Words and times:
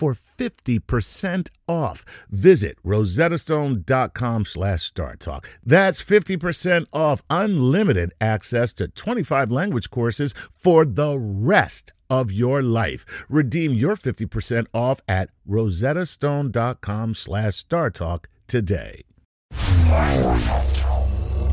for 0.00 0.14
50% 0.14 1.50
off. 1.68 2.06
Visit 2.30 2.78
rosettastone.com 2.82 4.46
slash 4.46 4.90
StarTalk. 4.90 5.44
That's 5.62 6.02
50% 6.02 6.86
off 6.90 7.22
unlimited 7.28 8.14
access 8.18 8.72
to 8.74 8.88
25 8.88 9.52
language 9.52 9.90
courses 9.90 10.32
for 10.58 10.86
the 10.86 11.18
rest 11.18 11.92
of 12.08 12.32
your 12.32 12.62
life. 12.62 13.04
Redeem 13.28 13.74
your 13.74 13.94
50% 13.94 14.68
off 14.72 15.02
at 15.06 15.28
rosettastone.com 15.46 17.14
slash 17.14 17.62
StarTalk 17.64 18.24
today. 18.46 19.02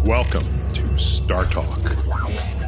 Welcome 0.06 0.48
to 0.74 0.98
Star 0.98 1.44
Talk, 1.50 1.82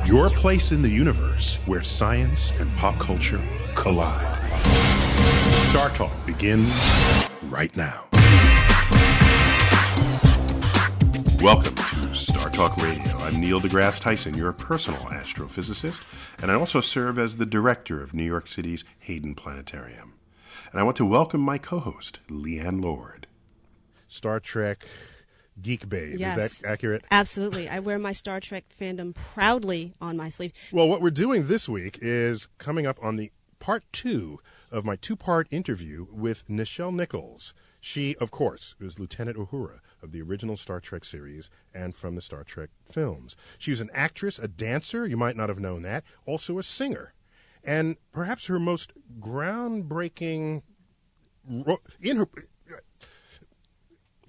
your 0.06 0.30
place 0.30 0.74
in 0.74 0.82
the 0.82 0.90
universe 0.90 1.56
where 1.66 1.82
science 1.82 2.52
and 2.60 2.70
pop 2.76 3.00
culture 3.00 3.40
collide. 3.76 4.39
Star 5.70 5.92
Talk 5.92 6.26
begins 6.26 6.74
right 7.44 7.74
now. 7.78 8.08
Welcome 11.40 11.76
to 11.76 12.16
Star 12.16 12.50
Talk 12.50 12.76
Radio. 12.78 13.16
I'm 13.18 13.40
Neil 13.40 13.62
deGrasse 13.62 14.02
Tyson, 14.02 14.34
your 14.34 14.52
personal 14.52 15.00
astrophysicist, 15.02 16.02
and 16.42 16.52
I 16.52 16.56
also 16.56 16.82
serve 16.82 17.20
as 17.20 17.38
the 17.38 17.46
director 17.46 18.02
of 18.02 18.16
New 18.16 18.24
York 18.24 18.48
City's 18.48 18.84
Hayden 18.98 19.36
Planetarium. 19.36 20.16
And 20.72 20.80
I 20.80 20.84
want 20.84 20.98
to 20.98 21.06
welcome 21.06 21.40
my 21.40 21.60
co 21.60 21.78
host, 21.78 22.20
Leighann 22.32 22.82
Lord. 22.82 23.28
Star 24.08 24.40
Trek 24.40 24.88
geek 25.62 25.88
babe. 25.88 26.20
Yes. 26.20 26.40
Is 26.40 26.62
that 26.62 26.68
accurate? 26.68 27.06
Absolutely. 27.12 27.70
I 27.70 27.78
wear 27.78 28.00
my 28.00 28.14
Star 28.14 28.40
Trek 28.40 28.66
fandom 28.76 29.14
proudly 29.14 29.94
on 30.02 30.18
my 30.18 30.30
sleeve. 30.30 30.52
Well, 30.72 30.90
what 30.90 31.00
we're 31.00 31.12
doing 31.12 31.46
this 31.46 31.70
week 31.70 32.00
is 32.02 32.48
coming 32.58 32.88
up 32.88 32.98
on 33.04 33.18
the 33.18 33.32
part 33.60 33.84
two 33.92 34.40
of 34.72 34.86
my 34.86 34.96
two 34.96 35.16
part 35.16 35.48
interview 35.52 36.08
with 36.12 36.48
Nichelle 36.48 36.94
Nichols. 36.94 37.54
She, 37.82 38.16
of 38.18 38.30
course, 38.32 38.76
is 38.80 39.00
Lieutenant 39.00 39.38
Uhura 39.38 39.80
of 40.04 40.12
the 40.12 40.22
original 40.22 40.58
Star 40.58 40.80
Trek 40.80 41.06
series 41.06 41.50
and 41.74 41.96
from 41.96 42.16
the 42.16 42.22
Star 42.22 42.44
Trek 42.44 42.70
films. 42.92 43.36
She 43.58 43.72
was 43.72 43.82
an 43.82 43.90
actress, 43.94 44.38
a 44.38 44.48
dancer, 44.48 45.08
you 45.08 45.18
might 45.18 45.38
not 45.38 45.50
have 45.50 45.60
known 45.60 45.82
that, 45.84 46.04
also 46.26 46.58
a 46.58 46.64
singer. 46.64 47.14
And 47.64 47.98
perhaps 48.12 48.48
her 48.48 48.60
most 48.60 48.92
groundbreaking 49.20 50.64
ro- 51.48 51.82
in 52.02 52.18
her 52.18 52.28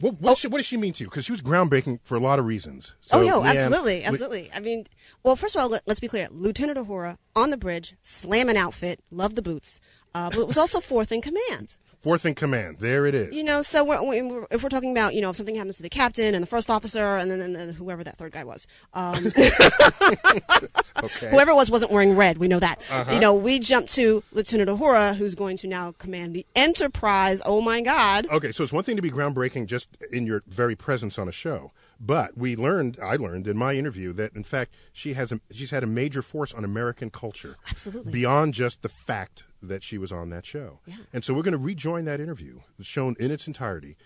what, 0.00 0.14
what, 0.14 0.30
oh. 0.30 0.32
does 0.32 0.38
she, 0.38 0.48
what 0.48 0.58
does 0.58 0.66
she 0.66 0.76
mean 0.78 0.94
to 0.94 1.04
you? 1.04 1.10
Because 1.10 1.26
she 1.26 1.32
was 1.32 1.42
groundbreaking 1.42 2.00
for 2.02 2.16
a 2.16 2.20
lot 2.20 2.38
of 2.38 2.46
reasons. 2.46 2.94
So, 3.02 3.20
oh, 3.20 3.24
no, 3.24 3.40
Leighann, 3.40 3.56
absolutely, 3.56 4.04
absolutely. 4.04 4.50
I 4.54 4.60
mean, 4.60 4.86
well, 5.22 5.36
first 5.36 5.54
of 5.54 5.60
all, 5.60 5.68
let, 5.68 5.82
us 5.86 6.00
be 6.00 6.08
clear. 6.08 6.26
Lieutenant 6.30 6.78
Uhura 6.78 7.18
on 7.36 7.50
the 7.50 7.58
bridge, 7.58 7.94
slamming 8.02 8.56
outfit, 8.56 9.00
love 9.10 9.34
the 9.34 9.42
boots, 9.42 9.80
uh, 10.14 10.30
but 10.30 10.38
it 10.38 10.46
was 10.46 10.58
also 10.58 10.80
fourth 10.80 11.12
in 11.12 11.20
command. 11.20 11.76
Fourth 12.02 12.24
in 12.24 12.34
command. 12.34 12.78
There 12.78 13.04
it 13.04 13.14
is. 13.14 13.30
You 13.30 13.44
know, 13.44 13.60
so 13.60 13.84
we're, 13.84 14.02
we're, 14.02 14.46
if 14.50 14.62
we're 14.62 14.70
talking 14.70 14.90
about, 14.90 15.14
you 15.14 15.20
know, 15.20 15.28
if 15.30 15.36
something 15.36 15.54
happens 15.54 15.76
to 15.76 15.82
the 15.82 15.90
captain 15.90 16.34
and 16.34 16.42
the 16.42 16.46
first 16.46 16.70
officer 16.70 17.18
and 17.18 17.30
then, 17.30 17.42
and 17.42 17.54
then 17.54 17.74
whoever 17.74 18.02
that 18.04 18.16
third 18.16 18.32
guy 18.32 18.42
was, 18.42 18.66
um, 18.94 19.26
okay. 19.36 21.30
whoever 21.30 21.50
it 21.50 21.56
was 21.56 21.70
wasn't 21.70 21.92
wearing 21.92 22.16
red. 22.16 22.38
We 22.38 22.48
know 22.48 22.58
that. 22.58 22.80
Uh-huh. 22.90 23.12
You 23.12 23.20
know, 23.20 23.34
we 23.34 23.58
jump 23.58 23.86
to 23.88 24.22
Lieutenant 24.32 24.70
Uhura, 24.70 25.14
who's 25.14 25.34
going 25.34 25.58
to 25.58 25.66
now 25.66 25.92
command 25.98 26.32
the 26.34 26.46
Enterprise. 26.56 27.42
Oh 27.44 27.60
my 27.60 27.82
God! 27.82 28.26
Okay, 28.30 28.50
so 28.50 28.64
it's 28.64 28.72
one 28.72 28.82
thing 28.82 28.96
to 28.96 29.02
be 29.02 29.10
groundbreaking 29.10 29.66
just 29.66 29.90
in 30.10 30.26
your 30.26 30.42
very 30.46 30.76
presence 30.76 31.18
on 31.18 31.28
a 31.28 31.32
show, 31.32 31.70
but 32.00 32.36
we 32.36 32.56
learned, 32.56 32.98
I 33.02 33.16
learned 33.16 33.46
in 33.46 33.56
my 33.58 33.74
interview 33.74 34.12
that 34.14 34.34
in 34.34 34.42
fact 34.42 34.74
she 34.92 35.12
has 35.12 35.30
a, 35.30 35.40
she's 35.52 35.70
had 35.70 35.82
a 35.82 35.86
major 35.86 36.22
force 36.22 36.54
on 36.54 36.64
American 36.64 37.10
culture, 37.10 37.56
Absolutely. 37.70 38.10
beyond 38.10 38.54
just 38.54 38.80
the 38.80 38.88
fact 38.88 39.44
that 39.62 39.82
she 39.82 39.98
was 39.98 40.10
on 40.10 40.30
that 40.30 40.46
show. 40.46 40.80
Yeah. 40.86 40.96
And 41.12 41.22
so 41.22 41.34
we're 41.34 41.42
going 41.42 41.52
to 41.52 41.58
rejoin 41.58 42.06
that 42.06 42.20
interview, 42.20 42.60
shown 42.80 43.16
in 43.20 43.30
its 43.30 43.46
entirety. 43.46 43.96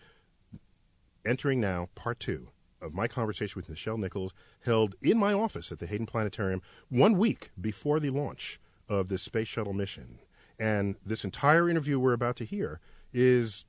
Entering 1.25 1.61
now 1.61 1.89
part 1.95 2.19
two 2.19 2.49
of 2.83 2.93
my 2.93 3.09
conversation 3.09 3.55
with 3.57 3.69
Nichelle 3.75 3.99
Nichols, 3.99 4.35
held 4.65 4.95
in 5.01 5.17
my 5.17 5.33
office 5.33 5.73
at 5.73 5.79
the 5.79 5.87
Hayden 5.87 6.07
Planetarium 6.07 6.61
one 6.91 7.17
week 7.17 7.51
before 7.59 7.99
the 7.99 8.11
launch 8.11 8.61
of 8.89 9.09
this 9.09 9.23
space 9.23 9.49
shuttle 9.49 9.73
mission. 9.73 10.19
And 10.59 10.97
this 11.05 11.25
entire 11.25 11.69
interview 11.69 11.99
we're 11.99 12.13
about 12.13 12.37
to 12.37 12.45
hear 12.45 12.81
is 13.13 13.65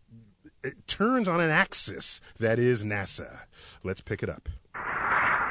it 0.65 0.87
turns 0.87 1.27
on 1.27 1.39
an 1.39 1.51
axis 1.51 2.19
that 2.39 2.59
is 2.59 2.83
NASA. 2.83 3.41
Let's 3.83 4.01
pick 4.01 4.23
it 4.23 4.29
up. 4.29 4.49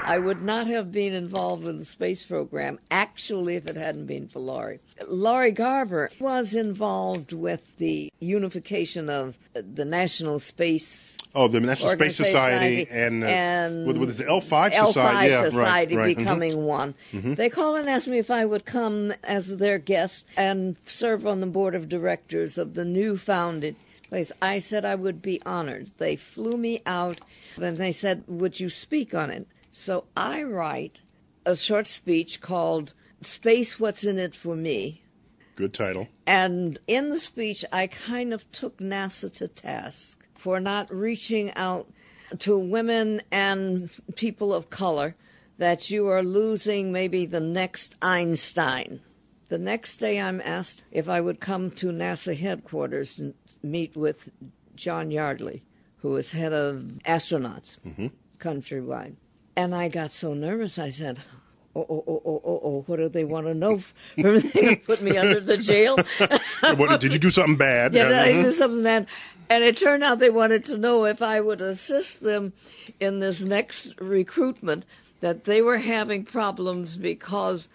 I 0.06 0.18
would 0.18 0.42
not 0.42 0.66
have 0.66 0.92
been 0.92 1.14
involved 1.14 1.64
with 1.64 1.78
the 1.78 1.84
space 1.84 2.26
program, 2.26 2.78
actually, 2.90 3.56
if 3.56 3.66
it 3.66 3.76
hadn't 3.76 4.04
been 4.04 4.28
for 4.28 4.38
Lori. 4.38 4.80
Lori 5.08 5.50
Garver 5.50 6.10
was 6.20 6.54
involved 6.54 7.32
with 7.32 7.62
the 7.78 8.12
unification 8.20 9.08
of 9.08 9.38
the 9.54 9.86
National 9.86 10.38
Space 10.38 11.16
Oh, 11.34 11.48
the 11.48 11.58
National 11.58 11.90
Space 11.90 12.20
Organization 12.20 12.26
Society 12.26 12.88
and, 12.90 13.24
uh, 13.24 13.26
and 13.26 13.86
with, 13.86 13.96
with 13.96 14.18
the 14.18 14.24
L5 14.24 14.72
L5 14.72 14.86
Society, 14.86 15.30
yeah, 15.30 15.40
right, 15.42 15.52
Society 15.52 15.96
right, 15.96 16.16
mhm. 16.16 16.18
becoming 16.18 16.64
one. 16.64 16.94
They 17.12 17.48
called 17.48 17.78
and 17.80 17.88
asked 17.88 18.06
me 18.06 18.18
if 18.18 18.30
I 18.30 18.44
would 18.44 18.66
come 18.66 19.12
as 19.24 19.56
their 19.56 19.78
guest 19.78 20.26
and 20.36 20.76
serve 20.86 21.26
on 21.26 21.40
the 21.40 21.46
board 21.46 21.74
of 21.74 21.88
directors 21.88 22.56
of 22.56 22.74
the 22.74 22.84
new 22.84 23.16
founded 23.16 23.74
place. 24.14 24.30
I 24.40 24.60
said 24.60 24.84
I 24.84 24.94
would 24.94 25.20
be 25.20 25.42
honored. 25.44 25.88
They 25.98 26.14
flew 26.14 26.56
me 26.56 26.82
out 26.86 27.18
and 27.60 27.76
they 27.76 27.90
said, 27.90 28.22
Would 28.28 28.60
you 28.60 28.70
speak 28.70 29.12
on 29.12 29.28
it? 29.30 29.48
So 29.72 30.04
I 30.16 30.44
write 30.44 31.00
a 31.44 31.56
short 31.56 31.88
speech 31.88 32.40
called 32.40 32.94
Space 33.22 33.80
What's 33.80 34.04
in 34.04 34.18
It 34.18 34.36
for 34.36 34.54
Me. 34.54 35.02
Good 35.56 35.74
title. 35.74 36.06
And 36.28 36.78
in 36.86 37.10
the 37.10 37.18
speech, 37.18 37.64
I 37.72 37.88
kind 37.88 38.32
of 38.32 38.50
took 38.52 38.78
NASA 38.78 39.32
to 39.32 39.48
task 39.48 40.24
for 40.34 40.60
not 40.60 40.94
reaching 40.94 41.52
out 41.54 41.90
to 42.38 42.56
women 42.56 43.20
and 43.32 43.90
people 44.14 44.54
of 44.54 44.70
color, 44.70 45.16
that 45.58 45.90
you 45.90 46.06
are 46.06 46.22
losing 46.22 46.92
maybe 46.92 47.26
the 47.26 47.40
next 47.40 47.96
Einstein. 48.00 49.00
The 49.48 49.58
next 49.58 49.98
day, 49.98 50.20
I'm 50.20 50.40
asked 50.40 50.84
if 50.90 51.08
I 51.08 51.20
would 51.20 51.40
come 51.40 51.70
to 51.72 51.88
NASA 51.88 52.36
headquarters 52.36 53.18
and 53.18 53.34
meet 53.62 53.96
with 53.96 54.30
John 54.74 55.10
Yardley, 55.10 55.62
who 55.98 56.16
is 56.16 56.30
head 56.30 56.52
of 56.52 56.76
astronauts 57.06 57.76
countrywide. 58.38 59.16
And 59.56 59.74
I 59.74 59.88
got 59.88 60.10
so 60.10 60.34
nervous, 60.34 60.78
I 60.78 60.90
said, 60.90 61.20
Oh, 61.76 61.84
oh, 61.90 62.04
oh, 62.06 62.22
oh, 62.24 62.42
oh, 62.44 62.60
oh, 62.62 62.84
what 62.86 62.96
do 62.96 63.08
they 63.08 63.24
want 63.24 63.46
to 63.48 63.54
know 63.54 63.78
from 64.20 64.34
me 64.34 64.40
to 64.40 64.76
put 64.76 65.02
me 65.02 65.16
under 65.16 65.40
the 65.40 65.56
jail? 65.56 65.96
what, 66.76 67.00
did 67.00 67.12
you 67.12 67.18
do 67.18 67.30
something 67.30 67.56
bad? 67.56 67.94
Yeah, 67.94 68.22
I 68.22 68.32
mhm. 68.32 68.44
did 68.44 68.52
something 68.52 68.84
bad. 68.84 69.08
And 69.50 69.64
it 69.64 69.76
turned 69.76 70.04
out 70.04 70.20
they 70.20 70.30
wanted 70.30 70.64
to 70.66 70.78
know 70.78 71.04
if 71.04 71.20
I 71.20 71.40
would 71.40 71.60
assist 71.60 72.22
them 72.22 72.52
in 73.00 73.18
this 73.18 73.42
next 73.42 74.00
recruitment, 74.00 74.86
that 75.20 75.44
they 75.44 75.62
were 75.62 75.78
having 75.78 76.24
problems 76.24 76.96
because 76.96 77.68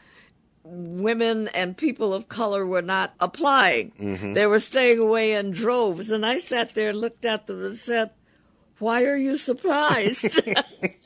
women 0.64 1.48
and 1.50 1.76
people 1.76 2.14
of 2.14 2.30
color 2.30 2.66
were 2.66 2.82
not 2.82 3.14
applying. 3.20 3.92
Mm-hmm. 4.00 4.34
They 4.34 4.46
were 4.46 4.60
staying 4.60 5.00
away 5.00 5.34
in 5.34 5.52
droves. 5.52 6.12
And 6.12 6.26
I 6.26 6.40
sat 6.40 6.76
there, 6.76 6.90
and 6.90 7.00
looked 7.00 7.26
at 7.26 7.48
them, 7.48 7.64
and 7.64 7.76
said, 7.76 8.12
Why 8.80 9.06
are 9.06 9.18
you 9.18 9.38
surprised? 9.38 10.40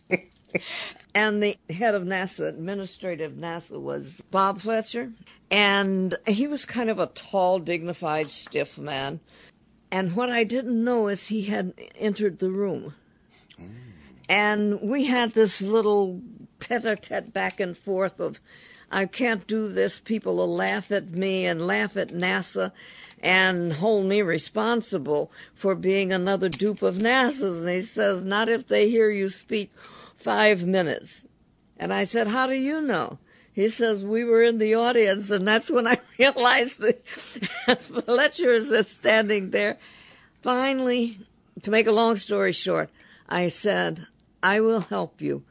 and 1.15 1.41
the 1.41 1.57
head 1.69 1.95
of 1.95 2.03
NASA, 2.03 2.47
administrative 2.47 3.33
NASA, 3.33 3.79
was 3.79 4.21
Bob 4.31 4.61
Fletcher. 4.61 5.11
And 5.51 6.15
he 6.27 6.47
was 6.47 6.65
kind 6.65 6.89
of 6.89 6.99
a 6.99 7.07
tall, 7.07 7.59
dignified, 7.59 8.31
stiff 8.31 8.77
man. 8.77 9.19
And 9.91 10.15
what 10.15 10.31
I 10.31 10.43
didn't 10.43 10.83
know 10.83 11.07
is 11.07 11.27
he 11.27 11.43
had 11.43 11.73
entered 11.95 12.39
the 12.39 12.49
room. 12.49 12.95
Mm. 13.61 13.75
And 14.27 14.81
we 14.81 15.05
had 15.05 15.33
this 15.33 15.61
little 15.61 16.21
tete 16.59 16.85
a 16.85 16.95
tete 16.95 17.31
back 17.31 17.59
and 17.59 17.77
forth 17.77 18.19
of, 18.19 18.39
I 18.93 19.07
can't 19.07 19.47
do 19.47 19.69
this. 19.69 19.99
People 19.99 20.35
will 20.35 20.55
laugh 20.55 20.91
at 20.91 21.09
me 21.09 21.47
and 21.47 21.65
laugh 21.65 21.97
at 21.97 22.09
NASA 22.09 22.71
and 23.23 23.73
hold 23.73 24.05
me 24.05 24.21
responsible 24.21 25.31
for 25.55 25.73
being 25.73 26.13
another 26.13 26.47
dupe 26.47 26.83
of 26.83 26.97
NASA's. 26.97 27.61
And 27.61 27.69
he 27.69 27.81
says, 27.81 28.23
Not 28.23 28.49
if 28.49 28.67
they 28.67 28.89
hear 28.89 29.09
you 29.09 29.29
speak 29.29 29.71
five 30.15 30.63
minutes. 30.63 31.25
And 31.77 31.91
I 31.91 32.03
said, 32.03 32.27
How 32.27 32.45
do 32.45 32.53
you 32.53 32.81
know? 32.81 33.17
He 33.51 33.67
says, 33.67 34.05
We 34.05 34.23
were 34.23 34.43
in 34.43 34.59
the 34.59 34.75
audience, 34.75 35.31
and 35.31 35.47
that's 35.47 35.71
when 35.71 35.87
I 35.87 35.99
realized 36.19 36.79
that 36.79 37.03
Fletcher 38.05 38.53
is 38.53 38.87
standing 38.87 39.49
there. 39.49 39.79
Finally, 40.43 41.19
to 41.63 41.71
make 41.71 41.87
a 41.87 41.91
long 41.91 42.15
story 42.15 42.51
short, 42.51 42.91
I 43.27 43.47
said, 43.47 44.05
I 44.43 44.59
will 44.59 44.81
help 44.81 45.19
you, 45.19 45.43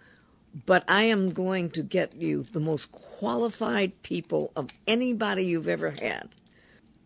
but 0.66 0.84
I 0.88 1.04
am 1.04 1.32
going 1.32 1.70
to 1.70 1.82
get 1.82 2.14
you 2.14 2.42
the 2.42 2.60
most 2.60 2.92
qualified 2.92 4.02
people 4.02 4.52
of 4.54 4.70
anybody 4.86 5.44
you've 5.44 5.68
ever 5.68 5.90
had. 5.90 6.28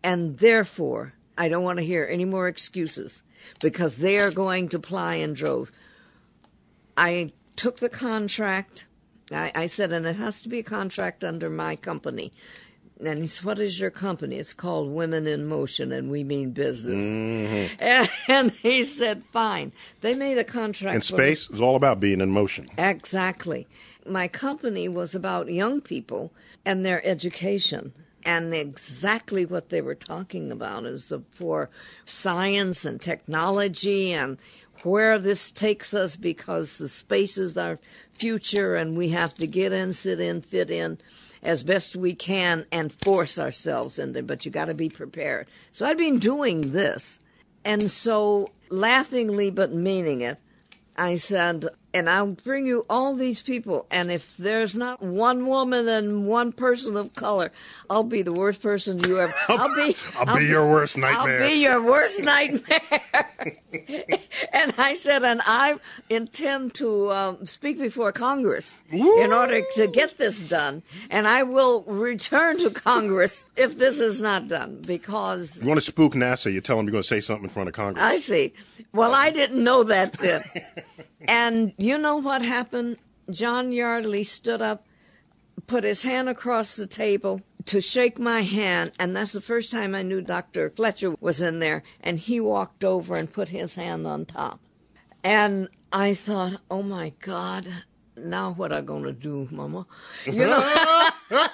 And 0.03 0.37
therefore, 0.39 1.13
I 1.37 1.47
don't 1.47 1.63
want 1.63 1.79
to 1.79 1.85
hear 1.85 2.07
any 2.09 2.25
more 2.25 2.47
excuses 2.47 3.23
because 3.61 3.97
they 3.97 4.19
are 4.19 4.31
going 4.31 4.69
to 4.69 4.79
ply 4.79 5.15
in 5.15 5.33
droves. 5.33 5.71
I 6.95 7.31
took 7.55 7.79
the 7.79 7.89
contract. 7.89 8.87
I, 9.31 9.51
I 9.53 9.67
said, 9.67 9.93
and 9.93 10.05
it 10.05 10.15
has 10.15 10.41
to 10.43 10.49
be 10.49 10.59
a 10.59 10.63
contract 10.63 11.23
under 11.23 11.49
my 11.49 11.75
company. 11.75 12.33
And 13.03 13.19
he 13.19 13.27
said, 13.27 13.45
What 13.45 13.59
is 13.59 13.79
your 13.79 13.91
company? 13.91 14.37
It's 14.37 14.53
called 14.53 14.89
Women 14.89 15.27
in 15.27 15.45
Motion, 15.45 15.91
and 15.91 16.09
we 16.09 16.23
mean 16.23 16.51
business. 16.51 17.03
And, 17.79 18.09
and 18.27 18.51
he 18.51 18.83
said, 18.83 19.23
Fine. 19.31 19.71
They 20.01 20.15
made 20.15 20.37
a 20.37 20.43
contract. 20.43 20.95
And 20.95 21.03
space, 21.03 21.49
is 21.49 21.61
all 21.61 21.75
about 21.75 21.99
being 21.99 22.21
in 22.21 22.31
motion. 22.31 22.69
Exactly. 22.77 23.67
My 24.05 24.27
company 24.27 24.87
was 24.87 25.13
about 25.13 25.51
young 25.51 25.81
people 25.81 26.31
and 26.65 26.85
their 26.85 27.05
education. 27.05 27.93
And 28.23 28.53
exactly 28.53 29.45
what 29.45 29.69
they 29.69 29.81
were 29.81 29.95
talking 29.95 30.51
about 30.51 30.85
is 30.85 31.09
the, 31.09 31.21
for 31.31 31.69
science 32.03 32.83
and 32.83 32.99
technology 32.99 34.11
and 34.11 34.37
where 34.83 35.17
this 35.17 35.51
takes 35.51 35.93
us 35.93 36.15
because 36.15 36.77
the 36.77 36.89
space 36.89 37.37
is 37.37 37.55
our 37.57 37.79
future 38.13 38.75
and 38.75 38.97
we 38.97 39.09
have 39.09 39.33
to 39.35 39.47
get 39.47 39.71
in, 39.71 39.93
sit 39.93 40.19
in, 40.19 40.41
fit 40.41 40.69
in 40.69 40.97
as 41.47 41.63
best 41.63 41.95
we 41.95 42.13
can 42.13 42.65
and 42.73 42.91
force 42.91 43.39
ourselves 43.39 43.97
in 43.97 44.11
there. 44.11 44.21
But 44.21 44.45
you 44.45 44.51
got 44.51 44.65
to 44.65 44.73
be 44.73 44.89
prepared. 44.89 45.47
So 45.71 45.85
I'd 45.85 45.97
been 45.97 46.19
doing 46.19 46.73
this. 46.73 47.19
And 47.63 47.89
so, 47.89 48.51
laughingly 48.69 49.49
but 49.49 49.73
meaning 49.73 50.21
it, 50.21 50.39
I 50.97 51.15
said, 51.15 51.69
and 51.93 52.09
I'll 52.09 52.27
bring 52.27 52.65
you 52.65 52.85
all 52.89 53.15
these 53.15 53.41
people. 53.41 53.87
And 53.89 54.11
if 54.11 54.35
there's 54.37 54.75
not 54.75 55.01
one 55.01 55.47
woman 55.47 55.87
and 55.87 56.27
one 56.27 56.51
person 56.51 56.97
of 56.97 57.13
color, 57.13 57.51
I'll 57.89 58.03
be 58.03 58.21
the 58.21 58.33
worst 58.33 58.61
person 58.61 58.99
you 58.99 59.19
ever. 59.19 59.33
I'll 59.49 59.75
be. 59.75 59.95
I'll 60.15 60.37
be 60.37 60.45
your 60.45 60.69
worst 60.69 60.97
nightmare. 60.97 61.41
I'll 61.41 61.49
be 61.49 61.55
your 61.55 61.81
worst 61.81 62.23
nightmare. 62.23 62.81
and 64.53 64.73
I 64.77 64.95
said, 64.95 65.23
and 65.23 65.41
I 65.45 65.79
intend 66.09 66.73
to 66.75 67.11
um, 67.11 67.45
speak 67.45 67.79
before 67.79 68.11
Congress 68.11 68.77
in 68.91 69.33
order 69.33 69.61
to 69.75 69.87
get 69.87 70.17
this 70.17 70.43
done. 70.43 70.83
And 71.09 71.27
I 71.27 71.43
will 71.43 71.83
return 71.83 72.57
to 72.59 72.69
Congress 72.69 73.45
if 73.55 73.77
this 73.77 73.99
is 73.99 74.21
not 74.21 74.47
done 74.47 74.81
because 74.85 75.61
You 75.61 75.67
want 75.67 75.79
to 75.79 75.85
spook 75.85 76.13
NASA, 76.13 76.51
you 76.51 76.61
tell 76.61 76.77
them 76.77 76.85
you're 76.85 76.91
going 76.91 77.01
to 77.03 77.07
say 77.07 77.21
something 77.21 77.45
in 77.45 77.49
front 77.49 77.69
of 77.69 77.75
Congress. 77.75 78.03
I 78.03 78.17
see. 78.17 78.53
Well, 78.93 79.13
I 79.13 79.31
didn't 79.31 79.63
know 79.63 79.83
that 79.83 80.13
then. 80.13 80.43
and 81.21 81.73
you 81.77 81.97
know 81.97 82.17
what 82.17 82.43
happened? 82.43 82.97
John 83.29 83.71
Yardley 83.71 84.23
stood 84.23 84.61
up, 84.61 84.85
put 85.67 85.83
his 85.83 86.03
hand 86.03 86.29
across 86.29 86.75
the 86.75 86.87
table 86.87 87.41
to 87.65 87.81
shake 87.81 88.17
my 88.17 88.41
hand, 88.41 88.91
and 88.97 89.15
that's 89.15 89.33
the 89.33 89.41
first 89.41 89.71
time 89.71 89.93
I 89.93 90.01
knew 90.01 90.21
Dr. 90.21 90.69
Fletcher 90.69 91.15
was 91.19 91.41
in 91.41 91.59
there, 91.59 91.83
and 91.99 92.17
he 92.17 92.39
walked 92.39 92.83
over 92.83 93.15
and 93.15 93.31
put 93.31 93.49
his 93.49 93.75
hand 93.75 94.07
on 94.07 94.25
top. 94.25 94.59
And 95.23 95.67
I 95.91 96.13
thought, 96.13 96.61
oh 96.71 96.83
my 96.83 97.11
God, 97.19 97.67
now 98.15 98.53
what 98.53 98.71
I 98.71 98.81
gonna 98.81 99.11
do, 99.11 99.47
Mama? 99.51 99.85
You 100.25 100.45
know, 100.45 101.09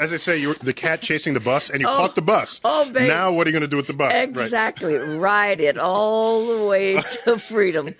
As 0.00 0.14
I 0.14 0.16
say, 0.16 0.38
you're 0.38 0.54
the 0.54 0.72
cat 0.72 1.02
chasing 1.02 1.34
the 1.34 1.40
bus, 1.40 1.68
and 1.68 1.82
you 1.82 1.86
oh. 1.86 1.94
caught 1.94 2.14
the 2.14 2.22
bus. 2.22 2.60
oh, 2.64 2.90
baby. 2.90 3.06
Now 3.06 3.30
what 3.32 3.46
are 3.46 3.50
you 3.50 3.52
going 3.52 3.60
to 3.60 3.68
do 3.68 3.76
with 3.76 3.86
the 3.86 3.92
bus? 3.92 4.12
Right. 4.12 4.28
Exactly. 4.28 4.94
Ride 4.96 5.60
it 5.60 5.76
all 5.78 6.46
the 6.46 6.66
way 6.66 7.02
to 7.24 7.38
freedom. 7.38 7.94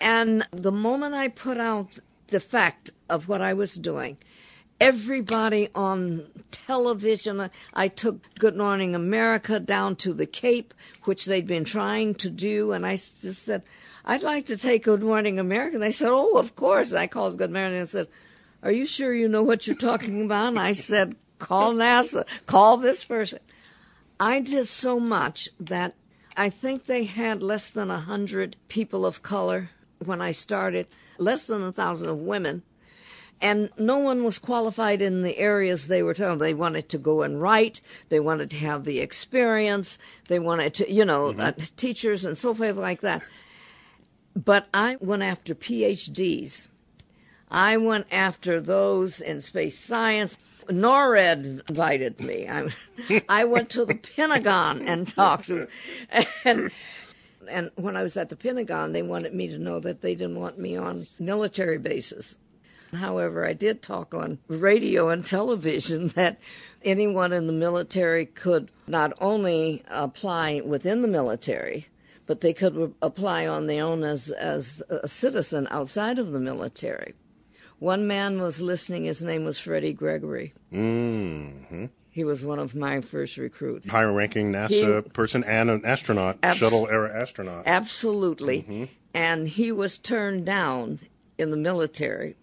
and 0.00 0.46
the 0.52 0.70
moment 0.70 1.14
I 1.14 1.28
put 1.28 1.58
out 1.58 1.98
the 2.28 2.40
fact 2.40 2.90
of 3.08 3.28
what 3.28 3.40
I 3.40 3.54
was 3.54 3.76
doing, 3.76 4.18
everybody 4.78 5.70
on 5.74 6.26
television, 6.52 7.50
I 7.72 7.88
took 7.88 8.20
Good 8.38 8.56
Morning 8.58 8.94
America 8.94 9.58
down 9.58 9.96
to 9.96 10.12
the 10.12 10.26
Cape, 10.26 10.74
which 11.04 11.24
they'd 11.24 11.46
been 11.46 11.64
trying 11.64 12.14
to 12.16 12.28
do, 12.28 12.72
and 12.72 12.84
I 12.84 12.96
just 12.96 13.44
said, 13.44 13.62
I'd 14.04 14.22
like 14.22 14.46
to 14.46 14.56
take 14.56 14.84
Good 14.84 15.02
Morning 15.02 15.38
America. 15.38 15.76
And 15.76 15.82
they 15.82 15.92
said, 15.92 16.10
Oh, 16.10 16.36
of 16.36 16.54
course. 16.54 16.90
And 16.92 17.00
I 17.00 17.06
called 17.08 17.38
Good 17.38 17.50
Morning 17.50 17.78
and 17.78 17.88
said, 17.88 18.06
Are 18.66 18.72
you 18.72 18.84
sure 18.84 19.14
you 19.14 19.28
know 19.28 19.44
what 19.44 19.68
you're 19.68 19.76
talking 19.76 20.24
about? 20.24 20.48
And 20.48 20.58
I 20.58 20.72
said, 20.72 21.14
Call 21.38 21.72
NASA, 21.72 22.24
call 22.46 22.78
this 22.78 23.04
person. 23.04 23.38
I 24.18 24.40
did 24.40 24.66
so 24.66 24.98
much 24.98 25.48
that 25.60 25.94
I 26.36 26.50
think 26.50 26.86
they 26.86 27.04
had 27.04 27.44
less 27.44 27.70
than 27.70 27.92
a 27.92 28.00
hundred 28.00 28.56
people 28.66 29.06
of 29.06 29.22
color 29.22 29.70
when 30.04 30.20
I 30.20 30.32
started, 30.32 30.88
less 31.16 31.46
than 31.46 31.62
a 31.62 31.70
thousand 31.70 32.08
of 32.08 32.18
women, 32.18 32.64
and 33.40 33.70
no 33.78 33.98
one 33.98 34.24
was 34.24 34.36
qualified 34.36 35.00
in 35.00 35.22
the 35.22 35.38
areas 35.38 35.86
they 35.86 36.02
were 36.02 36.14
telling. 36.14 36.38
They 36.38 36.52
wanted 36.52 36.88
to 36.88 36.98
go 36.98 37.22
and 37.22 37.40
write, 37.40 37.80
they 38.08 38.18
wanted 38.18 38.50
to 38.50 38.56
have 38.56 38.82
the 38.82 38.98
experience, 38.98 39.96
they 40.26 40.40
wanted 40.40 40.74
to, 40.74 40.92
you 40.92 41.04
know, 41.04 41.28
uh, 41.28 41.52
teachers 41.76 42.24
and 42.24 42.36
so 42.36 42.52
forth 42.52 42.74
like 42.74 43.02
that. 43.02 43.22
But 44.34 44.66
I 44.74 44.96
went 44.98 45.22
after 45.22 45.54
PhDs. 45.54 46.66
I 47.50 47.76
went 47.76 48.06
after 48.10 48.60
those 48.60 49.20
in 49.20 49.40
space 49.40 49.78
science. 49.78 50.38
NORAD 50.68 51.68
invited 51.68 52.20
me. 52.20 52.48
I, 52.48 52.70
I 53.28 53.44
went 53.44 53.70
to 53.70 53.84
the 53.84 53.94
Pentagon 54.16 54.82
and 54.82 55.06
talked 55.06 55.46
to, 55.46 55.68
and 56.44 56.72
and 57.48 57.70
when 57.76 57.96
I 57.96 58.02
was 58.02 58.16
at 58.16 58.28
the 58.28 58.36
Pentagon, 58.36 58.92
they 58.92 59.02
wanted 59.02 59.32
me 59.32 59.46
to 59.48 59.58
know 59.58 59.78
that 59.80 60.00
they 60.00 60.16
didn't 60.16 60.40
want 60.40 60.58
me 60.58 60.76
on 60.76 61.06
military 61.18 61.78
bases. 61.78 62.36
However, 62.92 63.46
I 63.46 63.52
did 63.52 63.82
talk 63.82 64.14
on 64.14 64.38
radio 64.48 65.08
and 65.08 65.24
television 65.24 66.08
that 66.16 66.38
anyone 66.82 67.32
in 67.32 67.46
the 67.46 67.52
military 67.52 68.26
could 68.26 68.70
not 68.86 69.12
only 69.20 69.84
apply 69.88 70.60
within 70.64 71.02
the 71.02 71.08
military, 71.08 71.86
but 72.26 72.40
they 72.40 72.52
could 72.52 72.94
apply 73.02 73.46
on 73.46 73.66
their 73.66 73.84
own 73.84 74.02
as, 74.02 74.30
as 74.32 74.82
a 74.88 75.06
citizen 75.06 75.68
outside 75.70 76.18
of 76.18 76.32
the 76.32 76.40
military. 76.40 77.14
One 77.78 78.06
man 78.06 78.40
was 78.40 78.60
listening, 78.62 79.04
his 79.04 79.22
name 79.22 79.44
was 79.44 79.58
Freddie 79.58 79.92
Gregory. 79.92 80.54
Mm-hmm. 80.72 81.86
He 82.10 82.24
was 82.24 82.42
one 82.44 82.58
of 82.58 82.74
my 82.74 83.02
first 83.02 83.36
recruits. 83.36 83.86
Higher 83.86 84.12
ranking 84.12 84.50
NASA 84.52 85.02
He- 85.04 85.10
person 85.10 85.44
and 85.44 85.68
an 85.70 85.82
astronaut, 85.84 86.38
Abs- 86.42 86.58
shuttle 86.58 86.88
era 86.90 87.12
astronaut. 87.20 87.64
Absolutely. 87.66 88.90
And 89.12 89.46
he 89.48 89.72
was 89.72 89.98
turned 89.98 90.46
down 90.46 91.00
in 91.36 91.50
the 91.50 91.56
military. 91.56 92.36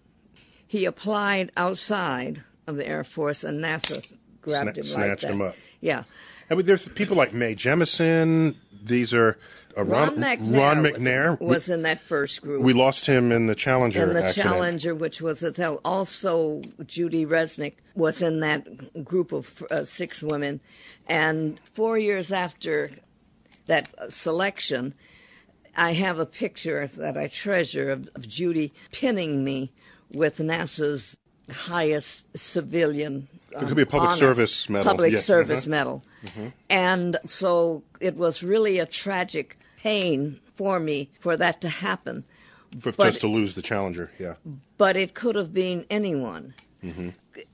He 0.66 0.84
applied 0.84 1.50
outside 1.56 2.42
of 2.66 2.76
the 2.76 2.86
Air 2.86 3.02
Force, 3.04 3.42
and 3.44 3.62
NASA 3.62 4.12
grabbed 4.40 4.76
Sna- 4.76 4.76
him 4.76 4.84
like 4.84 4.86
snatched 4.86 5.22
that. 5.22 5.30
him 5.32 5.42
up. 5.42 5.54
Yeah. 5.80 6.04
I 6.50 6.54
mean, 6.54 6.66
there's 6.66 6.88
people 6.90 7.16
like 7.16 7.32
Mae 7.34 7.54
Jemison. 7.54 8.54
These 8.84 9.12
are 9.14 9.38
Ron, 9.76 9.88
Ron, 9.88 10.16
McNair, 10.16 10.58
Ron 10.58 10.82
was- 10.82 10.92
McNair. 10.92 11.40
was, 11.40 11.70
in 11.70 11.82
that 11.82 12.00
first 12.00 12.42
group. 12.42 12.62
we, 12.62 12.72
lost 12.72 13.06
him 13.06 13.32
in 13.32 13.46
the 13.46 13.54
Challenger 13.54 14.02
and 14.02 14.14
the 14.14 14.24
accident. 14.24 14.52
Challenger, 14.52 14.94
which 14.94 15.20
was 15.20 15.42
a 15.42 15.52
tel- 15.52 15.80
also 15.84 16.62
Judy 16.86 17.26
Resnik 17.26 17.74
was 17.94 18.22
in 18.22 18.40
that 18.40 19.04
group 19.04 19.32
of 19.32 19.64
uh, 19.70 19.84
six 19.84 20.22
women, 20.22 20.60
and 21.08 21.60
four 21.72 21.98
years 21.98 22.32
after 22.32 22.90
that 23.66 23.88
uh, 23.98 24.08
selection, 24.10 24.94
I 25.76 25.92
have 25.92 26.18
a 26.18 26.26
picture 26.26 26.88
that 26.96 27.16
I 27.16 27.28
treasure 27.28 27.90
of, 27.90 28.08
of 28.14 28.28
Judy 28.28 28.72
pinning 28.92 29.44
me 29.44 29.72
with 30.12 30.38
NASA's 30.38 31.16
highest 31.50 32.26
civilian. 32.36 33.28
It 33.50 33.66
could 33.66 33.76
be 33.76 33.82
a 33.82 33.86
public 33.86 34.10
honor, 34.10 34.18
service 34.18 34.68
medal, 34.68 34.90
Public 34.90 35.12
yes, 35.12 35.24
service 35.24 35.66
mhm. 35.66 35.68
medal. 35.68 36.04
And 36.70 37.16
so 37.26 37.82
it 38.00 38.16
was 38.16 38.42
really 38.42 38.78
a 38.78 38.86
tragic 38.86 39.58
pain 39.84 40.40
for 40.54 40.80
me 40.80 41.10
for 41.20 41.36
that 41.36 41.60
to 41.60 41.68
happen. 41.68 42.24
For, 42.80 42.90
But- 42.92 43.06
just 43.06 43.20
to 43.20 43.28
lose 43.28 43.54
the 43.54 43.62
challenger, 43.62 44.10
yeah. 44.18 44.34
But 44.78 44.96
it 44.96 45.14
could 45.14 45.36
have 45.36 45.52
been 45.52 45.86
anyone. 45.90 46.54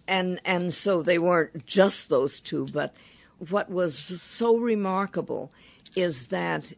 And 0.09 0.41
and 0.45 0.75
so 0.75 1.03
they 1.03 1.19
weren't 1.19 1.65
just 1.67 2.09
those 2.09 2.41
two, 2.41 2.67
but 2.73 2.93
what 3.51 3.71
was 3.71 3.99
so 4.21 4.57
remarkable 4.57 5.53
is 5.95 6.27
that 6.29 6.73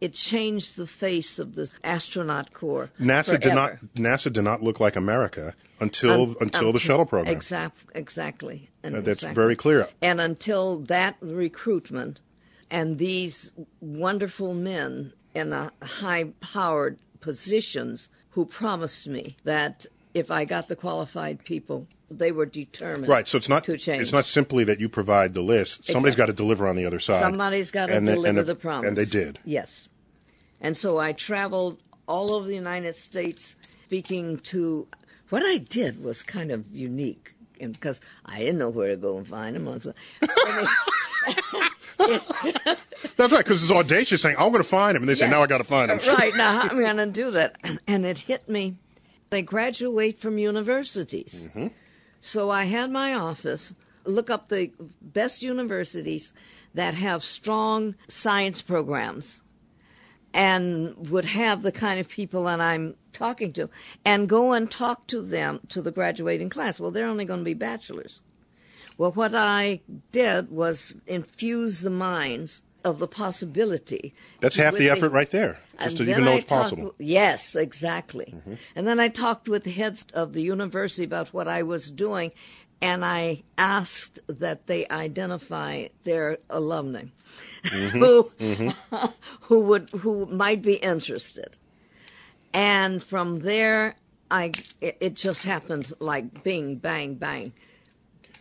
it 0.00 0.14
changed 0.14 0.76
the 0.76 0.86
face 0.86 1.38
of 1.38 1.54
the 1.54 1.68
astronaut 1.84 2.52
corps. 2.54 2.90
NASA 2.98 3.38
did 3.38 3.54
not. 3.54 3.72
NASA 3.94 4.32
did 4.32 4.42
not 4.44 4.62
look 4.62 4.80
like 4.80 4.96
America 4.96 5.54
until 5.80 6.34
until 6.40 6.72
the 6.72 6.78
shuttle 6.78 7.04
program. 7.06 7.32
Exact, 7.34 7.76
exactly. 7.94 8.70
And 8.82 8.96
Uh, 8.96 9.00
that's 9.02 9.22
exactly. 9.22 9.42
very 9.42 9.56
clear. 9.56 9.88
And 10.00 10.18
until 10.20 10.78
that 10.94 11.16
recruitment 11.20 12.20
and 12.70 12.98
these 12.98 13.52
wonderful 13.80 14.54
men 14.54 15.12
in 15.34 15.50
the 15.50 15.72
high 15.82 16.24
powered 16.40 16.98
positions 17.20 18.08
who 18.30 18.44
promised 18.44 19.06
me 19.08 19.36
that 19.44 19.86
if 20.14 20.30
I 20.30 20.44
got 20.44 20.68
the 20.68 20.76
qualified 20.76 21.44
people, 21.44 21.86
they 22.10 22.32
were 22.32 22.46
determined 22.46 23.08
Right, 23.08 23.28
so 23.28 23.36
it's 23.38 23.48
not 23.48 23.64
to 23.64 23.76
change. 23.76 24.02
it's 24.02 24.12
not 24.12 24.24
simply 24.24 24.64
that 24.64 24.80
you 24.80 24.88
provide 24.88 25.34
the 25.34 25.42
list. 25.42 25.86
Somebody's 25.86 26.14
Exactly. 26.14 26.20
got 26.22 26.26
to 26.26 26.32
deliver 26.32 26.66
on 26.66 26.76
the 26.76 26.86
other 26.86 26.98
side. 26.98 27.20
Somebody's 27.20 27.70
got 27.70 27.86
to 27.88 27.96
And 27.96 28.06
they- 28.06 28.12
and 28.14 28.22
deliver 28.22 28.44
the 28.44 28.54
promise. 28.54 28.88
and 28.88 28.96
they 28.96 29.04
did. 29.04 29.38
Yes. 29.44 29.88
And 30.60 30.76
so 30.76 30.98
I 30.98 31.12
traveled 31.12 31.78
all 32.06 32.32
over 32.34 32.46
the 32.48 32.54
United 32.54 32.94
States 32.96 33.54
speaking 33.86 34.38
to. 34.38 34.88
What 35.28 35.42
I 35.44 35.58
did 35.58 36.02
was 36.02 36.22
kind 36.22 36.50
of 36.50 36.64
unique 36.72 37.34
because 37.58 38.00
I 38.24 38.38
didn't 38.38 38.58
know 38.58 38.70
where 38.70 38.88
to 38.88 38.96
go 38.96 39.18
and 39.18 39.28
find 39.28 39.54
them. 39.54 39.78
So, 39.80 39.92
I 40.22 40.66
That's 41.98 43.32
right, 43.32 43.44
because 43.44 43.62
it's 43.62 43.72
audacious 43.72 44.22
saying, 44.22 44.36
"I'm 44.38 44.50
going 44.50 44.62
to 44.62 44.68
find 44.68 44.96
him," 44.96 45.02
and 45.02 45.08
they 45.08 45.14
say, 45.14 45.26
Yeah. 45.26 45.32
"Now 45.32 45.42
I 45.42 45.46
got 45.46 45.58
to 45.58 45.64
find 45.64 45.90
him." 45.90 45.98
right 46.16 46.34
now, 46.34 46.60
I'm 46.62 46.78
going 46.78 46.96
to 46.96 47.06
do 47.06 47.30
that? 47.32 47.56
And 47.86 48.04
it 48.04 48.18
hit 48.18 48.48
me. 48.48 48.76
They 49.30 49.42
graduate 49.42 50.18
from 50.18 50.38
universities. 50.38 51.48
Mm-hmm. 51.48 51.68
So 52.20 52.50
I 52.50 52.64
had 52.64 52.90
my 52.90 53.14
office 53.14 53.74
look 54.04 54.30
up 54.30 54.48
the 54.48 54.72
best 55.02 55.42
universities 55.42 56.32
that 56.74 56.94
have 56.94 57.22
strong 57.22 57.94
science 58.08 58.62
programs 58.62 59.42
and 60.34 61.10
would 61.10 61.24
have 61.24 61.62
the 61.62 61.72
kind 61.72 61.98
of 62.00 62.08
people 62.08 62.44
that 62.44 62.60
I'm 62.60 62.94
talking 63.12 63.52
to 63.54 63.68
and 64.04 64.28
go 64.28 64.52
and 64.52 64.70
talk 64.70 65.06
to 65.08 65.20
them 65.22 65.60
to 65.68 65.82
the 65.82 65.90
graduating 65.90 66.50
class. 66.50 66.78
Well, 66.78 66.90
they're 66.90 67.06
only 67.06 67.24
going 67.24 67.40
to 67.40 67.44
be 67.44 67.54
bachelors. 67.54 68.22
Well, 68.98 69.12
what 69.12 69.34
I 69.34 69.80
did 70.12 70.50
was 70.50 70.94
infuse 71.06 71.80
the 71.80 71.90
minds 71.90 72.62
of 72.84 72.98
the 72.98 73.06
possibility. 73.06 74.12
That's 74.40 74.56
half 74.56 74.74
the 74.74 74.90
effort 74.90 75.10
right 75.10 75.30
there, 75.30 75.58
just 75.80 75.98
to 75.98 76.02
even 76.10 76.24
know 76.24 76.32
I 76.32 76.36
it's 76.36 76.46
talked 76.46 76.70
possible. 76.70 76.94
yes, 76.98 77.54
exactly. 77.54 78.34
Mm-hmm. 78.36 78.54
And 78.74 78.86
then 78.86 78.98
I 78.98 79.08
talked 79.08 79.48
with 79.48 79.64
the 79.64 79.70
heads 79.70 80.06
of 80.14 80.32
the 80.32 80.42
university 80.42 81.04
about 81.04 81.28
what 81.28 81.46
I 81.46 81.62
was 81.62 81.90
doing, 81.90 82.32
and 82.80 83.04
I 83.04 83.44
asked 83.56 84.20
that 84.26 84.66
they 84.66 84.86
identify 84.88 85.88
their 86.04 86.38
alumni 86.50 87.04
mm-hmm. 87.64 87.98
who 87.98 88.32
mm-hmm. 88.38 89.06
who 89.42 89.60
would 89.60 89.90
who 89.90 90.26
might 90.26 90.62
be 90.62 90.74
interested. 90.74 91.56
And 92.52 93.02
from 93.02 93.40
there, 93.40 93.96
I 94.30 94.52
it, 94.80 94.96
it 95.00 95.14
just 95.14 95.44
happened 95.44 95.92
like 96.00 96.42
bing 96.42 96.76
bang 96.76 97.14
bang. 97.14 97.52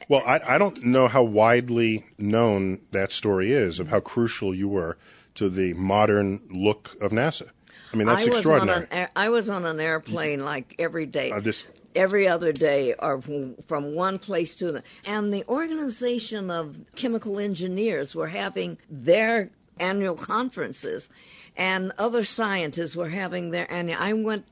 Well, 0.09 0.23
I, 0.25 0.39
I 0.55 0.57
don't 0.57 0.83
know 0.83 1.07
how 1.07 1.23
widely 1.23 2.05
known 2.17 2.81
that 2.91 3.11
story 3.11 3.51
is 3.51 3.79
of 3.79 3.87
how 3.89 3.99
crucial 3.99 4.53
you 4.53 4.67
were 4.67 4.97
to 5.35 5.49
the 5.49 5.73
modern 5.73 6.41
look 6.49 6.95
of 7.01 7.11
NASA. 7.11 7.49
I 7.93 7.97
mean, 7.97 8.07
that's 8.07 8.25
I 8.25 8.29
was 8.29 8.37
extraordinary. 8.39 8.85
on 8.91 8.97
an 8.97 9.07
I 9.15 9.29
was 9.29 9.49
on 9.49 9.65
an 9.65 9.79
airplane 9.79 10.43
like 10.43 10.75
every 10.79 11.05
day. 11.05 11.31
Uh, 11.31 11.39
this- 11.39 11.65
every 11.95 12.27
other 12.27 12.51
day 12.51 12.93
or 12.99 13.19
from- 13.21 13.55
from 13.67 13.95
one 13.95 14.19
place 14.19 14.55
to 14.55 14.71
the 14.71 14.83
and 15.05 15.33
the 15.33 15.43
organization 15.47 16.51
of 16.51 16.77
chemical 16.95 17.39
engineers 17.39 18.13
were 18.13 18.27
having 18.27 18.77
their 18.89 19.49
annual 19.79 20.15
conferences 20.15 21.09
and 21.55 21.91
other 21.97 22.23
scientists 22.23 22.95
were 22.95 23.09
having 23.09 23.49
their 23.49 23.71
annual 23.71 23.97
I 23.99 24.13
went 24.13 24.45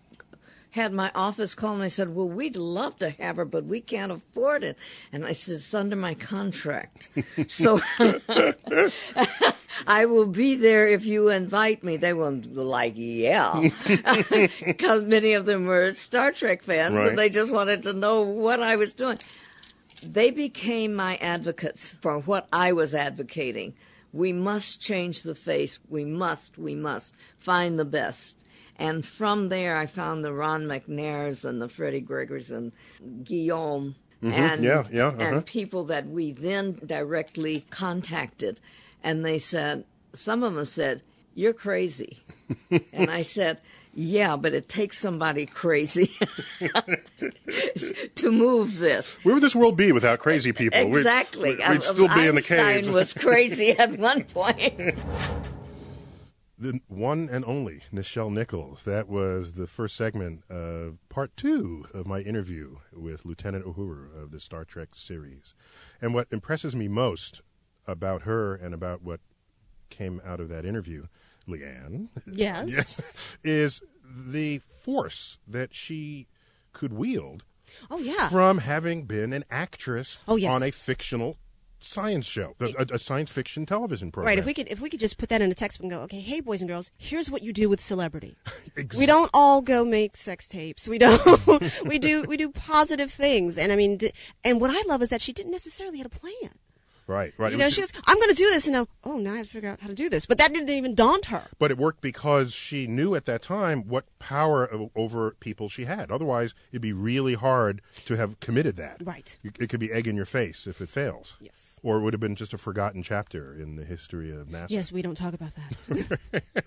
had 0.75 0.91
my 0.91 1.09
office 1.15 1.55
call 1.55 1.75
me 1.77 1.83
and 1.83 1.91
said, 1.91 2.13
Well, 2.13 2.27
we'd 2.27 2.57
love 2.57 2.99
to 2.99 3.09
have 3.11 3.37
her, 3.37 3.45
but 3.45 3.63
we 3.65 3.79
can't 3.79 4.11
afford 4.11 4.61
it. 4.63 4.77
And 5.11 5.25
I 5.25 5.31
said, 5.31 5.55
It's 5.55 5.73
under 5.73 5.95
my 5.95 6.13
contract. 6.15 7.07
so 7.47 7.79
I 9.87 10.05
will 10.05 10.25
be 10.25 10.55
there 10.55 10.87
if 10.87 11.05
you 11.05 11.29
invite 11.29 11.81
me. 11.83 11.95
They 11.95 12.13
were 12.13 12.29
like, 12.31 12.93
Yeah. 12.95 13.69
Because 14.65 15.03
many 15.03 15.33
of 15.33 15.45
them 15.45 15.65
were 15.65 15.91
Star 15.93 16.31
Trek 16.33 16.61
fans, 16.61 16.95
Right. 16.95 17.09
and 17.09 17.17
they 17.17 17.29
just 17.29 17.53
wanted 17.53 17.83
to 17.83 17.93
know 17.93 18.21
what 18.21 18.61
I 18.61 18.75
was 18.75 18.93
doing. 18.93 19.17
They 20.03 20.29
became 20.29 20.93
my 20.93 21.15
advocates 21.17 21.93
for 22.01 22.19
what 22.19 22.47
I 22.51 22.73
was 22.73 22.93
advocating. 22.93 23.73
We 24.11 24.33
must 24.33 24.81
change 24.81 25.23
the 25.23 25.35
face. 25.35 25.79
We 25.89 26.03
must, 26.03 26.57
we 26.57 26.75
must 26.75 27.15
find 27.37 27.79
the 27.79 27.85
best. 27.85 28.45
And 28.77 29.05
from 29.05 29.49
there, 29.49 29.77
I 29.77 29.85
found 29.85 30.23
the 30.25 30.33
Ron 30.33 30.63
McNairs 30.65 31.45
and 31.45 31.61
the 31.61 31.69
Freddie 31.69 32.01
Gregors 32.01 32.51
and 32.51 32.71
Guillaume 33.23 33.95
and, 34.21 34.33
Mm-hmm. 34.33 34.63
Yeah, 34.63 34.83
yeah, 34.91 35.07
uh-huh. 35.07 35.21
and 35.21 35.45
people 35.45 35.83
that 35.85 36.07
we 36.07 36.31
then 36.31 36.79
directly 36.85 37.65
contacted. 37.69 38.59
And 39.03 39.23
they 39.23 39.37
said, 39.39 39.85
some 40.13 40.43
of 40.43 40.55
them 40.55 40.65
said, 40.65 41.03
You're 41.35 41.53
crazy. 41.53 42.19
and 42.93 43.11
I 43.11 43.19
said, 43.19 43.61
Yeah, 43.93 44.35
but 44.35 44.53
it 44.53 44.67
takes 44.67 44.97
somebody 44.97 45.45
crazy 45.45 46.11
to 48.15 48.31
move 48.31 48.79
this. 48.79 49.15
Where 49.23 49.35
would 49.35 49.43
this 49.43 49.55
world 49.55 49.77
be 49.77 49.91
without 49.91 50.19
crazy 50.19 50.51
people? 50.51 50.79
Exactly. 50.79 51.55
We'd, 51.55 51.69
we'd 51.69 51.83
still 51.83 52.07
be 52.07 52.25
in 52.25 52.35
the 52.35 52.41
Einstein 52.41 52.83
cave. 52.85 52.93
was 52.93 53.13
crazy 53.13 53.71
at 53.71 53.97
one 53.99 54.23
point. 54.33 54.95
The 56.65 56.79
one 56.87 57.29
and 57.31 57.45
only 57.45 57.81
Nichelle 57.93 58.31
Nichols. 58.31 58.81
That 58.83 59.07
was 59.07 59.51
the 59.51 59.67
first 59.67 59.95
segment 59.95 60.41
of 60.49 60.97
part 61.09 61.37
two 61.37 61.85
of 61.93 62.07
my 62.07 62.21
interview 62.21 62.77
with 62.91 63.23
Lieutenant 63.23 63.65
Uhura 63.65 64.19
of 64.19 64.31
the 64.31 64.39
Star 64.39 64.65
Trek 64.65 64.89
series. 64.95 65.53
And 66.01 66.15
what 66.15 66.27
impresses 66.31 66.75
me 66.75 66.87
most 66.87 67.41
about 67.85 68.23
her 68.23 68.55
and 68.55 68.73
about 68.73 69.03
what 69.03 69.19
came 69.91 70.19
out 70.25 70.39
of 70.39 70.49
that 70.49 70.65
interview, 70.65 71.05
Leighann, 71.45 72.09
Yes. 72.25 73.15
is 73.43 73.83
the 74.03 74.57
force 74.57 75.37
that 75.47 75.75
she 75.75 76.25
could 76.73 76.93
wield 76.93 77.43
Oh 77.91 77.99
yeah. 77.99 78.27
from 78.29 78.57
having 78.57 79.03
been 79.03 79.33
an 79.33 79.43
actress 79.51 80.17
Oh, 80.27 80.35
yes. 80.35 80.49
on 80.51 80.63
a 80.63 80.71
fictional 80.71 81.37
science 81.85 82.25
show, 82.25 82.55
a, 82.59 82.85
a- 82.93 82.99
science 82.99 83.31
fiction 83.31 83.65
television 83.65 84.11
program. 84.11 84.27
Right. 84.31 84.39
If 84.39 84.45
we 84.45 84.53
could, 84.53 84.67
if 84.69 84.81
we 84.81 84.89
could 84.89 84.99
just 84.99 85.17
put 85.17 85.29
that 85.29 85.41
in 85.41 85.51
a 85.51 85.53
textbook 85.55 85.83
and 85.83 85.91
go, 85.91 86.01
okay, 86.01 86.19
hey, 86.19 86.39
boys 86.41 86.61
and 86.61 86.69
girls, 86.69 86.91
here's 86.97 87.29
what 87.31 87.41
you 87.43 87.53
do 87.53 87.69
with 87.69 87.79
celebrity. 87.81 88.35
Ex- 88.77 88.97
We 88.97 89.05
don't 89.05 89.29
all 89.33 89.61
go 89.61 89.85
make 89.85 90.17
sex 90.17 90.47
tapes. 90.47 90.87
We 90.87 90.97
don't. 90.97 91.21
we 91.85 91.99
do. 91.99 92.23
We 92.23 92.37
do 92.37 92.49
positive 92.49 93.11
things. 93.11 93.57
And 93.57 93.71
I 93.71 93.75
mean, 93.75 93.97
d- 93.97 94.11
and 94.43 94.59
what 94.59 94.71
I 94.71 94.81
love 94.87 95.01
is 95.01 95.09
that 95.09 95.21
she 95.21 95.33
didn't 95.33 95.51
necessarily 95.51 95.97
have 95.99 96.07
a 96.07 96.09
plan. 96.09 96.51
Right, 97.07 97.33
right. 97.37 97.51
You 97.51 97.59
know, 97.59 97.69
she 97.69 97.81
goes, 97.81 97.91
"I'm 98.07 98.17
going 98.17 98.29
to 98.29 98.35
do 98.35 98.49
this," 98.49 98.65
and 98.65 98.73
now, 98.73 98.87
oh, 99.03 99.19
now 99.19 99.33
I 99.33 99.37
have 99.37 99.45
to 99.45 99.51
figure 99.51 99.69
out 99.69 99.79
how 99.79 99.87
to 99.89 99.93
do 99.93 100.09
this. 100.09 100.25
But 100.25 100.39
that 100.39 100.51
didn't 100.51 100.71
even 100.71 100.95
daunt 100.95 101.25
her. 101.27 101.43
But 101.59 101.69
it 101.69 101.77
worked 101.77 102.01
because 102.01 102.51
she 102.55 102.87
knew 102.87 103.13
at 103.13 103.25
that 103.25 103.43
time 103.43 103.87
what 103.87 104.05
power 104.17 104.67
over 104.95 105.35
people 105.39 105.69
she 105.69 105.85
had. 105.85 106.09
Otherwise, 106.09 106.55
it'd 106.71 106.81
be 106.81 106.93
really 106.93 107.35
hard 107.35 107.83
to 108.05 108.15
have 108.15 108.39
committed 108.39 108.75
that. 108.77 108.97
Right. 109.03 109.37
It 109.43 109.69
could 109.69 109.79
be 109.79 109.91
egg 109.91 110.07
in 110.07 110.15
your 110.15 110.25
face 110.25 110.65
if 110.65 110.81
it 110.81 110.89
fails. 110.89 111.37
Yes. 111.39 111.73
Or 111.85 111.97
it 111.97 112.01
would 112.01 112.13
have 112.13 112.19
been 112.19 112.35
just 112.35 112.51
a 112.51 112.57
forgotten 112.57 113.03
chapter 113.03 113.53
in 113.53 113.75
the 113.75 113.85
history 113.85 114.31
of 114.35 114.47
NASA. 114.47 114.69
Yes, 114.71 114.91
we 114.91 115.03
don't 115.03 115.13
talk 115.15 115.35
about 115.35 115.51
that. 115.55 116.19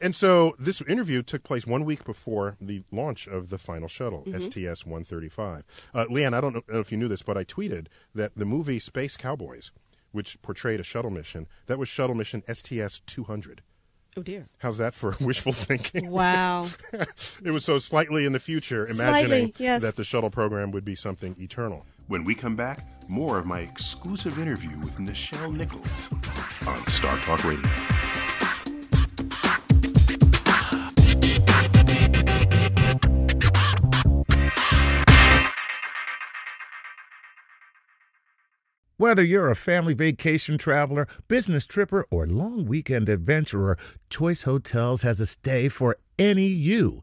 And 0.00 0.16
so 0.16 0.56
this 0.58 0.80
interview 0.82 1.22
took 1.22 1.44
place 1.44 1.66
one 1.66 1.84
week 1.84 2.04
before 2.04 2.56
the 2.60 2.82
launch 2.90 3.26
of 3.28 3.50
the 3.50 3.58
final 3.58 3.86
shuttle, 3.86 4.24
Mm-hmm. 4.26 4.40
STS 4.40 4.84
135. 4.86 5.64
Uh, 5.94 6.06
Leighann, 6.08 6.34
I 6.34 6.40
don't 6.40 6.54
know 6.68 6.80
if 6.80 6.90
you 6.90 6.96
knew 6.98 7.06
this, 7.08 7.22
but 7.22 7.36
I 7.36 7.44
tweeted 7.44 7.86
that 8.14 8.32
the 8.34 8.44
movie 8.46 8.78
Space 8.78 9.16
Cowboys, 9.16 9.70
which 10.10 10.40
portrayed 10.42 10.80
a 10.80 10.82
shuttle 10.82 11.10
mission, 11.10 11.46
that 11.66 11.78
was 11.78 11.88
shuttle 11.88 12.16
mission 12.16 12.42
STS 12.52 13.00
200. 13.06 13.60
oh 14.16 14.22
dear. 14.22 14.48
How's 14.58 14.78
that 14.78 14.94
for 14.94 15.14
wishful 15.20 15.52
thinking? 15.52 16.10
Wow. 16.10 16.68
it 17.44 17.50
was 17.50 17.64
so 17.64 17.78
slightly 17.78 18.24
in 18.24 18.32
the 18.32 18.40
future, 18.40 18.86
Slightly, 18.86 19.20
imagining 19.20 19.52
yes. 19.58 19.82
that 19.82 19.96
the 19.96 20.04
shuttle 20.04 20.30
program 20.30 20.70
would 20.72 20.84
be 20.84 20.94
something 20.96 21.36
eternal. 21.38 21.86
When 22.08 22.24
we 22.24 22.34
come 22.34 22.56
back, 22.56 22.86
more 23.08 23.38
of 23.38 23.46
my 23.46 23.60
exclusive 23.60 24.38
interview 24.38 24.76
with 24.80 24.98
Nichelle 24.98 25.54
Nichols 25.54 25.86
on 26.66 26.86
Star 26.88 27.16
Talk 27.18 27.44
Radio. 27.44 27.70
Whether 38.96 39.24
you're 39.24 39.50
a 39.50 39.56
family 39.56 39.94
vacation 39.94 40.58
traveler, 40.58 41.08
business 41.28 41.64
tripper, 41.66 42.06
or 42.10 42.26
long 42.26 42.66
weekend 42.66 43.08
adventurer, 43.08 43.76
Choice 44.10 44.42
Hotels 44.42 45.02
has 45.02 45.18
a 45.20 45.26
stay 45.26 45.68
for 45.68 45.96
any 46.18 46.46
you. 46.46 47.02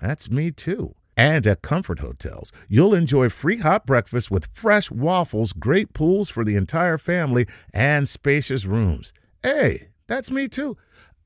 That's 0.00 0.30
me 0.30 0.50
too. 0.50 0.94
And 1.16 1.46
at 1.48 1.62
Comfort 1.62 1.98
Hotels, 1.98 2.52
you'll 2.68 2.94
enjoy 2.94 3.28
free 3.28 3.58
hot 3.58 3.86
breakfast 3.86 4.30
with 4.30 4.46
fresh 4.52 4.90
waffles, 4.90 5.52
great 5.52 5.92
pools 5.92 6.30
for 6.30 6.44
the 6.44 6.54
entire 6.54 6.96
family, 6.96 7.46
and 7.74 8.08
spacious 8.08 8.66
rooms. 8.66 9.12
Hey, 9.42 9.88
that's 10.06 10.30
me 10.30 10.46
too. 10.46 10.76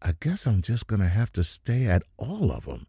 I 0.00 0.14
guess 0.18 0.46
I'm 0.46 0.62
just 0.62 0.86
going 0.86 1.00
to 1.00 1.08
have 1.08 1.30
to 1.32 1.44
stay 1.44 1.86
at 1.86 2.02
all 2.16 2.50
of 2.50 2.64
them. 2.64 2.86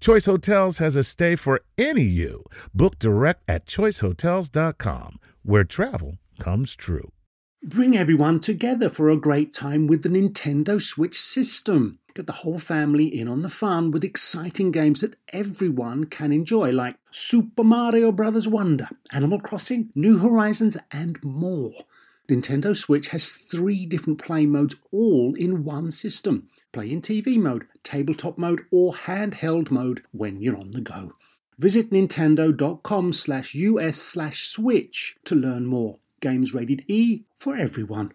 Choice 0.00 0.26
Hotels 0.26 0.78
has 0.78 0.94
a 0.94 1.02
stay 1.02 1.36
for 1.36 1.62
any 1.76 2.02
you. 2.02 2.44
Book 2.72 2.98
direct 2.98 3.42
at 3.48 3.66
choicehotels.com, 3.66 5.18
where 5.42 5.64
travel 5.64 6.18
comes 6.38 6.76
true. 6.76 7.10
Bring 7.62 7.96
everyone 7.96 8.38
together 8.38 8.88
for 8.88 9.10
a 9.10 9.16
great 9.16 9.52
time 9.52 9.88
with 9.88 10.02
the 10.02 10.08
Nintendo 10.08 10.80
Switch 10.80 11.18
system. 11.18 11.98
Get 12.16 12.24
the 12.24 12.32
whole 12.32 12.58
family 12.58 13.08
in 13.08 13.28
on 13.28 13.42
the 13.42 13.50
fun 13.50 13.90
with 13.90 14.02
exciting 14.02 14.70
games 14.70 15.02
that 15.02 15.16
everyone 15.34 16.04
can 16.04 16.32
enjoy, 16.32 16.70
like 16.70 16.96
Super 17.10 17.62
Mario 17.62 18.10
Bros. 18.10 18.48
Wonder, 18.48 18.88
Animal 19.12 19.38
Crossing, 19.38 19.90
New 19.94 20.16
Horizons, 20.16 20.78
and 20.90 21.22
more. 21.22 21.74
Nintendo 22.26 22.74
Switch 22.74 23.08
has 23.08 23.34
three 23.34 23.84
different 23.84 24.18
play 24.18 24.46
modes 24.46 24.76
all 24.90 25.34
in 25.34 25.62
one 25.62 25.90
system 25.90 26.48
play 26.72 26.90
in 26.90 27.02
TV 27.02 27.36
mode, 27.36 27.66
tabletop 27.82 28.38
mode, 28.38 28.62
or 28.72 28.94
handheld 28.94 29.70
mode 29.70 30.02
when 30.12 30.40
you're 30.40 30.56
on 30.56 30.70
the 30.70 30.80
go. 30.80 31.12
Visit 31.58 31.90
nintendo.com 31.90 33.12
slash 33.12 33.54
us 33.54 33.98
slash 33.98 34.48
switch 34.48 35.18
to 35.24 35.34
learn 35.34 35.66
more. 35.66 35.98
Games 36.22 36.54
rated 36.54 36.82
E 36.88 37.24
for 37.36 37.54
everyone. 37.54 38.14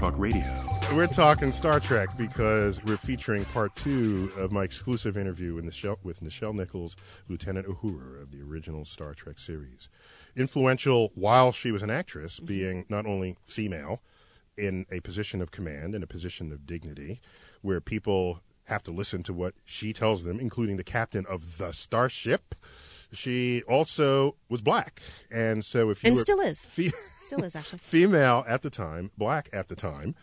Talk 0.00 0.18
Radio. 0.18 0.46
We're 0.94 1.08
talking 1.08 1.52
Star 1.52 1.78
Trek 1.78 2.16
because 2.16 2.82
we're 2.84 2.96
featuring 2.96 3.44
part 3.44 3.76
two 3.76 4.32
of 4.38 4.50
my 4.50 4.64
exclusive 4.64 5.18
interview 5.18 5.52
with 5.52 5.66
Nichelle, 5.66 5.98
with 6.02 6.22
Nichelle 6.22 6.54
Nichols, 6.54 6.96
Lieutenant 7.28 7.66
Uhura 7.66 8.22
of 8.22 8.30
the 8.30 8.40
original 8.40 8.86
Star 8.86 9.12
Trek 9.12 9.38
series. 9.38 9.90
Influential 10.34 11.12
while 11.14 11.52
she 11.52 11.70
was 11.70 11.82
an 11.82 11.90
actress, 11.90 12.36
mm-hmm. 12.36 12.46
being 12.46 12.86
not 12.88 13.04
only 13.04 13.36
female 13.44 14.00
in 14.56 14.86
a 14.90 15.00
position 15.00 15.42
of 15.42 15.50
command, 15.50 15.94
in 15.94 16.02
a 16.02 16.06
position 16.06 16.50
of 16.50 16.64
dignity, 16.64 17.20
where 17.60 17.82
people 17.82 18.40
have 18.64 18.82
to 18.84 18.90
listen 18.90 19.22
to 19.24 19.34
what 19.34 19.52
she 19.66 19.92
tells 19.92 20.24
them, 20.24 20.40
including 20.40 20.78
the 20.78 20.82
captain 20.82 21.26
of 21.26 21.58
the 21.58 21.72
starship. 21.72 22.54
She 23.12 23.62
also 23.62 24.36
was 24.48 24.62
black, 24.62 25.02
and 25.30 25.64
so 25.64 25.90
if 25.90 26.02
you 26.02 26.08
And 26.08 26.16
were 26.16 26.22
still 26.22 26.40
is. 26.40 26.64
fe- 26.64 26.92
Still 27.20 27.42
is, 27.44 27.56
actually. 27.56 27.78
female 27.82 28.44
at 28.48 28.62
the 28.62 28.70
time, 28.70 29.10
black 29.18 29.48
at 29.52 29.68
the 29.68 29.76
time, 29.76 30.14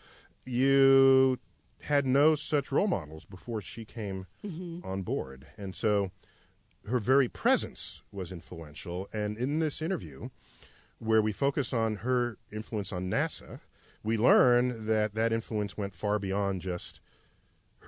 you 0.44 1.38
had 1.82 2.06
no 2.06 2.34
such 2.34 2.72
role 2.72 2.86
models 2.88 3.24
before 3.24 3.60
she 3.60 3.84
came 3.84 4.26
mm-hmm. 4.44 4.86
on 4.86 5.02
board. 5.02 5.46
And 5.56 5.74
so 5.74 6.10
her 6.86 6.98
very 6.98 7.28
presence 7.28 8.02
was 8.10 8.32
influential. 8.32 9.08
And 9.12 9.36
in 9.36 9.58
this 9.60 9.80
interview, 9.80 10.30
where 10.98 11.22
we 11.22 11.32
focus 11.32 11.72
on 11.72 11.96
her 11.96 12.38
influence 12.50 12.92
on 12.92 13.08
NASA, 13.08 13.60
we 14.02 14.16
learn 14.16 14.86
that 14.86 15.14
that 15.14 15.32
influence 15.32 15.76
went 15.76 15.94
far 15.94 16.18
beyond 16.18 16.62
just 16.62 17.00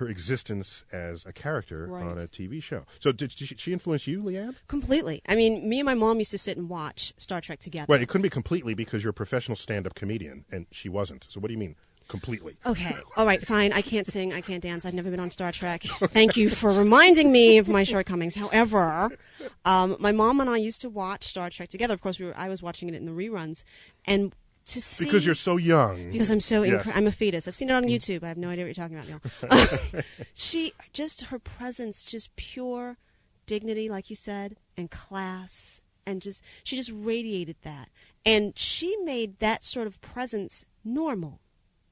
her 0.01 0.09
existence 0.09 0.83
as 0.91 1.25
a 1.25 1.31
character 1.31 1.85
Right. 1.87 2.03
on 2.03 2.17
a 2.17 2.27
TV 2.27 2.61
show. 2.61 2.85
So 2.99 3.11
did 3.11 3.31
she, 3.31 3.45
she 3.45 3.71
influence 3.71 4.07
you, 4.07 4.21
Leighann? 4.23 4.55
Completely. 4.67 5.21
I 5.27 5.35
mean, 5.35 5.69
me 5.69 5.79
and 5.79 5.85
my 5.85 5.93
mom 5.95 6.17
used 6.17 6.31
to 6.31 6.37
sit 6.37 6.57
and 6.57 6.67
watch 6.67 7.13
Star 7.17 7.39
Trek 7.39 7.59
together. 7.59 7.85
Well, 7.87 8.01
it 8.01 8.09
couldn't 8.09 8.23
be 8.23 8.29
completely 8.29 8.73
because 8.73 9.03
you're 9.03 9.11
a 9.11 9.13
professional 9.13 9.55
stand-up 9.55 9.93
comedian, 9.95 10.45
and 10.51 10.65
she 10.71 10.89
wasn't. 10.89 11.27
So 11.29 11.39
what 11.39 11.47
do 11.49 11.53
you 11.53 11.59
mean 11.59 11.75
completely? 12.07 12.57
Okay. 12.65 12.95
All 13.15 13.25
right. 13.25 13.45
Fine. 13.45 13.71
I 13.73 13.81
can't 13.81 14.07
sing. 14.07 14.33
I 14.33 14.41
can't 14.41 14.61
dance. 14.61 14.85
I've 14.85 14.93
never 14.93 15.09
been 15.11 15.19
on 15.19 15.31
Star 15.31 15.51
Trek. 15.51 15.83
Thank 15.83 16.35
you 16.35 16.49
for 16.49 16.71
reminding 16.71 17.31
me 17.31 17.57
of 17.59 17.67
my 17.69 17.83
shortcomings. 17.83 18.35
However, 18.35 19.17
um, 19.65 19.95
my 19.99 20.11
mom 20.11 20.41
and 20.41 20.49
I 20.49 20.57
used 20.57 20.81
to 20.81 20.89
watch 20.89 21.23
Star 21.25 21.49
Trek 21.49 21.69
together. 21.69 21.93
Of 21.93 22.01
course, 22.01 22.19
we 22.19 22.25
were, 22.25 22.37
I 22.37 22.49
was 22.49 22.61
watching 22.61 22.89
it 22.89 22.95
in 22.95 23.05
the 23.05 23.11
reruns, 23.11 23.63
and 24.05 24.33
to 24.65 24.81
see 24.81 25.05
Because 25.05 25.25
you're 25.25 25.35
so 25.35 25.57
young. 25.57 26.11
because 26.11 26.31
I'm 26.31 26.39
so 26.39 26.63
Yes. 26.63 26.85
incre- 26.85 26.95
I'm 26.95 27.07
a 27.07 27.11
fetus. 27.11 27.47
I've 27.47 27.55
seen 27.55 27.69
it 27.69 27.73
on 27.73 27.83
mm. 27.83 27.91
YouTube. 27.91 28.23
I 28.23 28.27
have 28.27 28.37
no 28.37 28.49
idea 28.49 28.65
what 28.65 28.77
you're 28.77 28.87
talking 28.87 28.97
about 28.97 29.91
now. 29.93 30.01
she 30.33 30.73
just 30.93 31.21
her 31.25 31.39
presence, 31.39 32.03
just 32.03 32.35
pure 32.35 32.97
dignity, 33.45 33.89
like 33.89 34.09
you 34.09 34.15
said, 34.15 34.55
and 34.77 34.89
class, 34.89 35.81
and 36.05 36.21
just 36.21 36.43
she 36.63 36.75
just 36.75 36.91
radiated 36.93 37.57
that, 37.63 37.89
and 38.25 38.57
she 38.57 38.95
made 38.97 39.39
that 39.39 39.65
sort 39.65 39.87
of 39.87 39.99
presence 40.01 40.65
normal. 40.83 41.39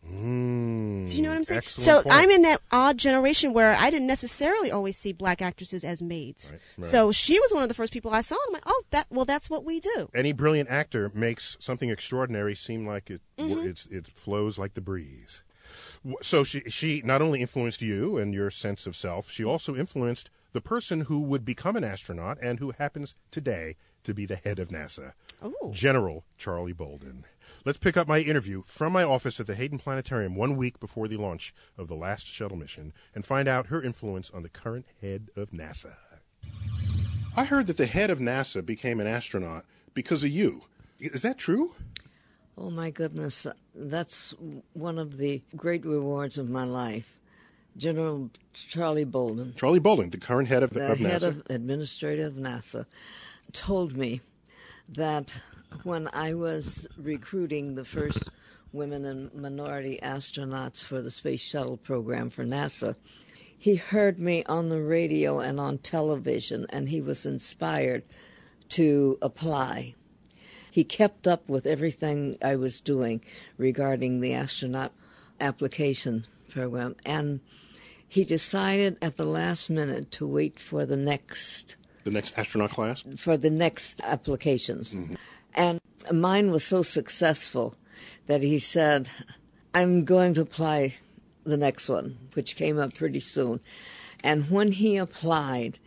Mm, 0.07 1.09
Do 1.09 1.15
you 1.15 1.21
know 1.23 1.29
what 1.29 1.35
I'm 1.37 1.43
saying? 1.43 1.61
So 1.65 2.01
point. 2.01 2.15
I'm 2.15 2.29
in 2.29 2.41
that 2.43 2.61
odd 2.71 2.97
generation 2.97 3.53
where 3.53 3.73
I 3.75 3.89
didn't 3.89 4.07
necessarily 4.07 4.71
always 4.71 4.97
see 4.97 5.11
black 5.13 5.41
actresses 5.41 5.83
as 5.83 6.01
maids. 6.01 6.51
Right, 6.51 6.61
right. 6.77 6.85
So 6.85 7.11
she 7.11 7.39
was 7.39 7.53
one 7.53 7.63
of 7.63 7.69
the 7.69 7.75
first 7.75 7.93
people 7.93 8.11
I 8.11 8.21
saw. 8.21 8.35
And 8.35 8.41
I'm 8.47 8.53
like, 8.53 8.63
oh, 8.65 8.83
that 8.91 9.07
well, 9.09 9.25
that's 9.25 9.49
what 9.49 9.63
we 9.65 9.79
do. 9.79 10.09
Any 10.13 10.31
brilliant 10.33 10.69
actor 10.69 11.11
makes 11.13 11.57
something 11.59 11.89
extraordinary 11.89 12.55
seem 12.55 12.85
like 12.87 13.09
it 13.09 13.21
Mm-hmm. 13.37 13.67
it's, 13.69 13.85
it 13.85 14.05
flows 14.07 14.57
like 14.59 14.73
the 14.73 14.81
breeze. 14.81 15.43
So 16.21 16.43
she 16.43 16.61
she 16.61 17.01
not 17.05 17.21
only 17.21 17.41
influenced 17.41 17.81
you 17.81 18.17
and 18.17 18.33
your 18.33 18.49
sense 18.51 18.85
of 18.87 18.95
self, 18.95 19.29
she 19.31 19.43
also 19.45 19.75
influenced 19.75 20.29
the 20.51 20.61
person 20.61 21.01
who 21.01 21.19
would 21.21 21.45
become 21.45 21.75
an 21.77 21.83
astronaut 21.83 22.37
and 22.41 22.59
who 22.59 22.71
happens 22.71 23.15
today 23.31 23.75
to 24.03 24.13
be 24.13 24.25
the 24.25 24.35
head 24.37 24.59
of 24.59 24.69
NASA, 24.69 25.13
Oh. 25.41 25.71
General 25.73 26.23
Charlie 26.37 26.73
Bolden. 26.73 27.23
Let's 27.65 27.77
pick 27.77 27.97
up 27.97 28.07
my 28.07 28.19
interview 28.19 28.61
from 28.63 28.93
my 28.93 29.03
office 29.03 29.39
at 29.39 29.47
the 29.47 29.55
Hayden 29.55 29.79
Planetarium 29.79 30.33
one 30.35 30.55
week 30.55 30.79
before 30.79 31.09
the 31.09 31.17
launch 31.17 31.53
of 31.77 31.89
the 31.89 31.95
last 31.95 32.25
shuttle 32.25 32.55
mission 32.55 32.93
and 33.13 33.25
find 33.25 33.49
out 33.49 33.67
her 33.67 33.81
influence 33.83 34.31
on 34.31 34.43
the 34.43 34.49
current 34.49 34.85
head 35.01 35.29
of 35.35 35.51
NASA. 35.51 35.95
I 37.35 37.43
heard 37.43 37.67
that 37.67 37.75
the 37.75 37.85
head 37.85 38.09
of 38.09 38.19
NASA 38.19 38.65
became 38.65 39.01
an 39.01 39.07
astronaut 39.07 39.65
because 39.93 40.23
of 40.23 40.29
you. 40.29 40.61
Is 41.01 41.21
that 41.23 41.37
true? 41.37 41.75
Oh 42.57 42.69
my 42.69 42.91
goodness, 42.91 43.45
that's 43.75 44.33
one 44.73 44.97
of 44.97 45.17
the 45.17 45.41
great 45.55 45.85
rewards 45.85 46.37
of 46.37 46.49
my 46.49 46.63
life. 46.63 47.19
General 47.75 48.29
Charlie 48.53 49.03
Bolden, 49.03 49.53
Charlie 49.55 49.79
Bolden, 49.79 50.09
the 50.09 50.17
current 50.17 50.47
head 50.47 50.63
of, 50.63 50.71
NASA. 50.71 50.73
the 50.73 50.91
of 50.91 50.99
head 50.99 51.21
NASA. 51.21 51.27
of 51.27 51.43
administrative 51.49 52.33
NASA, 52.33 52.85
told 53.53 53.95
me 53.95 54.21
that 54.95 55.33
when 55.83 56.09
I 56.13 56.33
was 56.33 56.87
recruiting 56.97 57.75
the 57.75 57.85
first 57.85 58.29
women 58.73 59.05
and 59.05 59.33
minority 59.33 59.99
astronauts 60.01 60.83
for 60.83 61.01
the 61.01 61.11
space 61.11 61.41
shuttle 61.41 61.77
program 61.77 62.29
for 62.29 62.43
NASA, 62.43 62.95
he 63.57 63.75
heard 63.75 64.19
me 64.19 64.43
on 64.45 64.69
the 64.69 64.81
radio 64.81 65.39
and 65.39 65.59
on 65.59 65.79
television, 65.79 66.65
and 66.69 66.89
he 66.89 67.01
was 67.01 67.25
inspired 67.25 68.03
to 68.69 69.17
apply. 69.21 69.95
He 70.71 70.83
kept 70.83 71.27
up 71.27 71.49
with 71.49 71.65
everything 71.65 72.35
I 72.41 72.55
was 72.55 72.79
doing 72.79 73.21
regarding 73.57 74.21
the 74.21 74.33
astronaut 74.33 74.93
application 75.41 76.25
program, 76.49 76.95
and 77.05 77.41
he 78.07 78.23
decided 78.23 78.97
at 79.01 79.17
the 79.17 79.25
last 79.25 79.69
minute 79.69 80.11
to 80.13 80.25
wait 80.25 80.59
for 80.59 80.85
the 80.85 80.97
next 80.97 81.75
the 82.09 82.15
next 82.15 82.37
astronaut 82.37 82.71
class. 82.71 83.03
for 83.17 83.37
the 83.37 83.49
next 83.49 84.01
applications. 84.03 84.93
Mm-hmm. 84.93 85.15
And 85.53 85.79
mine 86.11 86.51
was 86.51 86.63
so 86.63 86.81
successful 86.81 87.75
that 88.27 88.41
he 88.41 88.59
said, 88.59 89.09
I'm 89.73 90.05
going 90.05 90.33
to 90.35 90.41
apply 90.41 90.95
the 91.43 91.57
next 91.57 91.89
one, 91.89 92.17
which 92.33 92.55
came 92.55 92.79
up 92.79 92.93
pretty 92.93 93.19
soon. 93.19 93.59
And 94.23 94.49
when 94.49 94.71
he 94.71 94.97
applied, 94.97 95.79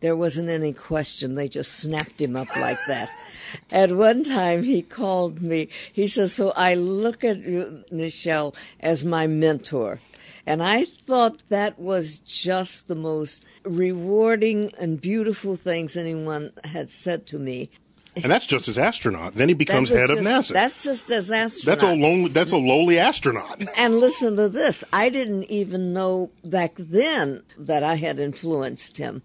there 0.00 0.16
wasn't 0.16 0.48
any 0.48 0.72
question. 0.72 1.34
They 1.34 1.48
just 1.48 1.72
snapped 1.72 2.20
him 2.20 2.36
up 2.36 2.54
like 2.56 2.78
that. 2.86 3.10
At 3.70 3.92
one 3.92 4.24
time, 4.24 4.62
he 4.62 4.82
called 4.82 5.40
me. 5.40 5.68
He 5.92 6.06
says, 6.06 6.32
So 6.32 6.50
I 6.50 6.74
look 6.74 7.24
at 7.24 7.38
you, 7.38 7.84
Nichelle, 7.90 8.54
as 8.80 9.04
my 9.04 9.26
mentor. 9.26 10.00
And 10.48 10.62
I 10.62 10.86
thought 10.86 11.42
that 11.50 11.78
was 11.78 12.20
just 12.20 12.88
the 12.88 12.94
most 12.94 13.44
rewarding 13.64 14.72
and 14.78 14.98
beautiful 14.98 15.56
things 15.56 15.94
anyone 15.94 16.52
had 16.64 16.88
said 16.88 17.26
to 17.26 17.38
me. 17.38 17.68
And 18.16 18.32
that's 18.32 18.46
just 18.46 18.66
as 18.66 18.78
astronaut. 18.78 19.34
Then 19.34 19.48
he 19.48 19.54
becomes 19.54 19.90
head 19.90 20.08
of 20.08 20.20
NASA. 20.20 20.54
That's 20.54 20.82
just 20.82 21.10
as 21.10 21.30
astronaut. 21.30 21.78
That's 21.78 21.92
a 21.92 21.94
lonely. 21.94 22.30
That's 22.30 22.52
a 22.52 22.56
lowly 22.56 22.98
astronaut. 22.98 23.62
And 23.76 24.00
listen 24.00 24.36
to 24.36 24.48
this. 24.48 24.82
I 24.90 25.10
didn't 25.10 25.44
even 25.44 25.92
know 25.92 26.30
back 26.42 26.72
then 26.78 27.42
that 27.58 27.82
I 27.82 27.96
had 27.96 28.18
influenced 28.18 28.96
him. 28.96 29.20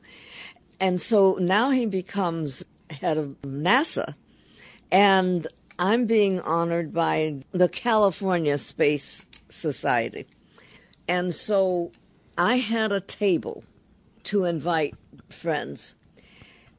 And 0.82 1.00
so 1.00 1.38
now 1.40 1.70
he 1.70 1.86
becomes 1.86 2.66
head 2.90 3.18
of 3.18 3.38
NASA. 3.44 4.16
And 4.92 5.48
I'm 5.80 6.06
being 6.06 6.42
honored 6.42 6.94
by 6.94 7.44
the 7.54 7.70
California 7.70 8.58
Space 8.58 9.24
Society. 9.48 10.28
And 11.08 11.34
so 11.34 11.92
I 12.38 12.58
had 12.58 12.92
a 12.92 13.02
table 13.02 13.64
to 14.26 14.46
invite 14.46 14.96
friends. 15.30 15.96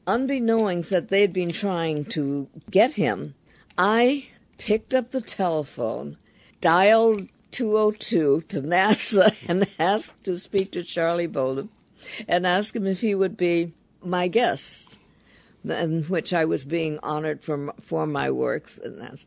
Unbeknownst 0.07 0.89
that 0.89 1.09
they'd 1.09 1.33
been 1.33 1.51
trying 1.51 2.05
to 2.05 2.47
get 2.69 2.93
him, 2.93 3.35
I 3.77 4.27
picked 4.57 4.93
up 4.93 5.11
the 5.11 5.21
telephone, 5.21 6.17
dialed 6.61 7.27
202 7.51 8.43
to 8.47 8.61
NASA, 8.61 9.49
and 9.49 9.67
asked 9.79 10.23
to 10.23 10.37
speak 10.37 10.71
to 10.71 10.83
Charlie 10.83 11.27
Bolden 11.27 11.69
and 12.27 12.45
asked 12.45 12.75
him 12.75 12.87
if 12.87 13.01
he 13.01 13.15
would 13.15 13.37
be 13.37 13.73
my 14.03 14.27
guest, 14.27 14.99
in 15.63 16.03
which 16.03 16.33
I 16.33 16.45
was 16.45 16.63
being 16.63 16.99
honored 17.01 17.41
for, 17.41 17.73
for 17.81 18.05
my 18.05 18.29
works. 18.29 18.77
And 18.77 18.99
that's, 18.99 19.25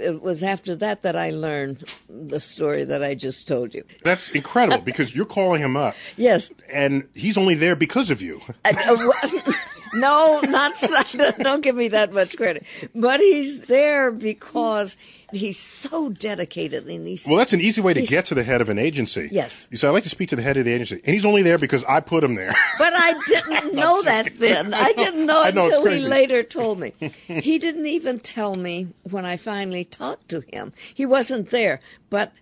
it 0.00 0.22
was 0.22 0.42
after 0.42 0.74
that 0.76 1.02
that 1.02 1.16
I 1.16 1.30
learned 1.30 1.84
the 2.08 2.40
story 2.40 2.84
that 2.84 3.02
I 3.02 3.14
just 3.14 3.46
told 3.48 3.74
you. 3.74 3.84
That's 4.04 4.30
incredible 4.30 4.82
because 4.82 5.14
you're 5.14 5.26
calling 5.26 5.62
him 5.62 5.76
up, 5.76 5.94
Yes, 6.16 6.50
and 6.70 7.08
he's 7.14 7.36
only 7.36 7.54
there 7.54 7.76
because 7.76 8.10
of 8.10 8.22
you. 8.22 8.40
Uh, 8.64 8.72
uh, 8.74 9.52
no, 9.94 10.40
not 10.40 10.74
don't 11.38 11.62
give 11.62 11.76
me 11.76 11.88
that 11.88 12.12
much 12.12 12.36
credit. 12.36 12.64
But 12.94 13.20
he's 13.20 13.60
there 13.62 14.10
because 14.10 14.96
he's 15.32 15.58
so 15.58 16.08
dedicated 16.10 16.86
and 16.86 17.06
he's 17.06 17.26
Well, 17.26 17.36
that's 17.36 17.52
an 17.52 17.60
easy 17.60 17.80
way 17.80 17.94
to 17.94 18.02
get 18.02 18.26
to 18.26 18.34
the 18.34 18.44
head 18.44 18.60
of 18.60 18.68
an 18.68 18.78
agency. 18.78 19.28
Yes. 19.32 19.68
You 19.70 19.76
say, 19.76 19.88
I'd 19.88 19.92
like 19.92 20.04
to 20.04 20.08
speak 20.08 20.28
to 20.30 20.36
the 20.36 20.42
head 20.42 20.56
of 20.56 20.64
the 20.64 20.72
agency. 20.72 21.00
And 21.04 21.14
he's 21.14 21.24
only 21.24 21.42
there 21.42 21.58
because 21.58 21.84
I 21.84 22.00
put 22.00 22.22
him 22.22 22.34
there. 22.34 22.54
But 22.78 22.92
I 22.94 23.14
didn't 23.26 23.74
know 23.74 24.02
that 24.02 24.38
then. 24.38 24.74
I 24.74 24.92
didn't 24.92 25.24
know 25.24 25.42
I 25.42 25.50
know, 25.50 25.64
until 25.64 25.86
he 25.86 26.00
later 26.00 26.42
told 26.42 26.78
me. 26.78 26.92
He 27.26 27.58
didn't 27.58 27.86
even 27.86 28.18
tell 28.18 28.54
me 28.54 28.88
when 29.10 29.24
I 29.24 29.36
finally 29.36 29.84
talked 29.84 30.28
to 30.28 30.40
him. 30.52 30.72
He 30.94 31.06
wasn't 31.06 31.50
there. 31.50 31.80
But 32.10 32.32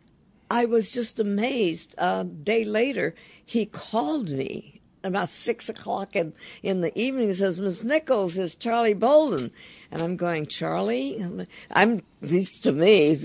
I 0.51 0.65
was 0.65 0.91
just 0.91 1.21
amazed. 1.21 1.95
A 1.99 2.25
day 2.25 2.65
later, 2.65 3.15
he 3.45 3.67
called 3.67 4.31
me 4.31 4.81
about 5.05 5.29
six 5.31 5.69
o'clock 5.69 6.17
in, 6.17 6.33
in 6.63 6.81
the 6.81 6.99
evening 6.99 7.27
and 7.27 7.37
says, 7.37 7.61
Miss 7.61 7.85
Nichols, 7.85 8.39
is 8.39 8.55
Charlie 8.55 8.95
Bolden. 8.95 9.51
And 9.95 10.03
I'm 10.03 10.17
going, 10.17 10.47
Charlie? 10.47 11.25
I'm, 11.71 12.03
he's 12.21 12.59
to 12.63 12.73
me, 12.73 13.17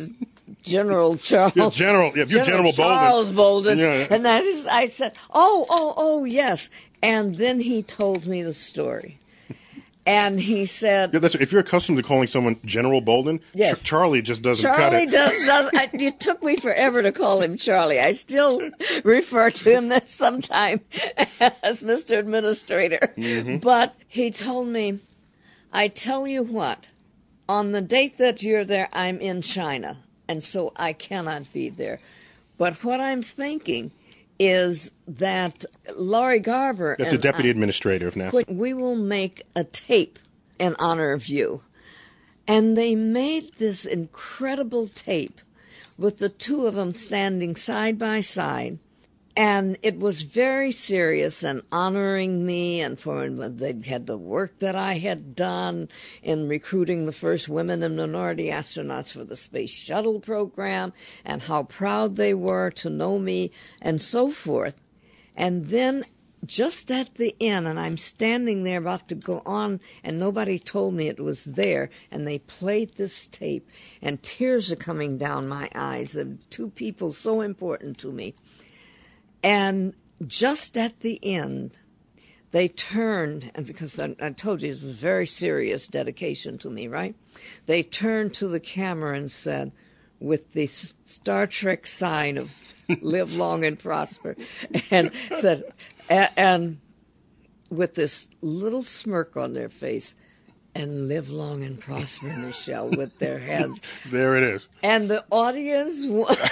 General 0.62 1.18
Charles. 1.18 1.56
Yeah, 1.56 1.70
General- 1.72 2.12
yeah, 2.16 2.26
you're 2.28 2.44
General 2.44 2.72
Bolden. 2.72 2.86
Charles 2.86 3.30
Bolden. 3.32 3.80
Yeah, 3.80 3.98
yeah. 3.98 4.08
And 4.12 4.24
that 4.24 4.44
is, 4.44 4.68
I 4.68 4.86
said, 4.86 5.14
oh, 5.34 5.66
oh, 5.72 5.96
oh, 5.98 6.24
yes. 6.26 6.70
And 7.02 7.38
then 7.40 7.60
he 7.60 7.82
told 7.82 8.28
me 8.28 8.44
the 8.44 8.54
story. 8.54 9.18
And 10.06 10.40
he 10.40 10.66
said, 10.68 11.12
Yeah, 11.14 11.20
that's, 11.20 11.36
if 11.36 11.52
you're 11.52 11.62
accustomed 11.62 11.98
to 11.98 12.04
calling 12.04 12.28
someone 12.28 12.60
General 12.66 13.02
Bolden, 13.02 13.40
Yes. 13.54 13.82
Ch- 13.82 13.86
Charlie 13.86 14.22
just 14.22 14.42
doesn't 14.42 14.68
cut 14.68 14.78
Charlie 14.78 15.04
it. 15.04 15.12
does, 15.12 15.46
does 15.46 15.70
I, 15.74 15.90
it 15.94 16.20
took 16.20 16.42
me 16.44 16.56
forever 16.56 17.02
to 17.04 17.12
call 17.12 17.42
him 17.42 17.58
Charlie. 17.58 18.00
I 18.00 18.12
still 18.14 18.62
refer 19.04 19.50
to 19.52 19.70
him 19.72 19.92
sometime 20.08 20.82
as 21.64 21.82
Mr. 21.82 22.18
Administrator. 22.20 23.14
Mm-hmm. 23.18 23.58
But 23.58 23.96
he 24.08 24.32
told 24.32 24.68
me, 24.70 25.00
I 25.72 25.88
tell 25.88 26.28
you 26.28 26.44
what, 26.44 26.88
on 27.48 27.72
the 27.72 27.82
date 27.82 28.18
that 28.18 28.42
you're 28.44 28.66
there, 28.66 28.90
I'm 28.94 29.20
in 29.20 29.42
China, 29.42 29.98
and 30.28 30.44
so 30.44 30.74
I 30.76 30.94
cannot 30.94 31.52
be 31.54 31.70
there. 31.70 32.00
But 32.58 32.84
what 32.84 33.00
I'm 33.00 33.22
thinking 33.22 33.92
is 34.40 34.92
that 35.08 35.66
Lori 35.96 36.40
Garver 36.40 36.96
That's 36.98 37.14
a 37.14 37.18
deputy 37.18 37.50
I- 37.50 37.52
administrator 37.52 38.08
of 38.08 38.16
NASA. 38.16 38.50
We 38.50 38.74
will 38.74 38.96
make 38.96 39.44
a 39.56 39.64
tape 39.64 40.18
in 40.60 40.76
honor 40.80 41.12
of 41.12 41.28
you. 41.28 41.62
And 42.48 42.76
they 42.76 42.96
made 42.96 43.54
this 43.56 43.86
incredible 43.86 44.88
tape 44.88 45.40
with 45.98 46.18
the 46.18 46.30
two 46.30 46.66
of 46.66 46.76
them 46.76 46.96
standing 46.96 47.56
side 47.56 48.00
by 48.00 48.22
side. 48.22 48.80
And 49.42 49.78
it 49.82 49.98
was 49.98 50.24
very 50.24 50.70
serious 50.74 51.44
and 51.44 51.62
honoring 51.72 52.46
me, 52.46 52.82
and 52.82 53.00
for 53.00 53.30
they 53.30 53.74
had 53.86 54.06
the 54.06 54.18
work 54.18 54.60
that 54.60 54.76
I 54.76 54.96
had 54.96 55.34
done 55.34 55.88
in 56.22 56.50
recruiting 56.50 57.06
the 57.06 57.14
first 57.14 57.48
women 57.48 57.82
and 57.82 57.96
minority 57.96 58.48
astronauts 58.48 59.14
for 59.14 59.24
the 59.24 59.38
space 59.38 59.70
shuttle 59.72 60.20
program, 60.20 60.92
and 61.24 61.42
how 61.42 61.64
proud 61.64 62.18
they 62.18 62.34
were 62.34 62.70
to 62.72 62.90
know 62.90 63.18
me, 63.18 63.52
and 63.82 64.02
so 64.02 64.30
forth. 64.30 64.76
And 65.38 65.68
then 65.68 66.04
just 66.46 66.92
at 66.92 67.16
the 67.16 67.34
end, 67.40 67.66
and 67.66 67.80
I'm 67.80 67.96
standing 67.96 68.64
there 68.64 68.80
about 68.80 69.08
to 69.08 69.16
go 69.16 69.42
on, 69.46 69.80
and 70.04 70.20
nobody 70.20 70.60
told 70.60 70.96
me 70.96 71.08
it 71.08 71.22
was 71.22 71.46
there, 71.46 71.90
and 72.12 72.28
they 72.28 72.40
played 72.40 72.96
this 72.96 73.26
tape, 73.28 73.70
and 74.02 74.22
tears 74.22 74.70
are 74.70 74.76
coming 74.76 75.18
down 75.18 75.48
my 75.48 75.70
eyes. 75.74 76.12
The 76.12 76.38
two 76.50 76.72
people 76.72 77.14
so 77.14 77.40
important 77.40 77.98
to 78.00 78.12
me. 78.12 78.34
And 79.44 79.94
just 80.26 80.78
at 80.78 81.00
the 81.00 81.20
end, 81.24 81.78
they 82.52 82.68
turned, 82.68 83.52
and 83.56 83.66
because 83.66 84.00
I, 84.00 84.16
I 84.20 84.32
told 84.32 84.62
you 84.62 84.68
it 84.68 84.72
was 84.72 84.80
very 84.80 85.28
serious 85.28 85.88
dedication 85.88 86.58
to 86.60 86.70
me, 86.70 86.88
right? 86.88 87.16
They 87.66 87.84
turned 87.84 88.34
to 88.36 88.48
the 88.48 88.60
camera 88.60 89.16
and 89.18 89.32
said, 89.32 89.72
with 90.20 90.52
the 90.54 90.68
Star 90.68 91.48
Trek 91.48 91.88
sign 91.88 92.38
of 92.38 92.54
"Live 93.02 93.34
long 93.34 93.64
and 93.64 93.80
prosper," 93.80 94.36
and 94.92 95.12
said, 95.40 95.64
a- 96.10 96.38
and 96.38 96.80
with 97.70 97.94
this 97.96 98.28
little 98.42 98.84
smirk 98.84 99.38
on 99.38 99.54
their 99.54 99.70
face, 99.70 100.16
and 100.76 101.08
live 101.08 101.30
long 101.30 101.64
and 101.64 101.80
prosper, 101.80 102.28
Michelle, 102.28 102.90
with 102.90 103.18
their 103.20 103.40
hands 103.52 103.82
There 104.12 104.38
it 104.38 104.44
is. 104.44 104.68
and 104.84 105.10
the 105.10 105.24
audience 105.32 106.06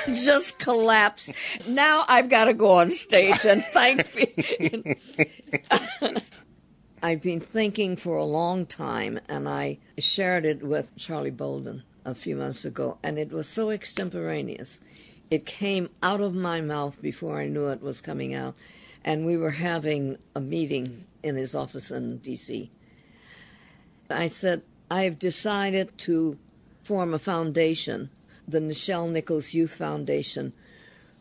just 0.26 0.58
collapsed. 0.60 1.32
Now 1.68 2.04
I've 2.08 2.30
got 2.30 2.46
to 2.46 2.54
go 2.54 2.78
on 2.80 2.90
stage 2.92 3.46
and 3.46 3.64
thank 3.64 4.06
you. 4.60 4.96
I've 7.04 7.22
been 7.22 7.40
thinking 7.40 7.96
for 7.96 8.18
a 8.18 8.26
long 8.26 8.66
time, 8.66 9.20
and 9.30 9.48
I 9.48 9.78
shared 10.00 10.46
it 10.46 10.64
with 10.64 10.96
Charlie 10.98 11.30
Bolden 11.32 11.84
a 12.04 12.16
few 12.16 12.36
months 12.36 12.66
ago, 12.66 12.98
and 13.04 13.20
it 13.20 13.32
was 13.32 13.48
so 13.48 13.70
extemporaneous. 13.70 14.82
It 15.30 15.46
came 15.46 15.90
out 16.02 16.22
of 16.22 16.34
my 16.34 16.60
mouth 16.62 17.00
before 17.02 17.38
I 17.40 17.48
knew 17.50 17.68
it 17.68 17.84
was 17.84 18.02
coming 18.02 18.34
out, 18.34 18.56
and 19.06 19.26
we 19.28 19.38
were 19.38 19.52
having 19.52 20.18
a 20.36 20.42
meeting 20.42 21.06
in 21.22 21.36
his 21.36 21.54
office 21.54 21.92
in 21.92 22.18
D.C. 22.18 22.72
I 24.10 24.28
said, 24.28 24.62
I 24.90 25.04
have 25.04 25.20
decided 25.20 25.98
to 26.00 26.38
form 26.84 27.14
a 27.14 27.20
foundation, 27.20 28.10
the 28.48 28.60
Nichelle 28.60 29.10
Nichols 29.12 29.54
Youth 29.54 29.76
Foundation, 29.76 30.54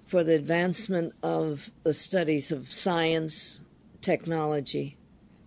for 0.05 0.23
the 0.23 0.35
advancement 0.35 1.13
of 1.23 1.71
the 1.83 1.93
studies 1.95 2.53
of 2.53 2.71
science, 2.71 3.59
technology, 4.01 4.97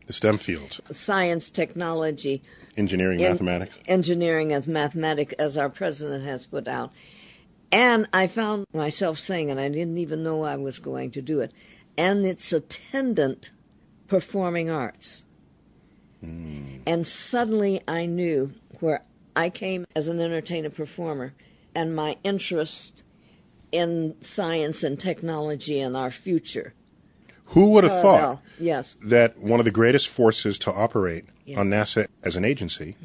The 0.07 0.13
STEM 0.13 0.37
field, 0.37 0.79
science, 0.91 1.49
technology, 1.49 2.41
engineering, 2.75 3.19
in- 3.21 3.31
mathematics. 3.31 3.77
engineering 3.87 4.51
as 4.51 4.67
mathematics, 4.67 5.33
as 5.39 5.57
our 5.57 5.69
president 5.69 6.25
has 6.25 6.45
put 6.45 6.67
out. 6.67 6.91
And 7.71 8.07
I 8.11 8.27
found 8.27 8.65
myself 8.73 9.17
saying, 9.19 9.49
and 9.51 9.59
I 9.59 9.69
didn't 9.69 9.97
even 9.99 10.23
know 10.23 10.43
I 10.43 10.55
was 10.57 10.79
going 10.79 11.11
to 11.11 11.21
do 11.21 11.39
it, 11.39 11.53
and 11.97 12.25
its 12.25 12.51
attendant 12.51 13.51
performing 14.07 14.69
arts. 14.69 15.23
And 16.21 17.07
suddenly 17.07 17.81
I 17.87 18.05
knew 18.05 18.53
where 18.79 19.03
I 19.35 19.49
came 19.49 19.85
as 19.95 20.07
an 20.07 20.19
entertainer 20.19 20.69
performer 20.69 21.33
and 21.75 21.95
my 21.95 22.17
interest 22.23 23.03
in 23.71 24.15
science 24.21 24.83
and 24.83 24.99
technology 24.99 25.79
and 25.79 25.95
our 25.95 26.11
future. 26.11 26.73
Who 27.45 27.69
would 27.71 27.83
have 27.83 27.93
thought 27.93 28.17
Parallel. 28.17 28.41
Yes. 28.59 28.97
that 29.03 29.37
one 29.39 29.59
of 29.59 29.65
the 29.65 29.71
greatest 29.71 30.07
forces 30.07 30.59
to 30.59 30.73
operate 30.73 31.25
on 31.57 31.69
NASA 31.69 32.07
as 32.23 32.35
an 32.35 32.45
agency 32.45 32.95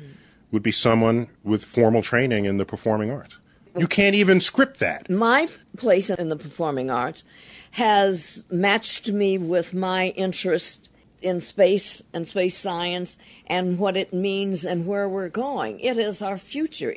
would 0.51 0.63
be 0.63 0.73
someone 0.73 1.29
with 1.43 1.65
formal 1.65 2.03
training 2.03 2.45
in 2.45 2.59
the 2.59 2.67
performing 2.67 3.11
arts. 3.11 3.39
You 3.77 3.89
can't 3.89 4.15
even 4.15 4.41
script 4.41 4.81
that. 4.81 5.11
My 5.11 5.49
place 5.77 6.11
in 6.11 6.29
the 6.29 6.37
performing 6.37 6.91
arts 6.91 7.25
has 7.73 8.47
matched 8.51 9.11
me 9.11 9.39
with 9.39 9.75
my 9.75 10.09
interest 10.11 10.91
in 11.25 11.41
space 11.41 12.03
and 12.13 12.29
space 12.29 12.57
science 12.57 13.17
and 13.47 13.79
what 13.79 13.97
it 13.97 14.13
means 14.13 14.65
and 14.65 14.87
where 14.87 15.09
we're 15.09 15.29
going. 15.29 15.81
It 15.81 15.99
is 15.99 16.23
our 16.23 16.39
future. 16.39 16.95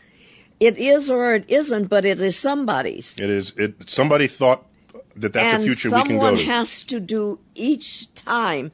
It 0.59 0.77
is 0.77 1.09
or 1.09 1.35
it 1.35 1.45
isn't, 1.47 1.87
but 1.87 2.05
it 2.05 2.19
is 2.19 2.35
somebody's. 2.35 3.17
It 3.19 3.29
is. 3.29 3.53
It 3.57 3.89
somebody 3.89 4.27
thought 4.27 4.67
that 5.17 5.33
that's 5.33 5.53
and 5.53 5.63
a 5.63 5.65
future 5.65 5.89
we 5.89 6.03
can 6.03 6.17
go 6.17 6.31
to. 6.31 6.37
someone 6.37 6.45
has 6.45 6.83
to 6.83 6.99
do 6.99 7.39
each 7.55 8.13
time 8.13 8.71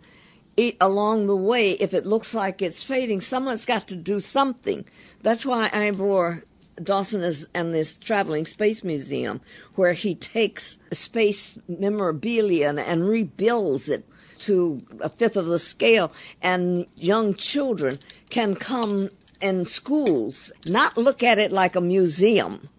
it, 0.57 0.77
along 0.79 1.27
the 1.27 1.35
way 1.35 1.71
if 1.71 1.93
it 1.93 2.05
looks 2.05 2.33
like 2.33 2.61
it's 2.61 2.83
fading 2.83 3.21
someone's 3.21 3.65
got 3.65 3.87
to 3.87 3.95
do 3.95 4.19
something 4.19 4.85
that's 5.21 5.45
why 5.45 5.69
i 5.73 5.89
bore 5.91 6.43
dawson 6.83 7.21
is 7.21 7.47
and 7.53 7.73
this 7.73 7.97
traveling 7.97 8.45
space 8.45 8.83
museum 8.83 9.41
where 9.75 9.93
he 9.93 10.15
takes 10.15 10.77
space 10.91 11.57
memorabilia 11.67 12.69
and, 12.69 12.79
and 12.79 13.07
rebuilds 13.07 13.89
it 13.89 14.07
to 14.45 14.81
a 14.99 15.09
fifth 15.09 15.35
of 15.35 15.45
the 15.47 15.59
scale 15.59 16.11
and 16.41 16.87
young 16.95 17.33
children 17.35 17.97
can 18.29 18.55
come 18.55 19.09
in 19.41 19.65
schools 19.65 20.51
not 20.67 20.97
look 20.97 21.21
at 21.21 21.37
it 21.37 21.51
like 21.51 21.75
a 21.75 21.81
museum 21.81 22.69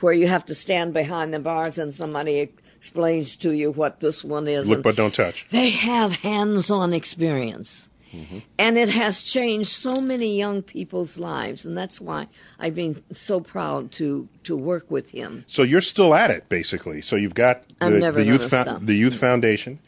where 0.00 0.12
you 0.12 0.26
have 0.26 0.44
to 0.46 0.54
stand 0.54 0.92
behind 0.92 1.32
the 1.32 1.38
bars 1.38 1.78
and 1.78 1.92
somebody 1.94 2.50
explains 2.80 3.36
to 3.36 3.52
you 3.52 3.70
what 3.70 4.00
this 4.00 4.24
one 4.24 4.48
is. 4.48 4.66
Look 4.66 4.82
but 4.82 4.96
don't 4.96 5.14
touch. 5.14 5.46
They 5.50 5.68
have 5.68 6.16
hands 6.16 6.70
on 6.70 6.94
experience. 6.94 7.90
Mm-hmm. 8.12 8.38
And 8.58 8.78
it 8.78 8.88
has 8.88 9.22
changed 9.22 9.68
so 9.68 10.00
many 10.00 10.36
young 10.36 10.62
people's 10.62 11.16
lives, 11.16 11.64
and 11.64 11.78
that's 11.78 12.00
why 12.00 12.26
I've 12.58 12.74
been 12.74 13.04
so 13.12 13.38
proud 13.38 13.92
to, 13.92 14.28
to 14.44 14.56
work 14.56 14.90
with 14.90 15.10
him. 15.10 15.44
So 15.46 15.62
you're 15.62 15.80
still 15.80 16.12
at 16.14 16.30
it, 16.30 16.48
basically. 16.48 17.02
So 17.02 17.14
you've 17.14 17.34
got 17.34 17.66
the, 17.78 18.10
the 18.12 18.24
youth 18.24 18.50
Fo- 18.50 18.78
the 18.78 18.96
youth 18.96 19.14
mm. 19.14 19.18
foundation. 19.18 19.78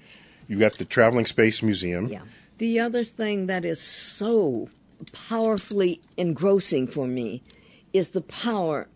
You've 0.53 0.61
got 0.61 0.75
the 0.75 0.85
traveling 0.85 1.25
space 1.25 1.63
museum. 1.63 2.09
Yeah. 2.09 2.21
The 2.59 2.79
other 2.79 3.05
thing 3.05 3.47
that 3.47 3.65
is 3.65 3.81
so 3.81 4.69
powerfully 5.15 6.03
engrossing 6.19 6.89
for 6.89 7.07
me 7.07 7.43
is 7.95 8.11
the 8.11 8.21
power 8.21 8.87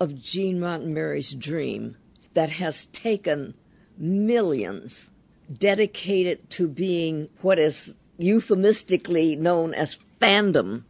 of 0.00 0.20
Gene 0.20 0.58
Roddenberry's 0.58 1.32
dream 1.32 1.96
that 2.32 2.50
has 2.50 2.86
taken 2.86 3.54
millions 3.96 5.12
dedicated 5.56 6.50
to 6.50 6.66
being 6.66 7.28
what 7.42 7.60
is 7.60 7.94
euphemistically 8.18 9.36
known 9.36 9.72
as 9.72 9.98
fandom, 10.20 10.82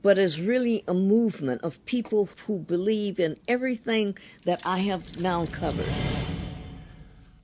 but 0.00 0.16
is 0.16 0.40
really 0.40 0.84
a 0.88 0.94
movement 0.94 1.60
of 1.60 1.84
people 1.84 2.30
who 2.46 2.60
believe 2.60 3.20
in 3.20 3.36
everything 3.46 4.16
that 4.46 4.62
I 4.64 4.78
have 4.78 5.20
now 5.20 5.44
covered. 5.44 5.92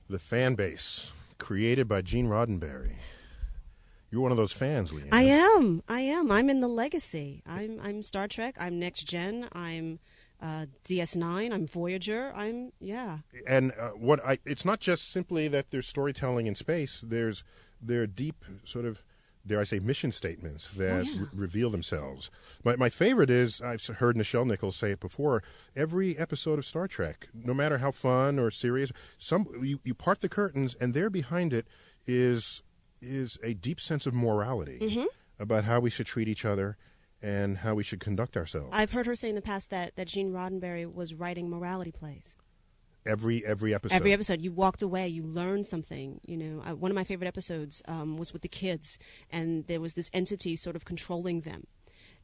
The 0.09 0.17
fan 0.17 0.55
base 0.55 1.11
created 1.41 1.87
by 1.87 2.01
Gene 2.01 2.27
Roddenberry. 2.27 2.93
You're 4.11 4.21
one 4.21 4.31
of 4.31 4.37
those 4.37 4.51
fans, 4.51 4.91
Leighann. 4.93 5.09
I 5.11 5.23
am. 5.23 5.83
I 5.89 6.01
am. 6.01 6.31
I'm 6.31 6.49
in 6.49 6.61
the 6.61 6.67
legacy. 6.67 7.41
I'm. 7.47 7.79
I'm 7.81 8.03
Star 8.03 8.27
Trek. 8.27 8.55
I'm 8.59 8.77
Next 8.77 9.05
Gen. 9.05 9.47
I'm 9.53 9.99
uh, 10.41 10.67
DS9. 10.85 11.51
I'm 11.51 11.65
Voyager. 11.65 12.31
I'm 12.35 12.73
yeah. 12.79 13.19
and 13.47 13.71
uh, 13.79 13.89
what 13.89 14.23
I 14.25 14.39
it's 14.45 14.65
not 14.65 14.79
just 14.79 15.09
simply 15.11 15.47
that 15.47 15.71
there's 15.71 15.87
storytelling 15.87 16.45
in 16.45 16.55
space. 16.55 17.03
There's 17.05 17.43
there 17.81 18.01
are 18.01 18.07
deep 18.07 18.45
sort 18.63 18.85
of 18.85 19.03
dare 19.45 19.59
I 19.59 19.63
say 19.63 19.79
mission 19.79 20.11
statements 20.11 20.69
oh, 20.75 20.79
that 20.79 21.05
re- 21.05 21.27
reveal 21.33 21.69
themselves. 21.69 22.29
My 22.63 22.75
my 22.75 22.89
favorite 22.89 23.29
is 23.29 23.61
I've 23.61 23.85
heard 23.85 24.15
Nichelle 24.15 24.45
Nichols 24.45 24.75
say 24.75 24.91
it 24.91 24.99
before. 24.99 25.43
Every 25.75 26.17
episode 26.17 26.59
of 26.59 26.65
Star 26.65 26.87
Trek, 26.87 27.27
no 27.33 27.53
matter 27.53 27.79
how 27.79 27.91
fun 27.91 28.39
or 28.39 28.51
serious, 28.51 28.91
some 29.17 29.47
you, 29.63 29.79
you 29.83 29.93
part 29.93 30.21
the 30.21 30.29
curtains 30.29 30.75
and 30.75 30.93
there 30.93 31.09
behind 31.09 31.53
it 31.53 31.67
is 32.05 32.63
is 33.01 33.37
a 33.43 33.53
deep 33.53 33.79
sense 33.79 34.05
of 34.05 34.13
morality 34.13 34.79
mm-hmm. 34.79 35.05
about 35.39 35.63
how 35.63 35.79
we 35.79 35.89
should 35.89 36.05
treat 36.05 36.27
each 36.27 36.45
other 36.45 36.77
and 37.21 37.59
how 37.59 37.75
we 37.75 37.83
should 37.83 37.99
conduct 37.99 38.35
ourselves. 38.35 38.69
I've 38.71 38.91
heard 38.91 39.05
her 39.05 39.15
say 39.15 39.29
in 39.29 39.35
the 39.35 39.41
past 39.41 39.69
that 39.69 39.95
that 39.95 40.07
Gene 40.07 40.31
Roddenberry 40.31 40.91
was 40.91 41.13
writing 41.13 41.49
morality 41.49 41.91
plays. 41.91 42.35
Every 43.05 43.45
every 43.45 43.73
episode. 43.73 43.95
Every 43.95 44.13
episode, 44.13 44.41
you 44.41 44.51
walked 44.51 44.81
away, 44.81 45.07
you 45.07 45.23
learned 45.23 45.67
something. 45.67 46.19
You 46.25 46.37
know, 46.37 46.63
uh, 46.65 46.75
one 46.75 46.91
of 46.91 46.95
my 46.95 47.03
favorite 47.03 47.27
episodes 47.27 47.81
um, 47.87 48.17
was 48.17 48.33
with 48.33 48.41
the 48.41 48.47
kids, 48.47 48.97
and 49.31 49.65
there 49.67 49.81
was 49.81 49.93
this 49.93 50.09
entity 50.13 50.55
sort 50.55 50.75
of 50.75 50.85
controlling 50.85 51.41
them, 51.41 51.67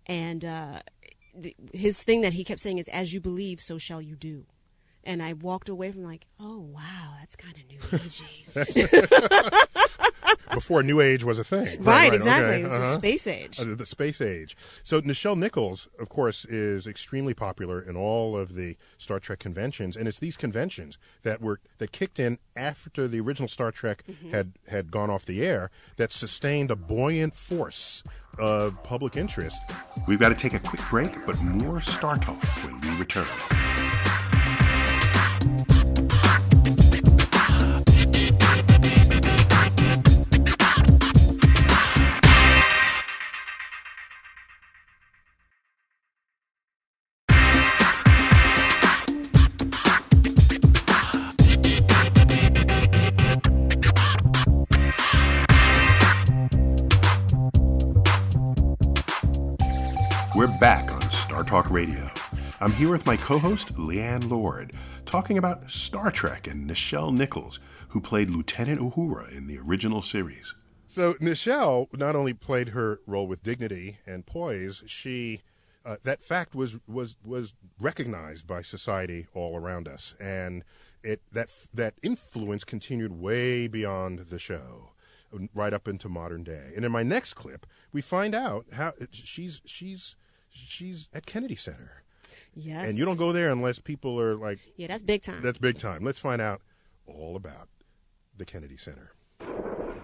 and 0.06 0.46
uh, 0.46 0.82
th- 1.42 1.56
his 1.74 2.04
thing 2.04 2.22
that 2.22 2.34
he 2.34 2.44
kept 2.44 2.60
saying 2.60 2.78
is, 2.78 2.88
"As 2.90 3.14
you 3.14 3.22
believe, 3.22 3.60
so 3.60 3.78
shall 3.78 4.02
you 4.02 4.16
do." 4.16 4.46
And 5.04 5.24
I 5.24 5.34
walked 5.34 5.70
away 5.70 5.92
from 5.92 6.04
like, 6.04 6.26
"Oh 6.40 6.60
wow, 6.60 7.14
that's 7.20 7.36
kind 7.36 7.56
of 7.58 7.68
new 7.68 7.80
agey." 8.00 9.64
before 10.52 10.84
New 10.84 11.02
Age 11.02 11.24
was 11.24 11.40
a 11.40 11.44
thing. 11.44 11.84
right, 11.84 12.08
okay, 12.08 12.16
exactly. 12.16 12.62
It's 12.62 12.74
uh-huh. 12.74 12.84
a 12.84 12.94
space 12.96 13.28
age. 13.28 13.60
Uh, 13.60 13.76
the 13.76 13.86
space 13.86 14.22
age. 14.22 14.56
So 14.84 15.02
Nichelle 15.02 15.38
Nichols, 15.38 15.88
of 16.00 16.10
course, 16.10 16.46
is 16.46 16.88
extremely 16.88 17.34
popular 17.34 17.82
in 17.82 17.96
all 17.96 18.36
of 18.38 18.56
the 18.56 18.78
Star 18.98 19.20
Trek 19.20 19.40
conventions, 19.40 19.96
and 19.96 20.08
it's 20.08 20.20
these 20.20 20.38
conventions 20.38 20.98
that 21.24 21.42
were 21.42 21.60
that 21.78 21.92
kicked 21.92 22.20
in 22.20 22.40
after 22.56 23.08
the 23.08 23.20
original 23.20 23.48
Star 23.48 23.72
Trek 23.72 24.04
Mm-hmm. 24.08 24.30
had 24.32 24.54
had 24.70 24.90
gone 24.92 25.10
off 25.10 25.26
the 25.26 25.46
air 25.46 25.70
that 25.98 26.14
sustained 26.14 26.72
a 26.72 26.76
buoyant 26.76 27.36
force 27.36 28.04
of 28.40 28.82
public 28.84 29.18
interest. 29.18 29.62
We've 30.08 30.20
got 30.20 30.30
to 30.30 30.36
take 30.36 30.54
a 30.54 30.60
quick 30.60 30.82
break, 30.90 31.26
but 31.26 31.40
more 31.42 31.82
Star 31.82 32.16
Talk 32.18 32.42
when 32.64 32.80
we 32.82 32.90
return. 33.00 33.26
Radio. 61.78 62.10
I'm 62.60 62.72
here 62.72 62.90
with 62.90 63.06
my 63.06 63.18
co 63.18 63.38
host, 63.38 63.78
Leighann 63.78 64.28
Lord, 64.30 64.74
talking 65.06 65.38
about 65.38 65.70
Star 65.70 66.10
Trek 66.10 66.48
and 66.48 66.68
Nichelle 66.68 67.16
Nichols, 67.16 67.60
who 67.90 68.02
played 68.02 68.32
Lieutenant 68.32 68.82
Uhura 68.82 69.32
in 69.32 69.46
the 69.46 69.60
original 69.60 70.02
series. 70.02 70.56
So, 70.88 71.14
Nichelle 71.22 71.86
not 71.96 72.16
only 72.16 72.34
played 72.34 72.70
her 72.70 73.00
role 73.06 73.28
with 73.28 73.44
dignity 73.44 74.00
and 74.08 74.26
poise, 74.26 74.82
she. 74.88 75.44
Uh, 75.86 75.98
that 76.02 76.24
fact 76.24 76.56
was, 76.56 76.80
was 76.88 77.16
was 77.24 77.54
recognized 77.80 78.48
by 78.48 78.64
society 78.64 79.28
all 79.36 79.56
around 79.56 79.88
us, 79.88 80.16
and 80.20 80.64
it 81.04 81.22
that 81.32 81.54
that 81.76 81.94
influence 82.02 82.64
continued 82.64 83.12
way 83.12 83.68
beyond 83.68 84.18
the 84.18 84.40
show, 84.40 84.94
right 85.54 85.74
up 85.74 85.88
into 85.88 86.10
modern 86.10 86.44
day. 86.44 86.72
And 86.76 86.84
in 86.84 86.92
my 86.92 87.04
next 87.04 87.36
clip, 87.36 87.68
we 87.94 88.02
find 88.02 88.34
out 88.34 88.66
how 88.74 88.94
she's 89.12 89.62
she's 89.64 90.16
she's 90.58 91.10
at 91.14 91.26
Kennedy 91.26 91.56
Center. 91.56 92.04
yes. 92.56 92.88
And 92.88 92.98
you 92.98 93.06
don't 93.06 93.18
go 93.18 93.32
there 93.32 93.52
unless 93.52 93.80
people 93.80 94.20
are 94.20 94.36
like, 94.36 94.60
Yeah, 94.76 94.88
that's 94.88 95.04
big 95.04 95.24
time. 95.24 95.42
that's 95.42 95.58
big 95.60 95.78
time. 95.78 96.04
Let's 96.04 96.20
find 96.20 96.42
out 96.42 96.62
all 97.06 97.36
about 97.36 97.70
the 98.36 98.46
Kennedy 98.46 98.78
Center. 98.78 99.14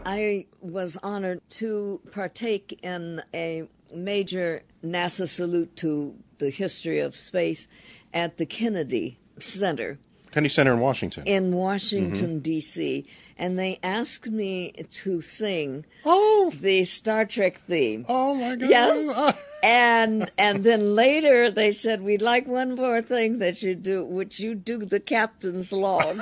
I 0.06 0.48
was 0.60 0.98
honored 1.02 1.42
to 1.52 2.02
partake 2.12 2.80
in 2.84 3.22
a 3.34 3.64
major 3.94 4.64
NASA 4.84 5.28
salute 5.28 5.76
to 5.78 6.16
the 6.40 6.50
history 6.50 7.00
of 7.00 7.16
space 7.16 7.68
at 8.14 8.38
the 8.38 8.46
Kennedy 8.46 9.20
Center 9.40 9.98
Kennedy 10.32 10.50
Center 10.50 10.74
in 10.74 10.80
Washington. 10.80 11.24
in 11.28 11.56
Washington, 11.56 12.30
mm-hmm. 12.30 12.40
D.C., 12.40 13.06
and 13.38 13.58
they 13.58 13.80
asked 13.84 14.30
me 14.30 14.72
to 14.72 15.22
sing 15.22 15.86
oh, 16.06 16.52
the 16.60 16.86
Star 16.86 17.26
Trek 17.26 17.60
theme. 17.68 18.06
oh 18.10 18.34
my 18.34 18.56
God. 18.56 18.70
Yes. 18.70 19.38
and 19.64 20.30
and 20.38 20.64
then 20.64 20.94
later 20.94 21.50
they 21.50 21.72
said 21.72 22.02
we'd 22.04 22.22
like 22.22 22.46
one 22.46 22.76
more 22.76 23.02
thing 23.02 23.40
that 23.40 23.64
you 23.64 23.74
do 23.74 24.06
would 24.06 24.38
you 24.38 24.54
do 24.54 24.78
the 24.80 25.00
captain's 25.00 25.72
log 25.72 26.22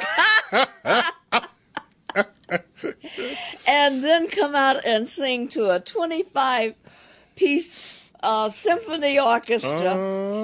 and 3.68 4.04
then 4.04 4.28
come 4.28 4.56
out 4.56 4.86
and 4.86 5.10
sing 5.10 5.48
to 5.48 5.72
a 5.72 5.80
25 5.80 6.76
piece 7.36 8.02
uh, 8.24 8.50
symphony 8.50 9.20
orchestra 9.20 9.96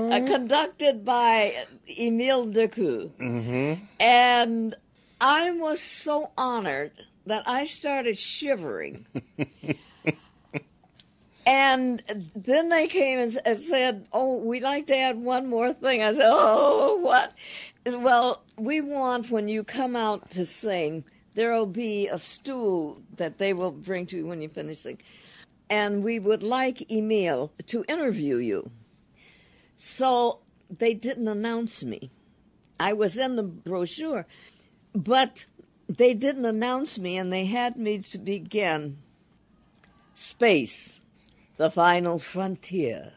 uh, 0.10 0.26
conducted 0.26 1.06
by 1.06 1.54
Emil 1.88 2.48
de 2.48 2.68
Cou. 2.68 3.12
Mm-hmm. 3.20 3.84
And 4.00 4.76
I 5.22 5.52
was 5.52 5.80
so 5.80 6.32
honored 6.38 6.92
that 7.28 7.44
I 7.48 7.66
started 7.66 8.18
shivering. 8.18 9.06
And 11.48 12.04
then 12.36 12.68
they 12.68 12.88
came 12.88 13.20
and 13.20 13.32
said, 13.32 14.06
"Oh, 14.12 14.44
we'd 14.44 14.64
like 14.64 14.86
to 14.88 14.98
add 14.98 15.18
one 15.18 15.48
more 15.48 15.72
thing." 15.72 16.04
I 16.04 16.12
said, 16.12 16.26
"Oh, 16.26 16.98
what?" 16.98 17.34
Well, 17.86 18.44
we 18.58 18.82
want 18.82 19.32
when 19.32 19.48
you 19.48 19.64
come 19.64 19.96
out 19.96 20.30
to 20.32 20.46
sing, 20.46 21.06
there'll 21.36 21.66
be 21.66 22.10
a 22.10 22.18
stool 22.18 23.02
that 23.16 23.38
they 23.38 23.54
will 23.54 23.72
bring 23.72 24.06
to 24.08 24.18
you 24.18 24.28
when 24.28 24.42
you 24.42 24.50
finish 24.50 24.80
singing, 24.80 25.02
and 25.70 26.04
we 26.04 26.20
would 26.20 26.44
like 26.44 26.92
Emil 26.92 27.54
to 27.68 27.86
interview 27.88 28.36
you. 28.36 28.70
So 29.78 30.40
they 30.70 30.94
didn't 30.94 31.30
announce 31.30 31.82
me. 31.82 32.12
I 32.78 32.92
was 32.92 33.18
in 33.18 33.38
the 33.38 33.44
brochure, 33.44 34.28
but 34.94 35.46
they 35.88 36.14
didn't 36.14 36.44
announce 36.44 37.00
me, 37.00 37.16
and 37.18 37.32
they 37.32 37.46
had 37.46 37.78
me 37.78 38.00
to 38.00 38.18
begin 38.18 38.98
Space, 40.14 41.00
the 41.58 41.70
Final 41.70 42.20
Frontier. 42.20 43.14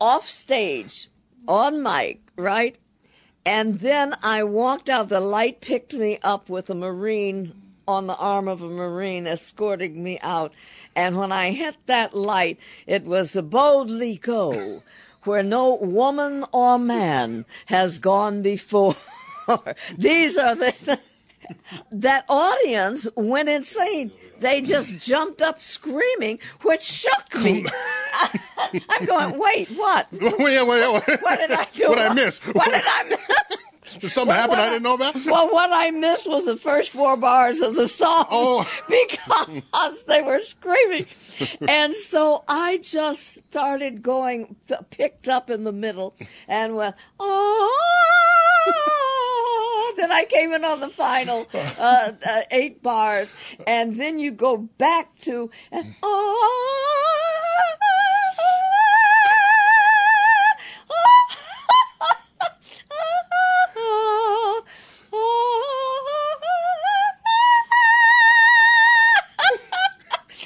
Off 0.00 0.28
stage, 0.28 1.08
on 1.46 1.82
mic, 1.82 2.20
right? 2.36 2.76
And 3.44 3.80
then 3.80 4.16
I 4.22 4.44
walked 4.44 4.88
out. 4.88 5.08
The 5.08 5.20
light 5.20 5.60
picked 5.60 5.94
me 5.94 6.18
up 6.22 6.48
with 6.48 6.70
a 6.70 6.74
Marine 6.74 7.52
on 7.86 8.06
the 8.06 8.16
arm 8.16 8.46
of 8.46 8.62
a 8.62 8.68
Marine 8.68 9.26
escorting 9.26 10.02
me 10.02 10.18
out. 10.22 10.52
And 10.94 11.18
when 11.18 11.32
I 11.32 11.50
hit 11.50 11.74
that 11.86 12.14
light, 12.14 12.58
it 12.86 13.04
was 13.04 13.34
a 13.34 13.42
boldly 13.42 14.16
go 14.16 14.82
where 15.24 15.42
no 15.42 15.74
woman 15.74 16.44
or 16.52 16.78
man 16.78 17.44
has 17.66 17.98
gone 17.98 18.42
before. 18.42 18.96
These 19.98 20.38
are 20.38 20.54
the. 20.54 20.98
that 21.92 22.24
audience 22.28 23.08
went 23.16 23.48
insane. 23.48 24.12
They 24.42 24.60
just 24.60 24.98
jumped 24.98 25.40
up 25.40 25.62
screaming, 25.62 26.40
which 26.62 26.82
shook 26.82 27.34
me. 27.44 27.64
I'm 28.88 29.04
going, 29.06 29.38
wait, 29.38 29.68
what? 29.70 30.08
wait, 30.12 30.38
wait, 30.38 30.66
wait. 30.66 31.22
What 31.22 31.38
did 31.38 31.52
I 31.52 31.66
do? 31.72 31.88
What 31.88 31.98
I 32.00 32.12
miss? 32.12 32.40
What 32.52 32.70
did 32.72 32.82
I 32.84 33.04
miss? 33.04 33.98
Did 34.00 34.10
something 34.10 34.34
happen 34.34 34.58
I 34.58 34.70
didn't 34.70 34.82
know 34.82 34.94
about? 34.94 35.14
Well, 35.26 35.52
what 35.52 35.70
I 35.72 35.92
missed 35.92 36.26
was 36.28 36.46
the 36.46 36.56
first 36.56 36.90
four 36.90 37.16
bars 37.16 37.60
of 37.60 37.76
the 37.76 37.86
song 37.86 38.26
Oh. 38.30 38.68
because 38.88 40.02
they 40.04 40.22
were 40.22 40.40
screaming. 40.40 41.06
And 41.60 41.94
so 41.94 42.42
I 42.48 42.78
just 42.78 43.34
started 43.50 44.02
going, 44.02 44.56
picked 44.90 45.28
up 45.28 45.50
in 45.50 45.62
the 45.64 45.72
middle 45.72 46.16
and 46.48 46.74
went, 46.74 46.96
oh. 47.20 47.78
Then 50.02 50.10
I 50.10 50.24
came 50.24 50.52
in 50.52 50.64
on 50.64 50.80
the 50.80 50.88
final 50.88 51.46
uh, 51.54 52.10
uh, 52.26 52.42
eight 52.50 52.82
bars. 52.82 53.36
And 53.68 54.00
then 54.00 54.18
you 54.18 54.32
go 54.32 54.56
back 54.56 55.14
to, 55.20 55.48
and, 55.70 55.94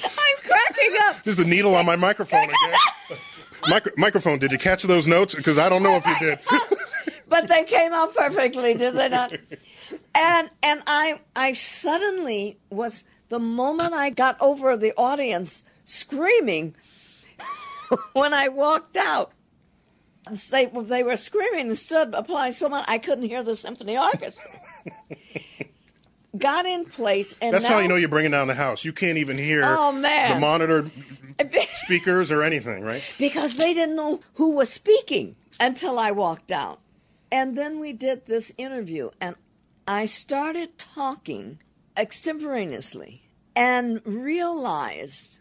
I'm 0.03 0.37
cracking 0.43 0.95
up. 1.01 1.23
There's 1.23 1.37
the 1.37 1.45
needle 1.45 1.75
on 1.75 1.85
my 1.85 1.95
microphone 1.95 2.43
again. 2.43 3.17
Micro- 3.69 3.93
microphone, 3.97 4.39
did 4.39 4.51
you 4.51 4.57
catch 4.57 4.83
those 4.83 5.07
notes? 5.07 5.35
Because 5.35 5.57
I 5.57 5.67
don't 5.69 5.83
know 5.83 5.95
if 5.95 6.05
you 6.05 6.15
did. 6.19 6.39
But 7.41 7.47
they 7.47 7.63
came 7.63 7.93
out 7.93 8.15
perfectly, 8.15 8.73
did 8.73 8.95
they 8.95 9.09
not? 9.09 9.31
And 10.15 10.49
and 10.63 10.81
I 10.87 11.19
I 11.35 11.53
suddenly 11.53 12.57
was 12.69 13.03
the 13.29 13.39
moment 13.39 13.93
I 13.93 14.09
got 14.09 14.39
over 14.41 14.75
the 14.77 14.93
audience 14.97 15.63
screaming 15.85 16.75
when 18.13 18.33
I 18.33 18.47
walked 18.49 18.97
out. 18.97 19.31
They 20.51 20.65
they 20.65 21.03
were 21.03 21.15
screaming 21.15 21.67
and 21.67 21.77
stood 21.77 22.13
applying 22.13 22.51
so 22.53 22.67
much 22.69 22.85
I 22.87 22.97
couldn't 22.97 23.29
hear 23.29 23.43
the 23.43 23.55
symphony 23.55 23.97
orchestra. 23.97 24.43
got 26.37 26.65
in 26.65 26.85
place 26.85 27.35
and 27.41 27.53
That's 27.53 27.63
now, 27.63 27.75
how 27.75 27.79
you 27.79 27.87
know 27.87 27.95
you're 27.95 28.09
bringing 28.09 28.31
down 28.31 28.47
the 28.47 28.53
house. 28.55 28.83
You 28.83 28.91
can't 28.93 29.17
even 29.17 29.37
hear 29.37 29.61
Oh, 29.65 29.91
man. 29.91 30.33
the 30.33 30.39
monitor 30.39 30.91
speakers 31.85 32.29
or 32.31 32.43
anything, 32.43 32.83
right? 32.83 33.03
because 33.17 33.55
they 33.57 33.73
didn't 33.73 33.95
know 33.95 34.19
who 34.35 34.51
was 34.51 34.69
speaking 34.69 35.35
until 35.59 35.97
I 35.97 36.11
walked 36.11 36.51
out. 36.51 36.79
And 37.31 37.57
then 37.57 37.79
we 37.79 37.93
did 37.93 38.25
this 38.25 38.53
interview, 38.57 39.09
and 39.19 39.35
I 39.87 40.05
started 40.05 40.77
talking 40.77 41.59
extemporaneously 41.95 43.23
and 43.55 44.01
realized 44.05 45.39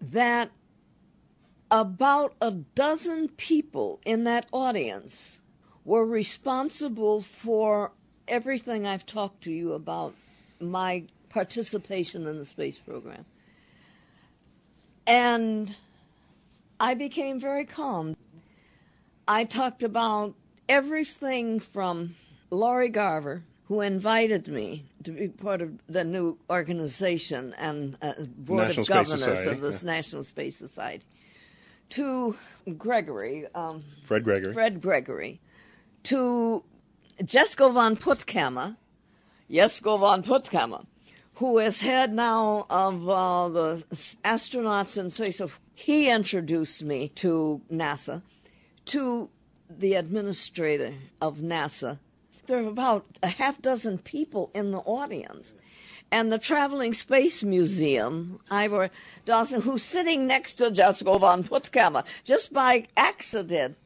that 0.00 0.50
about 1.70 2.34
a 2.40 2.50
dozen 2.52 3.28
people 3.28 4.00
in 4.04 4.24
that 4.24 4.46
audience 4.52 5.40
were 5.84 6.06
responsible 6.06 7.20
for 7.20 7.92
everything 8.28 8.86
I've 8.86 9.06
talked 9.06 9.42
to 9.44 9.52
you 9.52 9.72
about 9.72 10.14
my 10.60 11.04
participation 11.28 12.26
in 12.26 12.38
the 12.38 12.44
space 12.44 12.78
program. 12.78 13.24
And 15.06 15.74
I 16.80 16.94
became 16.94 17.38
very 17.38 17.64
calm. 17.64 18.16
I 19.28 19.44
talked 19.44 19.82
about 19.82 20.34
everything 20.68 21.60
from 21.60 22.16
Lori 22.50 22.88
Garver, 22.88 23.42
who 23.68 23.80
invited 23.80 24.48
me 24.48 24.84
to 25.04 25.10
be 25.10 25.28
part 25.28 25.60
of 25.60 25.70
the 25.88 26.04
new 26.04 26.38
organization 26.50 27.54
and 27.58 27.96
uh, 28.02 28.12
board 28.38 28.68
National 28.68 28.82
of 28.82 28.88
governors 28.88 29.20
Society, 29.20 29.50
of 29.50 29.60
this 29.60 29.82
yeah. 29.82 29.92
National 29.92 30.22
Space 30.22 30.56
Society, 30.56 31.04
to 31.90 32.36
Gregory, 32.76 33.46
um, 33.54 33.82
Fred 34.04 34.24
Gregory. 34.24 34.52
Fred 34.52 34.80
Gregory, 34.80 35.40
to 36.04 36.62
Jesco 37.22 37.72
von 37.72 37.96
Puttkamer, 37.96 38.76
Jesco 39.50 39.98
von 39.98 40.22
Puttkamer, 40.22 40.84
who 41.34 41.58
is 41.58 41.80
head 41.80 42.12
now 42.12 42.66
of 42.70 43.08
uh, 43.08 43.48
the 43.48 43.84
astronauts 44.24 44.98
in 44.98 45.10
space. 45.10 45.38
So 45.38 45.50
he 45.74 46.08
introduced 46.08 46.82
me 46.82 47.08
to 47.16 47.60
NASA, 47.70 48.22
to 48.86 49.28
the 49.68 49.94
administrator 49.94 50.94
of 51.20 51.38
NASA. 51.38 51.98
There 52.46 52.58
are 52.58 52.68
about 52.68 53.04
a 53.22 53.28
half 53.28 53.60
dozen 53.60 53.98
people 53.98 54.50
in 54.54 54.70
the 54.70 54.78
audience. 54.78 55.54
And 56.12 56.30
the 56.30 56.38
Traveling 56.38 56.94
Space 56.94 57.42
Museum, 57.42 58.38
Ivor 58.48 58.90
Dawson, 59.24 59.62
who's 59.62 59.82
sitting 59.82 60.26
next 60.26 60.54
to 60.56 60.70
Jesco 60.70 61.18
von 61.18 61.42
Puttkamer, 61.42 62.04
just 62.22 62.52
by 62.52 62.86
accident. 62.96 63.76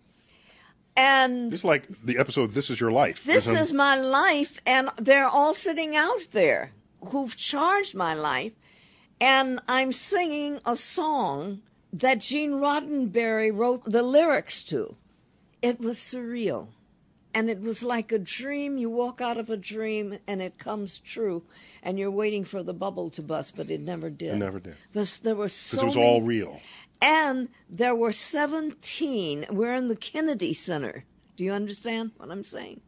And 0.97 1.55
It's 1.55 1.65
like 1.65 1.85
the 2.05 2.19
episode 2.19 2.51
"This 2.51 2.69
Is 2.69 2.79
Your 2.79 2.93
Life." 2.93 3.25
this 3.25 3.47
is 3.47 3.73
my 3.73 3.99
life, 3.99 4.61
and 4.67 4.91
they're 4.99 5.29
all 5.29 5.55
sitting 5.55 5.97
out 5.97 6.27
there 6.33 6.73
who've 7.07 7.35
charged 7.35 7.95
my 7.95 8.13
life, 8.13 8.53
and 9.19 9.61
I'm 9.67 9.93
singing 9.93 10.61
a 10.67 10.77
song 10.77 11.63
that 11.91 12.21
Gene 12.21 12.53
Roddenberry 12.53 13.51
wrote 13.51 13.83
the 13.85 14.03
lyrics 14.03 14.63
to. 14.65 14.97
It 15.63 15.79
was 15.81 15.99
surreal, 15.99 16.69
and 17.35 17.51
it 17.51 17.61
was 17.61 17.83
like 17.83 18.13
a 18.13 18.19
dream. 18.19 18.79
You 18.79 18.89
walk 18.91 19.21
out 19.21 19.37
of 19.39 19.51
a 19.51 19.57
dream, 19.57 20.19
and 20.27 20.41
it 20.41 20.59
comes 20.59 20.99
true, 20.99 21.43
and 21.83 21.99
you're 21.99 22.11
waiting 22.11 22.45
for 22.45 22.63
the 22.63 22.73
bubble 22.75 23.11
to 23.11 23.23
bust, 23.23 23.55
but 23.57 23.71
it 23.71 23.81
never 23.81 24.09
did. 24.11 24.35
It 24.35 24.39
never 24.39 24.59
did. 24.61 24.77
This, 24.93 25.19
there 25.19 25.35
were 25.37 25.49
so 25.49 25.77
because 25.77 25.83
it 25.83 25.87
was 25.87 25.97
many 25.97 26.09
all 26.09 26.23
real. 26.23 26.61
and 27.03 27.49
there 27.69 27.95
were 27.95 28.13
17. 28.13 29.47
We're 29.51 29.75
in 29.75 29.89
the 29.89 29.97
Kennedy 29.97 30.55
Center. 30.55 31.05
Do 31.37 31.45
you 31.45 31.53
understand 31.53 32.13
what 32.17 32.31
I'm 32.31 32.43
saying? 32.43 32.81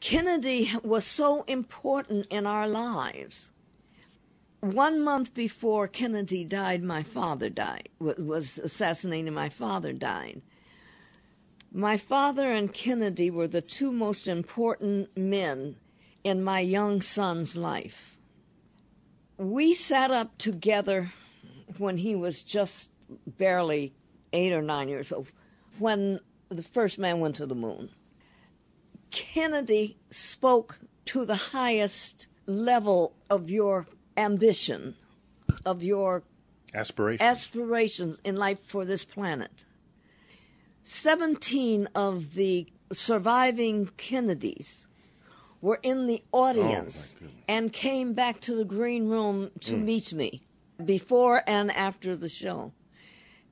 Kennedy 0.00 0.70
was 0.82 1.04
so 1.06 1.42
important 1.44 2.26
in 2.30 2.46
our 2.46 2.68
lives. 2.68 3.50
One 4.60 5.02
month 5.02 5.34
before 5.34 5.88
Kennedy 5.88 6.44
died, 6.44 6.82
my 6.82 7.02
father 7.02 7.48
died, 7.50 7.88
wa- 7.98 8.14
was 8.18 8.58
assassinated, 8.58 9.32
my 9.32 9.48
father 9.50 9.92
died. 9.92 10.42
My 11.76 11.96
father 11.96 12.52
and 12.52 12.72
Kennedy 12.72 13.30
were 13.30 13.48
the 13.48 13.60
two 13.60 13.90
most 13.90 14.28
important 14.28 15.16
men 15.16 15.74
in 16.22 16.44
my 16.44 16.60
young 16.60 17.02
son's 17.02 17.56
life. 17.56 18.16
We 19.38 19.74
sat 19.74 20.12
up 20.12 20.38
together 20.38 21.10
when 21.78 21.98
he 21.98 22.14
was 22.14 22.44
just 22.44 22.92
barely 23.26 23.92
eight 24.32 24.52
or 24.52 24.62
nine 24.62 24.88
years 24.88 25.10
old, 25.10 25.32
when 25.80 26.20
the 26.48 26.62
first 26.62 26.96
man 26.96 27.18
went 27.18 27.34
to 27.36 27.46
the 27.46 27.56
moon. 27.56 27.90
Kennedy 29.10 29.96
spoke 30.12 30.78
to 31.06 31.24
the 31.24 31.34
highest 31.34 32.28
level 32.46 33.16
of 33.28 33.50
your 33.50 33.88
ambition, 34.16 34.94
of 35.66 35.82
your 35.82 36.22
Aspiration. 36.72 37.26
aspirations 37.26 38.20
in 38.22 38.36
life 38.36 38.60
for 38.64 38.84
this 38.84 39.04
planet. 39.04 39.64
17 40.84 41.88
of 41.94 42.34
the 42.34 42.66
surviving 42.92 43.90
Kennedys 43.96 44.86
were 45.60 45.80
in 45.82 46.06
the 46.06 46.22
audience 46.30 47.16
Oh, 47.22 47.26
and 47.48 47.72
came 47.72 48.12
back 48.12 48.40
to 48.42 48.54
the 48.54 48.64
green 48.64 49.08
room 49.08 49.50
to 49.60 49.74
Mm. 49.76 49.82
meet 49.84 50.12
me. 50.12 50.42
before 50.84 51.40
and 51.46 51.70
after 51.70 52.16
the 52.16 52.28
show. 52.28 52.72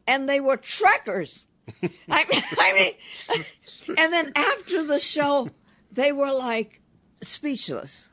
And 0.08 0.28
they 0.28 0.40
were 0.40 0.56
trekkers. 0.56 1.46
I 2.10 2.24
mean, 2.24 2.42
I 2.58 2.72
mean, 2.72 3.44
and 3.96 4.12
then 4.12 4.32
after 4.34 4.82
the 4.82 4.98
show, 4.98 5.48
they 5.92 6.10
were 6.10 6.32
like 6.32 6.80
speechless, 7.22 8.08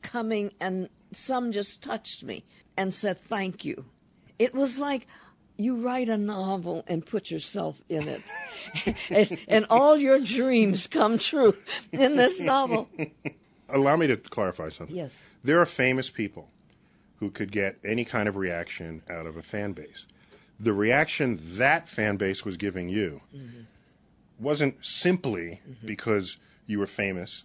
coming, 0.00 0.52
and 0.60 0.88
some 1.12 1.50
just 1.50 1.82
touched 1.82 2.22
me 2.22 2.44
and 2.76 2.94
said, 2.94 3.20
Thank 3.20 3.64
you. 3.64 3.86
It 4.38 4.54
was 4.54 4.78
like 4.78 5.08
you 5.62 5.76
write 5.76 6.08
a 6.08 6.18
novel 6.18 6.84
and 6.86 7.04
put 7.04 7.30
yourself 7.30 7.80
in 7.88 8.08
it, 8.08 9.36
and, 9.48 9.66
all 9.70 9.96
your 9.96 10.20
dreams 10.20 10.86
come 10.86 11.18
true 11.18 11.56
in 11.92 12.16
this 12.16 12.40
novel. 12.40 12.88
Allow 13.68 13.96
me 13.96 14.06
to 14.06 14.16
clarify 14.16 14.68
something. 14.68 14.94
Yes. 14.94 15.22
There 15.44 15.60
are 15.60 15.66
famous 15.66 16.10
people 16.10 16.48
who 17.16 17.30
could 17.30 17.52
get 17.52 17.78
any 17.84 18.04
kind 18.04 18.28
of 18.28 18.36
reaction 18.36 19.02
out 19.08 19.26
of 19.26 19.36
a 19.36 19.42
fan 19.42 19.72
base. 19.72 20.06
The 20.58 20.72
reaction 20.72 21.38
that 21.56 21.88
fan 21.88 22.16
base 22.16 22.44
was 22.44 22.56
giving 22.56 22.88
you 22.88 23.20
mm-hmm. 23.34 23.62
wasn't 24.38 24.84
simply 24.84 25.60
mm-hmm. 25.68 25.86
because 25.86 26.36
you 26.66 26.78
were 26.78 26.86
famous, 26.86 27.44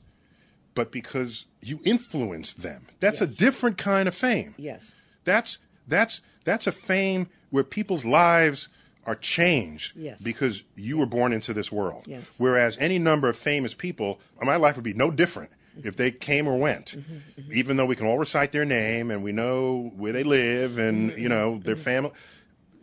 but 0.76 0.92
because 0.92 1.46
you 1.62 1.80
influenced 1.84 2.62
them. 2.62 2.88
That's 3.00 3.22
a 3.22 3.28
different 3.28 3.78
kind 3.78 4.08
of 4.08 4.16
fame. 4.16 4.56
Yes. 4.58 4.92
That's 5.24 5.60
that's 5.88 6.22
that's 6.44 6.68
a 6.68 6.72
fame 6.72 7.30
where 7.50 7.64
people's 7.64 8.06
lives 8.06 8.68
are 9.06 9.16
changed 9.16 9.94
Yes. 9.96 10.22
because 10.22 10.64
you 10.76 10.98
were 10.98 11.06
born 11.06 11.32
into 11.32 11.54
this 11.54 11.72
world. 11.72 12.04
Yes. 12.08 12.36
Whereas 12.38 12.76
any 12.80 13.00
number 13.00 13.30
of 13.30 13.38
famous 13.38 13.74
people, 13.74 14.20
my 14.42 14.58
life 14.58 14.76
would 14.76 14.84
be 14.84 14.94
no 14.94 15.12
different 15.12 15.52
if 15.84 15.96
they 15.96 16.12
came 16.12 16.48
or 16.48 16.58
went. 16.58 16.96
Mm-hmm, 16.98 17.54
Even 17.54 17.78
though 17.78 17.86
we 17.86 17.96
can 17.96 18.08
all 18.08 18.18
recite 18.18 18.52
their 18.52 18.66
name 18.66 19.10
and 19.12 19.24
we 19.24 19.32
know 19.32 19.92
where 19.96 20.12
they 20.12 20.24
live 20.24 20.78
and 20.78 21.12
Mm-hmm, 21.12 21.20
you 21.22 21.30
know 21.30 21.60
their 21.64 21.76
family, 21.78 22.12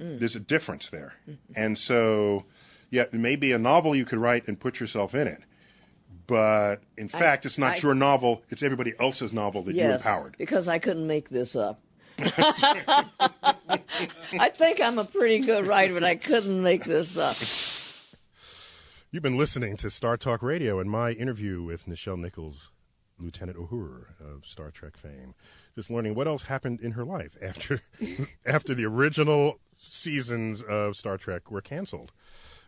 Mm. 0.00 0.18
there's 0.18 0.34
a 0.34 0.40
difference 0.40 0.90
there. 0.90 1.14
And 1.54 1.78
so, 1.78 2.44
yeah, 2.90 3.04
maybe 3.12 3.52
a 3.52 3.58
novel 3.58 3.94
you 3.94 4.04
could 4.04 4.18
write 4.18 4.48
and 4.48 4.58
put 4.58 4.80
yourself 4.80 5.14
in 5.14 5.28
it. 5.28 5.40
But 6.26 6.76
in 6.96 7.06
fact, 7.08 7.44
it's 7.46 7.58
not 7.58 7.76
I- 7.76 7.78
your 7.80 7.94
novel; 7.94 8.42
it's 8.48 8.62
everybody 8.62 8.92
else's 8.98 9.32
novel 9.32 9.62
that 9.62 9.72
you 9.74 9.82
Yes. 9.82 10.00
empowered. 10.04 10.36
Because 10.38 10.66
I 10.68 10.78
couldn't 10.80 11.06
make 11.06 11.28
this 11.28 11.54
up. 11.54 11.80
I 12.18 13.82
think 14.54 14.80
I'm 14.80 14.98
a 14.98 15.04
pretty 15.04 15.40
good 15.40 15.66
writer, 15.66 15.94
but 15.94 16.04
I 16.04 16.14
couldn't 16.16 16.62
make 16.62 16.84
this 16.84 17.16
up. 17.16 17.36
You've 19.10 19.22
been 19.22 19.38
listening 19.38 19.76
to 19.78 19.90
Star 19.90 20.16
Talk 20.16 20.42
Radio 20.42 20.80
and 20.80 20.90
my 20.90 21.12
interview 21.12 21.62
with 21.62 21.86
Nichelle 21.86 22.18
Nichols, 22.18 22.70
Lieutenant 23.18 23.58
Uhura 23.58 24.06
of 24.20 24.44
Star 24.44 24.70
Trek 24.70 24.96
fame. 24.96 25.34
Just 25.74 25.90
learning 25.90 26.14
what 26.14 26.26
else 26.26 26.44
happened 26.44 26.80
in 26.80 26.92
her 26.92 27.04
life 27.04 27.36
after 27.42 27.80
after 28.46 28.74
the 28.74 28.86
original 28.86 29.60
seasons 29.76 30.62
of 30.62 30.96
Star 30.96 31.16
Trek 31.16 31.50
were 31.50 31.60
canceled. 31.60 32.12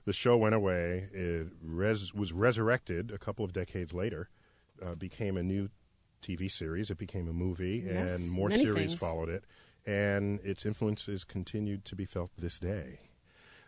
The 0.04 0.12
show 0.12 0.36
went 0.36 0.54
away. 0.54 1.08
It 1.12 1.48
res- 1.62 2.14
was 2.14 2.32
resurrected 2.32 3.10
a 3.10 3.18
couple 3.18 3.44
of 3.44 3.52
decades 3.52 3.92
later. 3.92 4.28
Uh, 4.84 4.94
became 4.94 5.36
a 5.36 5.42
new 5.42 5.70
TV 6.26 6.50
series. 6.50 6.90
It 6.90 6.98
became 6.98 7.28
a 7.28 7.32
movie, 7.32 7.84
Yes, 7.86 8.18
and 8.20 8.30
more 8.30 8.50
series 8.50 8.88
things. 8.90 8.94
followed 8.94 9.28
it. 9.28 9.44
And 9.86 10.40
its 10.42 10.66
influences 10.66 11.22
continued 11.24 11.84
to 11.84 11.94
be 11.94 12.04
felt 12.04 12.30
this 12.38 12.58
day. 12.58 13.00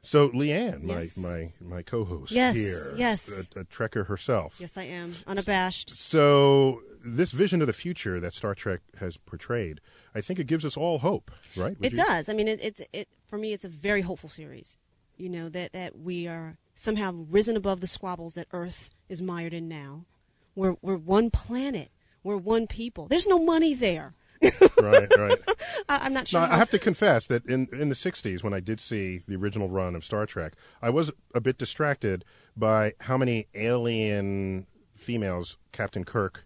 So, 0.02 0.30
Leighann, 0.32 0.86
Yes. 0.86 1.16
my, 1.16 1.28
my, 1.28 1.52
my 1.60 1.82
co 1.82 2.04
host 2.04 2.32
Yes, 2.32 2.54
here, 2.56 2.92
yes. 2.96 3.28
a, 3.56 3.60
a 3.60 3.64
Trekker 3.64 4.06
herself. 4.06 4.56
Yes, 4.60 4.76
I 4.76 4.84
am 4.84 5.14
unabashed. 5.26 5.94
So, 5.96 6.82
this 7.04 7.32
vision 7.32 7.60
of 7.60 7.66
the 7.66 7.72
future 7.72 8.18
that 8.20 8.32
Star 8.34 8.54
Trek 8.54 8.80
has 8.98 9.16
portrayed, 9.16 9.80
I 10.14 10.20
think 10.20 10.38
it 10.38 10.46
gives 10.46 10.64
us 10.64 10.76
all 10.76 10.98
hope, 11.00 11.30
right? 11.56 11.76
Would 11.78 11.86
It 11.86 11.98
you- 11.98 12.04
does. 12.04 12.28
I 12.28 12.32
mean, 12.32 12.48
it, 12.48 12.60
it's 12.62 12.80
it 12.92 13.08
for 13.26 13.38
me. 13.38 13.52
It's 13.52 13.64
a 13.64 13.68
very 13.68 14.02
hopeful 14.02 14.28
series. 14.30 14.76
You 15.16 15.28
know 15.28 15.48
that 15.48 15.72
that 15.72 15.98
we 15.98 16.28
are 16.28 16.58
somehow 16.76 17.12
risen 17.28 17.56
above 17.56 17.80
the 17.80 17.86
squabbles 17.88 18.34
that 18.34 18.46
Earth 18.52 18.90
is 19.08 19.20
mired 19.20 19.52
in 19.52 19.68
now. 19.68 20.04
We're 20.54 20.76
we're 20.80 20.96
one 20.96 21.30
planet. 21.30 21.90
We're 22.22 22.36
one 22.36 22.66
people. 22.66 23.06
There's 23.06 23.26
no 23.26 23.38
money 23.38 23.74
there. 23.74 24.14
Right, 24.80 25.08
right. 25.18 25.38
I, 25.88 25.98
I'm 25.98 26.12
not 26.12 26.28
sure. 26.28 26.40
No, 26.40 26.46
I 26.46 26.56
have 26.56 26.70
to 26.70 26.78
confess 26.78 27.26
that 27.26 27.44
in, 27.46 27.68
in 27.72 27.88
the 27.88 27.94
60s, 27.94 28.42
when 28.42 28.54
I 28.54 28.60
did 28.60 28.80
see 28.80 29.22
the 29.26 29.36
original 29.36 29.68
run 29.68 29.94
of 29.96 30.04
Star 30.04 30.26
Trek, 30.26 30.54
I 30.80 30.90
was 30.90 31.10
a 31.34 31.40
bit 31.40 31.58
distracted 31.58 32.24
by 32.56 32.94
how 33.00 33.16
many 33.16 33.46
alien 33.54 34.66
females 34.94 35.56
Captain 35.72 36.04
Kirk 36.04 36.44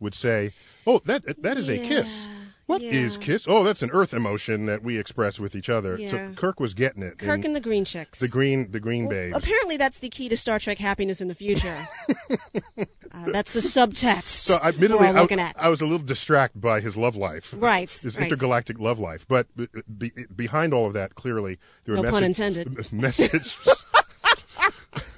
would 0.00 0.14
say, 0.14 0.52
Oh, 0.86 1.00
that 1.04 1.42
that 1.42 1.56
is 1.56 1.68
a 1.68 1.78
kiss. 1.78 2.28
Yeah, 2.66 2.72
What 2.72 2.82
is 2.82 3.18
kiss? 3.18 3.46
Oh, 3.46 3.62
that's 3.62 3.82
an 3.82 3.90
Earth 3.90 4.14
emotion 4.14 4.64
that 4.66 4.82
we 4.82 4.96
express 4.98 5.38
with 5.38 5.54
each 5.54 5.68
other. 5.68 5.98
Yeah. 5.98 6.08
So 6.08 6.32
Kirk 6.34 6.60
was 6.60 6.72
getting 6.72 7.02
it. 7.02 7.18
Kirk 7.18 7.44
and 7.44 7.54
the 7.54 7.60
Green 7.60 7.84
Chicks. 7.84 8.20
the 8.20 8.28
green, 8.28 8.70
the 8.70 8.80
green 8.80 9.04
Well, 9.04 9.10
babes. 9.14 9.36
apparently, 9.36 9.76
that's 9.76 9.98
the 9.98 10.08
key 10.08 10.28
to 10.30 10.36
Star 10.36 10.58
Trek 10.58 10.78
happiness 10.78 11.20
in 11.20 11.28
the 11.28 11.34
future. 11.34 11.76
uh, 12.78 12.84
that's 13.26 13.52
the 13.52 13.60
subtext 13.60 14.28
So, 14.46 14.56
admittedly, 14.62 15.08
I. 15.08 15.52
I 15.56 15.68
was 15.68 15.80
a 15.82 15.84
little 15.84 16.04
distracted 16.06 16.60
by 16.60 16.80
his 16.80 16.96
love 16.96 17.16
life, 17.16 17.54
Right, 17.56 17.90
His 18.02 18.16
right. 18.16 18.24
intergalactic 18.24 18.78
love 18.80 18.98
life. 18.98 19.26
But 19.28 19.46
uh, 19.58 19.64
uh, 19.76 19.80
be, 19.98 20.10
be, 20.10 20.24
behind 20.34 20.72
all 20.72 20.86
of 20.86 20.94
that, 20.94 21.14
clearly, 21.14 21.58
there 21.84 21.96
were 21.96 22.02
No 22.02 22.10
pun 22.10 22.24
intended. 22.24 22.90
Message. 22.92 23.56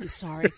I'm 0.00 0.08
sorry. 0.08 0.50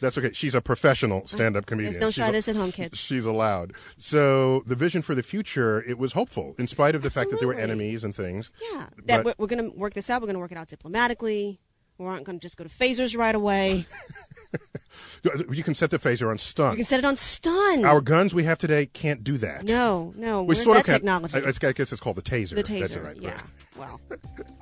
That's 0.00 0.18
okay. 0.18 0.32
She's 0.32 0.54
a 0.54 0.60
professional 0.60 1.20
mm-hmm. 1.20 1.26
stand-up 1.28 1.66
comedian. 1.66 1.92
Yes, 1.92 2.00
don't 2.00 2.10
She's 2.10 2.16
try 2.16 2.28
a- 2.28 2.32
this 2.32 2.48
at 2.48 2.56
home, 2.56 2.72
kids. 2.72 2.98
She's 2.98 3.26
allowed. 3.26 3.72
So 3.96 4.62
the 4.66 4.74
vision 4.74 5.02
for 5.02 5.14
the 5.14 5.22
future, 5.22 5.82
it 5.82 5.98
was 5.98 6.12
hopeful, 6.12 6.54
in 6.58 6.66
spite 6.66 6.94
of 6.94 7.02
the 7.02 7.10
fact 7.10 7.30
that 7.30 7.38
there 7.38 7.48
were 7.48 7.54
enemies 7.54 8.04
and 8.04 8.14
things. 8.14 8.50
Yeah, 8.72 8.86
that 9.06 9.24
But- 9.24 9.24
we're, 9.24 9.44
we're 9.44 9.56
going 9.56 9.70
to 9.70 9.76
work 9.76 9.94
this 9.94 10.10
out. 10.10 10.20
We're 10.20 10.26
going 10.26 10.34
to 10.34 10.40
work 10.40 10.52
it 10.52 10.58
out 10.58 10.68
diplomatically. 10.68 11.60
We 11.98 12.06
aren't 12.06 12.24
going 12.24 12.38
to 12.38 12.42
just 12.42 12.58
go 12.58 12.64
to 12.64 12.70
phasers 12.70 13.16
right 13.16 13.34
away. 13.34 13.86
You 15.50 15.64
can 15.64 15.74
set 15.74 15.90
the 15.90 15.98
phaser 15.98 16.30
on 16.30 16.38
stun. 16.38 16.72
You 16.72 16.76
can 16.76 16.84
set 16.84 16.98
it 17.00 17.04
on 17.04 17.16
stun. 17.16 17.84
Our 17.84 18.00
guns 18.00 18.32
we 18.32 18.44
have 18.44 18.58
today 18.58 18.86
can't 18.86 19.24
do 19.24 19.36
that. 19.38 19.64
no, 19.64 20.14
no. 20.16 20.42
we 20.42 20.48
Where's 20.48 20.62
sort 20.62 20.76
that 20.76 20.80
of 20.80 20.86
can. 20.86 20.94
technology? 20.94 21.38
I, 21.38 21.68
I 21.68 21.72
guess 21.72 21.92
it's 21.92 22.00
called 22.00 22.16
the 22.16 22.22
taser. 22.22 22.54
the 22.54 22.62
taser. 22.62 22.80
That's 22.80 22.96
right. 22.96 23.16
Yeah. 23.16 23.40
Well, 23.76 24.00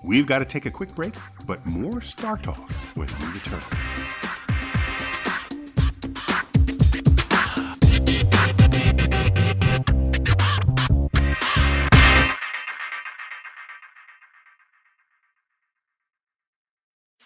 We've 0.03 0.27
got 0.27 0.39
to 0.39 0.45
take 0.45 0.67
a 0.67 0.71
quick 0.71 0.95
break, 0.95 1.15
but 1.47 1.65
more 1.67 2.01
Star 2.01 2.39
Talk 2.39 2.71
when 2.95 3.09
we 3.21 3.27
return. 3.27 3.61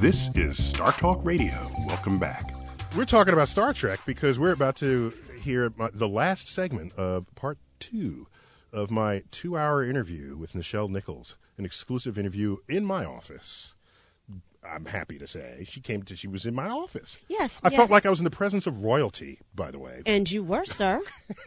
This 0.00 0.34
is 0.34 0.56
Star 0.56 0.92
Talk 0.92 1.20
Radio. 1.22 1.70
Welcome 1.86 2.18
back. 2.18 2.54
We're 2.96 3.04
talking 3.04 3.34
about 3.34 3.48
Star 3.48 3.74
Trek 3.74 4.00
because 4.06 4.38
we're 4.38 4.52
about 4.52 4.76
to 4.76 5.12
hear 5.42 5.74
my, 5.76 5.90
the 5.92 6.08
last 6.08 6.48
segment 6.48 6.94
of 6.94 7.26
part 7.34 7.58
two 7.80 8.26
of 8.72 8.90
my 8.90 9.24
two 9.30 9.58
hour 9.58 9.84
interview 9.84 10.38
with 10.38 10.54
Nichelle 10.54 10.88
Nichols, 10.88 11.36
an 11.58 11.66
exclusive 11.66 12.18
interview 12.18 12.56
in 12.66 12.86
my 12.86 13.04
office. 13.04 13.74
I'm 14.64 14.86
happy 14.86 15.18
to 15.18 15.26
say 15.26 15.66
she 15.68 15.82
came 15.82 16.02
to. 16.04 16.16
She 16.16 16.28
was 16.28 16.46
in 16.46 16.54
my 16.54 16.68
office. 16.70 17.18
Yes, 17.28 17.60
I 17.62 17.68
yes. 17.68 17.76
felt 17.76 17.90
like 17.90 18.06
I 18.06 18.10
was 18.10 18.20
in 18.20 18.24
the 18.24 18.30
presence 18.30 18.66
of 18.66 18.82
royalty. 18.82 19.38
By 19.54 19.70
the 19.70 19.78
way, 19.78 20.00
And 20.06 20.30
you 20.30 20.42
were, 20.42 20.64
sir. 20.64 21.02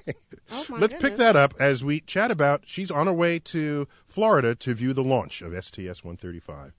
oh 0.51 0.65
my 0.69 0.77
Let's 0.77 1.01
pick 1.01 1.17
that 1.17 1.35
up 1.35 1.55
as 1.59 1.83
we 1.83 2.01
chat 2.01 2.29
about. 2.29 2.65
She's 2.67 2.91
on 2.91 3.07
her 3.07 3.13
way 3.13 3.39
to 3.39 3.87
Florida 4.05 4.53
to 4.53 4.75
view 4.75 4.93
the 4.93 5.03
launch 5.03 5.41
of 5.41 5.53
STS 5.53 6.03
135, 6.03 6.73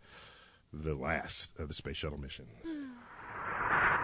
the 0.82 0.94
last 0.94 1.50
of 1.58 1.68
the 1.68 1.74
space 1.74 1.96
shuttle 1.96 2.18
missions. 2.18 2.48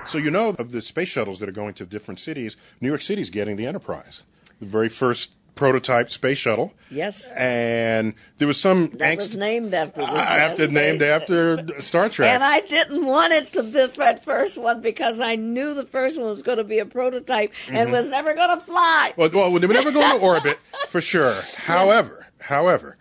So 0.06 0.18
you 0.18 0.30
know 0.30 0.50
of 0.58 0.70
the 0.72 0.80
space 0.82 1.08
shuttles 1.08 1.40
that 1.40 1.48
are 1.48 1.52
going 1.52 1.74
to 1.74 1.86
different 1.86 2.20
cities. 2.20 2.56
New 2.80 2.88
York 2.88 3.02
City's 3.02 3.30
getting 3.30 3.56
the 3.56 3.66
Enterprise, 3.66 4.22
the 4.60 4.66
very 4.66 4.88
first 4.88 5.34
prototype 5.56 6.10
space 6.10 6.38
shuttle. 6.38 6.72
Yes. 6.90 7.26
And 7.36 8.14
there 8.38 8.48
was 8.48 8.58
some 8.58 8.88
That 8.92 9.12
angst. 9.12 9.16
was 9.16 9.36
named 9.36 9.74
after 9.74 10.00
the 10.00 10.06
after 10.06 10.68
named 10.68 11.02
after 11.16 11.66
Star 11.82 12.08
Trek. 12.08 12.30
And 12.32 12.42
I 12.42 12.60
didn't 12.60 13.04
want 13.04 13.32
it 13.34 13.52
to 13.52 13.62
be 13.64 13.70
that 13.98 14.24
first 14.24 14.56
one 14.56 14.80
because 14.80 15.20
I 15.20 15.36
knew 15.36 15.74
the 15.74 15.84
first 15.84 16.18
one 16.18 16.28
was 16.30 16.42
going 16.42 16.58
to 16.58 16.64
be 16.64 16.78
a 16.78 16.86
prototype 16.86 17.52
and 17.68 17.90
Mhm. 17.90 17.92
was 17.92 18.08
never 18.08 18.32
going 18.34 18.58
to 18.58 18.64
fly. 18.64 19.12
Well, 19.16 19.28
well, 19.34 19.52
they 19.58 19.66
would 19.66 19.74
never 19.76 19.92
go 19.92 20.00
to 20.18 20.18
orbit 20.24 20.58
for 20.88 21.02
sure. 21.02 21.34
However, 21.56 22.26
however, 22.40 22.96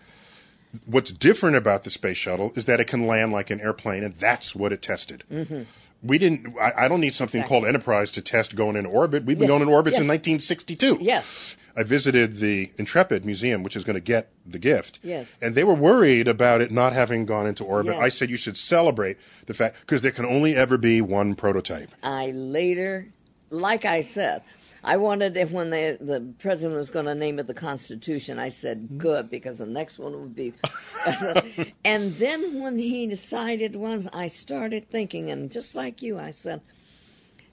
what's 0.86 1.12
different 1.12 1.56
about 1.56 1.84
the 1.84 1.90
space 1.90 2.18
shuttle 2.18 2.52
is 2.56 2.66
that 2.66 2.80
it 2.80 2.86
can 2.88 3.08
land 3.08 3.32
like 3.32 3.50
an 3.50 3.60
airplane, 3.60 4.04
and 4.04 4.16
that's 4.16 4.56
what 4.56 4.72
it 4.72 4.82
tested. 4.82 5.24
Mm-hmm. 5.32 5.64
We 6.02 6.18
didn't. 6.18 6.56
I, 6.60 6.86
I 6.86 6.88
don't 6.88 7.02
need 7.02 7.14
something 7.14 7.42
Exactly. 7.42 7.56
called 7.62 7.68
Enterprise 7.68 8.12
to 8.12 8.22
test 8.22 8.56
going 8.56 8.76
in 8.78 8.86
orbit. 8.86 9.26
We've 9.26 9.38
been 9.38 9.50
Yes, 9.50 9.50
going 9.50 9.62
in 9.64 9.68
orbits 9.68 9.98
in 9.98 10.04
yes. 10.06 10.10
1962. 10.10 10.98
Yes. 11.02 11.58
I 11.76 11.84
visited 11.84 12.36
the 12.36 12.72
Intrepid 12.78 13.26
Museum, 13.26 13.64
which 13.64 13.76
is 13.76 13.84
going 13.84 13.96
to 13.96 14.00
get 14.02 14.30
the 14.46 14.60
gift. 14.60 15.00
Yes. 15.04 15.38
And 15.42 15.56
they 15.56 15.64
were 15.64 15.74
worried 15.74 16.28
about 16.28 16.62
it 16.62 16.72
not 16.72 16.94
having 16.94 17.26
gone 17.26 17.48
into 17.48 17.64
orbit. 17.64 17.96
Yes. 17.96 18.02
I 18.04 18.10
said 18.10 18.30
you 18.30 18.38
should 18.38 18.58
celebrate 18.58 19.18
the 19.46 19.54
fact 19.54 19.80
because 19.82 20.02
there 20.02 20.12
can 20.12 20.26
only 20.26 20.56
ever 20.56 20.78
be 20.78 21.02
one 21.02 21.36
prototype. 21.36 21.92
I 22.02 22.32
later, 22.32 23.08
like 23.50 23.84
I 23.86 24.02
said, 24.02 24.42
I 24.84 24.98
wanted 24.98 25.36
it 25.38 25.52
when 25.52 25.70
they, 25.70 25.98
the 26.00 26.34
president 26.40 26.78
was 26.78 26.90
going 26.90 27.06
to 27.06 27.16
name 27.16 27.40
it 27.40 27.48
the 27.48 27.54
Constitution. 27.54 28.40
I 28.40 28.50
said, 28.50 28.82
mm-hmm. 28.82 28.98
good, 28.98 29.30
because 29.30 29.58
the 29.58 29.66
next 29.66 30.00
one 30.00 30.14
would 30.14 30.36
be. 30.36 30.54
and 31.86 32.16
then 32.18 32.62
when 32.62 32.78
he 32.78 33.08
decided 33.08 33.76
was, 33.76 34.08
I 34.14 34.28
started 34.28 34.90
thinking, 34.90 35.32
and 35.32 35.52
just 35.52 35.76
like 35.76 36.02
you, 36.02 36.18
I 36.18 36.32
said, 36.32 36.62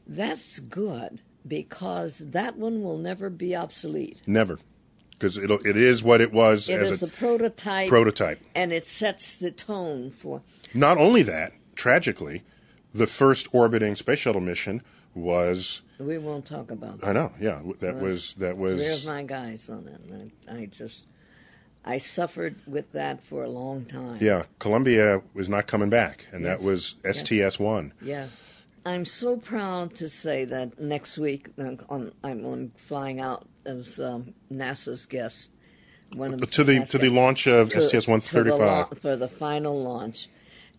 that's 0.07 0.61
good 0.61 1.21
because 1.47 2.19
that 2.19 2.57
one 2.57 2.83
will 2.83 2.99
never 2.99 3.31
be 3.31 3.55
obsolete. 3.57 4.21
Never, 4.27 4.59
because 5.11 5.37
it 5.37 5.51
it 5.51 5.77
is 5.77 6.03
what 6.03 6.21
it 6.21 6.33
was 6.33 6.69
It 6.69 6.81
as 6.81 6.91
is 6.91 7.03
a 7.03 7.07
a 7.07 7.09
prototype. 7.09 7.89
prototype. 7.89 8.41
And 8.55 8.73
it 8.73 8.87
sets 8.87 9.37
the 9.37 9.51
tone 9.51 10.11
for. 10.11 10.43
Not 10.75 10.99
only 10.99 11.23
that, 11.23 11.53
tragically, 11.75 12.43
the 12.93 13.07
first 13.07 13.49
orbiting 13.53 13.97
space 13.97 14.21
shuttle 14.21 14.41
mission 14.41 14.83
was 15.15 15.83
We 15.99 16.19
won't 16.19 16.45
talk 16.45 16.71
about 16.71 16.99
that. 17.01 17.09
I 17.09 17.13
know, 17.13 17.33
yeah, 17.41 17.63
that 17.81 17.95
Yes. 17.95 18.03
was 18.03 18.35
that 18.35 18.57
was 18.59 18.81
Three 18.83 18.93
of 18.93 19.05
my 19.07 19.23
guys 19.23 19.69
on 19.71 19.89
it. 19.89 20.31
I, 20.51 20.53
I 20.63 20.67
just, 20.67 21.05
I 21.85 21.99
suffered 21.99 22.57
with 22.67 22.93
that 22.93 23.25
for 23.25 23.45
a 23.45 23.49
long 23.49 23.85
time. 23.87 24.19
yeah, 24.21 24.45
Columbia 24.59 25.23
was 25.35 25.49
not 25.49 25.67
coming 25.67 25.89
back, 25.89 26.27
and 26.33 26.45
that 26.45 26.61
was 26.61 26.97
STS 27.11 27.59
one. 27.59 27.93
Yes. 28.03 28.43
I'm 28.85 29.05
so 29.05 29.37
proud 29.39 29.95
to 29.97 30.09
say 30.09 30.45
that 30.45 30.79
next 30.79 31.19
week 31.19 31.49
uh, 31.59 31.73
on, 31.89 32.13
I'm, 32.23 32.71
flying 32.77 33.21
out 33.21 33.49
as 33.65 33.99
um, 33.99 34.33
NASA's 34.53 35.07
guest. 35.07 35.51
One 36.15 36.33
of 36.35 36.51
To 36.51 36.63
the- 36.63 36.79
NASA's 36.81 36.91
to 36.91 36.99
the 36.99 37.09
launch 37.09 37.49
of 37.49 37.71
To- 37.71 37.83
STS-135. 37.83 38.91
to 38.91 38.95
for 38.97 39.17
the 39.17 39.29
final 39.29 39.83
launch, 39.83 40.29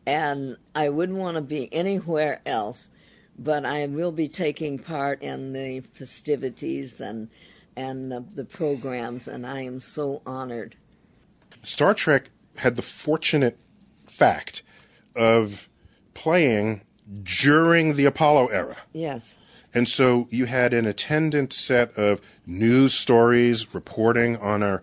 and 0.06 0.56
I 0.74 0.88
wouldn't 0.90 1.18
want 1.18 1.36
to 1.36 1.42
be 1.42 1.74
anywhere 1.74 2.40
else, 2.46 2.90
but 3.38 3.66
I 3.66 3.86
will 3.88 4.12
be 4.12 4.28
taking 4.28 4.80
part 4.80 5.22
in 5.22 5.54
the 5.54 5.82
festivities 5.94 7.02
and 7.02 7.30
and 7.76 8.12
the, 8.12 8.26
the 8.34 8.44
programs, 8.44 9.28
and 9.28 9.46
I 9.46 9.62
am 9.62 9.80
so 9.80 10.24
honored. 10.26 10.76
Star 11.62 11.94
Trek 11.94 12.32
had 12.58 12.76
the 12.76 12.82
fortunate 12.82 13.58
fact 14.08 14.64
of 15.16 15.70
playing 16.16 16.82
during 17.22 17.96
the 17.96 18.06
Apollo 18.06 18.48
era. 18.48 18.78
Yes. 18.94 19.38
And 19.76 19.88
so 19.88 20.28
you 20.32 20.46
had 20.46 20.74
an 20.74 20.88
attendant 20.88 21.54
set 21.54 21.96
of 21.96 22.20
news 22.48 22.96
stories 22.96 23.76
reporting 23.76 24.38
on 24.38 24.64
our 24.64 24.82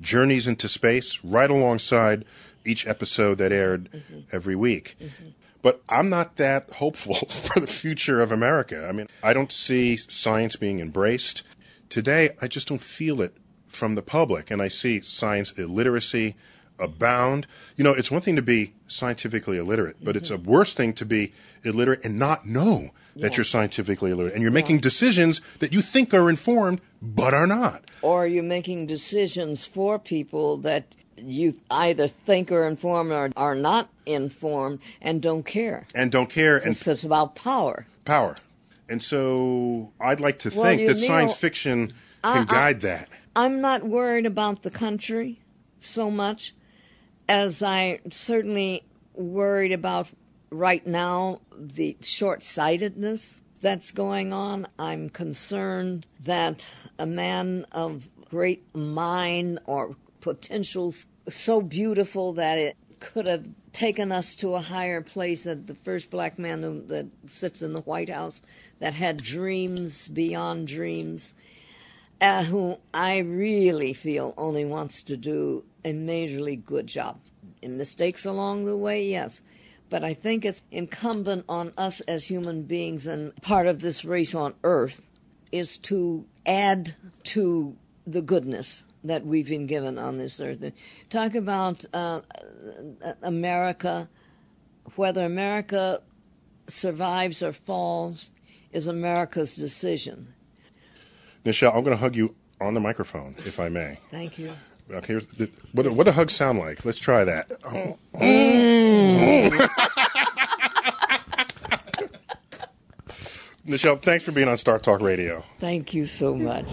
journeys 0.00 0.48
into 0.48 0.68
space 0.68 1.22
right 1.22 1.50
alongside 1.50 2.24
each 2.64 2.86
episode 2.88 3.38
that 3.38 3.52
aired 3.52 3.88
mm-hmm. 3.92 4.20
every 4.32 4.56
week. 4.56 4.96
Mm-hmm. 5.00 5.28
But 5.62 5.82
I'm 5.88 6.08
not 6.08 6.36
that 6.36 6.70
hopeful 6.72 7.14
for 7.28 7.60
the 7.60 7.66
future 7.66 8.20
of 8.20 8.32
America. 8.32 8.86
I 8.88 8.92
mean, 8.92 9.08
I 9.22 9.32
don't 9.32 9.52
see 9.52 9.96
science 9.96 10.56
being 10.56 10.80
embraced. 10.80 11.42
Today, 11.88 12.30
I 12.40 12.48
just 12.48 12.68
don't 12.68 12.82
feel 12.82 13.20
it 13.22 13.36
from 13.68 13.94
the 13.94 14.02
public. 14.02 14.50
And 14.50 14.60
I 14.60 14.68
see 14.68 15.00
science 15.00 15.52
illiteracy 15.52 16.36
abound. 16.78 17.46
You 17.76 17.84
know, 17.84 17.92
it's 17.92 18.10
one 18.10 18.20
thing 18.20 18.36
to 18.36 18.42
be 18.42 18.74
scientifically 18.86 19.56
illiterate, 19.56 19.96
but 20.02 20.16
it's 20.16 20.30
a 20.30 20.36
mm-hmm. 20.36 20.50
worse 20.50 20.74
thing 20.74 20.92
to 20.94 21.06
be 21.06 21.32
illiterate 21.64 22.04
and 22.04 22.18
not 22.18 22.46
know 22.46 22.90
that 23.16 23.36
you're 23.36 23.44
scientifically 23.44 24.10
illiterate. 24.10 24.34
And 24.34 24.42
you're 24.42 24.50
making 24.50 24.80
decisions 24.80 25.40
that 25.58 25.72
you 25.72 25.82
think 25.82 26.14
are 26.14 26.30
informed, 26.30 26.80
but 27.00 27.34
are 27.34 27.46
not. 27.46 27.84
Or 28.00 28.26
you're 28.26 28.42
making 28.42 28.86
decisions 28.86 29.64
for 29.64 29.98
people 29.98 30.56
that 30.58 30.96
you 31.24 31.58
either 31.70 32.08
think 32.08 32.50
are 32.52 32.66
informed 32.66 33.12
or 33.12 33.30
are 33.36 33.54
not 33.54 33.88
informed 34.06 34.80
and 35.00 35.20
don't 35.22 35.44
care. 35.44 35.86
And 35.94 36.10
don't 36.10 36.28
care 36.30 36.56
and 36.56 36.68
It's, 36.72 36.86
it's 36.86 37.04
about 37.04 37.34
power. 37.34 37.86
power. 38.04 38.34
And 38.88 39.02
so 39.02 39.92
I'd 40.00 40.20
like 40.20 40.38
to 40.40 40.50
Well, 40.50 40.64
think 40.64 40.86
that 40.86 40.96
know, 41.00 41.06
science 41.06 41.36
fiction 41.36 41.88
can 42.22 42.42
I- 42.42 42.44
guide 42.44 42.80
that. 42.82 43.08
I'm 43.34 43.60
not 43.62 43.82
worried 43.84 44.26
about 44.26 44.62
the 44.62 44.70
country 44.70 45.40
so 45.80 46.10
much 46.10 46.54
as 47.28 47.62
I 47.62 48.00
certainly 48.10 48.84
worried 49.14 49.72
about 49.72 50.08
right 50.50 50.86
now 50.86 51.40
the 51.56 51.96
short 52.02 52.42
sightedness 52.42 53.40
that's 53.62 53.90
going 53.90 54.32
on. 54.34 54.66
I'm 54.78 55.08
concerned 55.08 56.06
that 56.24 56.66
a 56.98 57.06
man 57.06 57.64
of 57.72 58.08
great 58.28 58.74
mind 58.76 59.60
or 59.64 59.96
potential 60.20 60.92
so 61.28 61.60
beautiful 61.60 62.34
that 62.34 62.58
it 62.58 62.76
could 63.00 63.26
have 63.26 63.46
taken 63.72 64.12
us 64.12 64.34
to 64.36 64.54
a 64.54 64.60
higher 64.60 65.00
place 65.00 65.44
that 65.44 65.66
the 65.66 65.74
first 65.74 66.10
black 66.10 66.38
man 66.38 66.62
who, 66.62 66.82
that 66.82 67.06
sits 67.28 67.62
in 67.62 67.72
the 67.72 67.80
White 67.80 68.08
House 68.08 68.42
that 68.78 68.94
had 68.94 69.22
dreams 69.22 70.08
beyond 70.08 70.68
dreams 70.68 71.34
uh, 72.20 72.44
who 72.44 72.78
I 72.94 73.18
really 73.18 73.92
feel 73.92 74.34
only 74.36 74.64
wants 74.64 75.02
to 75.04 75.16
do 75.16 75.64
a 75.84 75.92
majorly 75.92 76.64
good 76.64 76.86
job. 76.86 77.18
And 77.62 77.76
mistakes 77.76 78.24
along 78.24 78.64
the 78.64 78.76
way, 78.76 79.04
yes. 79.04 79.40
But 79.90 80.04
I 80.04 80.14
think 80.14 80.44
it's 80.44 80.62
incumbent 80.70 81.44
on 81.48 81.72
us 81.76 82.00
as 82.02 82.24
human 82.24 82.62
beings 82.62 83.06
and 83.06 83.34
part 83.42 83.66
of 83.66 83.80
this 83.80 84.04
race 84.04 84.34
on 84.34 84.54
earth 84.62 85.02
is 85.50 85.76
to 85.78 86.24
add 86.46 86.94
to 87.24 87.76
the 88.06 88.22
goodness 88.22 88.84
that 89.04 89.24
we've 89.26 89.48
been 89.48 89.66
given 89.66 89.98
on 89.98 90.16
this 90.18 90.40
earth. 90.40 90.62
Talk 91.10 91.34
about 91.34 91.84
uh, 91.92 92.20
America, 93.22 94.08
whether 94.96 95.24
America 95.24 96.00
survives 96.68 97.42
or 97.42 97.52
falls 97.52 98.30
is 98.72 98.86
America's 98.86 99.56
decision. 99.56 100.32
Nichelle, 101.44 101.74
I'm 101.74 101.82
going 101.84 101.96
to 101.96 102.00
hug 102.00 102.14
you 102.16 102.34
on 102.60 102.74
the 102.74 102.80
microphone, 102.80 103.34
if 103.44 103.58
I 103.58 103.68
may. 103.68 103.98
Thank 104.10 104.38
you. 104.38 104.52
Okay, 104.90 105.14
the, 105.14 105.50
what, 105.72 105.86
what 105.92 106.06
do 106.06 106.12
hugs 106.12 106.32
sound 106.34 106.58
like? 106.58 106.84
Let's 106.84 106.98
try 106.98 107.24
that. 107.24 107.48
Nichelle, 113.66 114.00
thanks 114.00 114.24
for 114.24 114.32
being 114.32 114.48
on 114.48 114.58
Star 114.58 114.78
Talk 114.78 115.00
Radio. 115.00 115.44
Thank 115.60 115.94
you 115.94 116.04
so 116.04 116.34
much. 116.34 116.66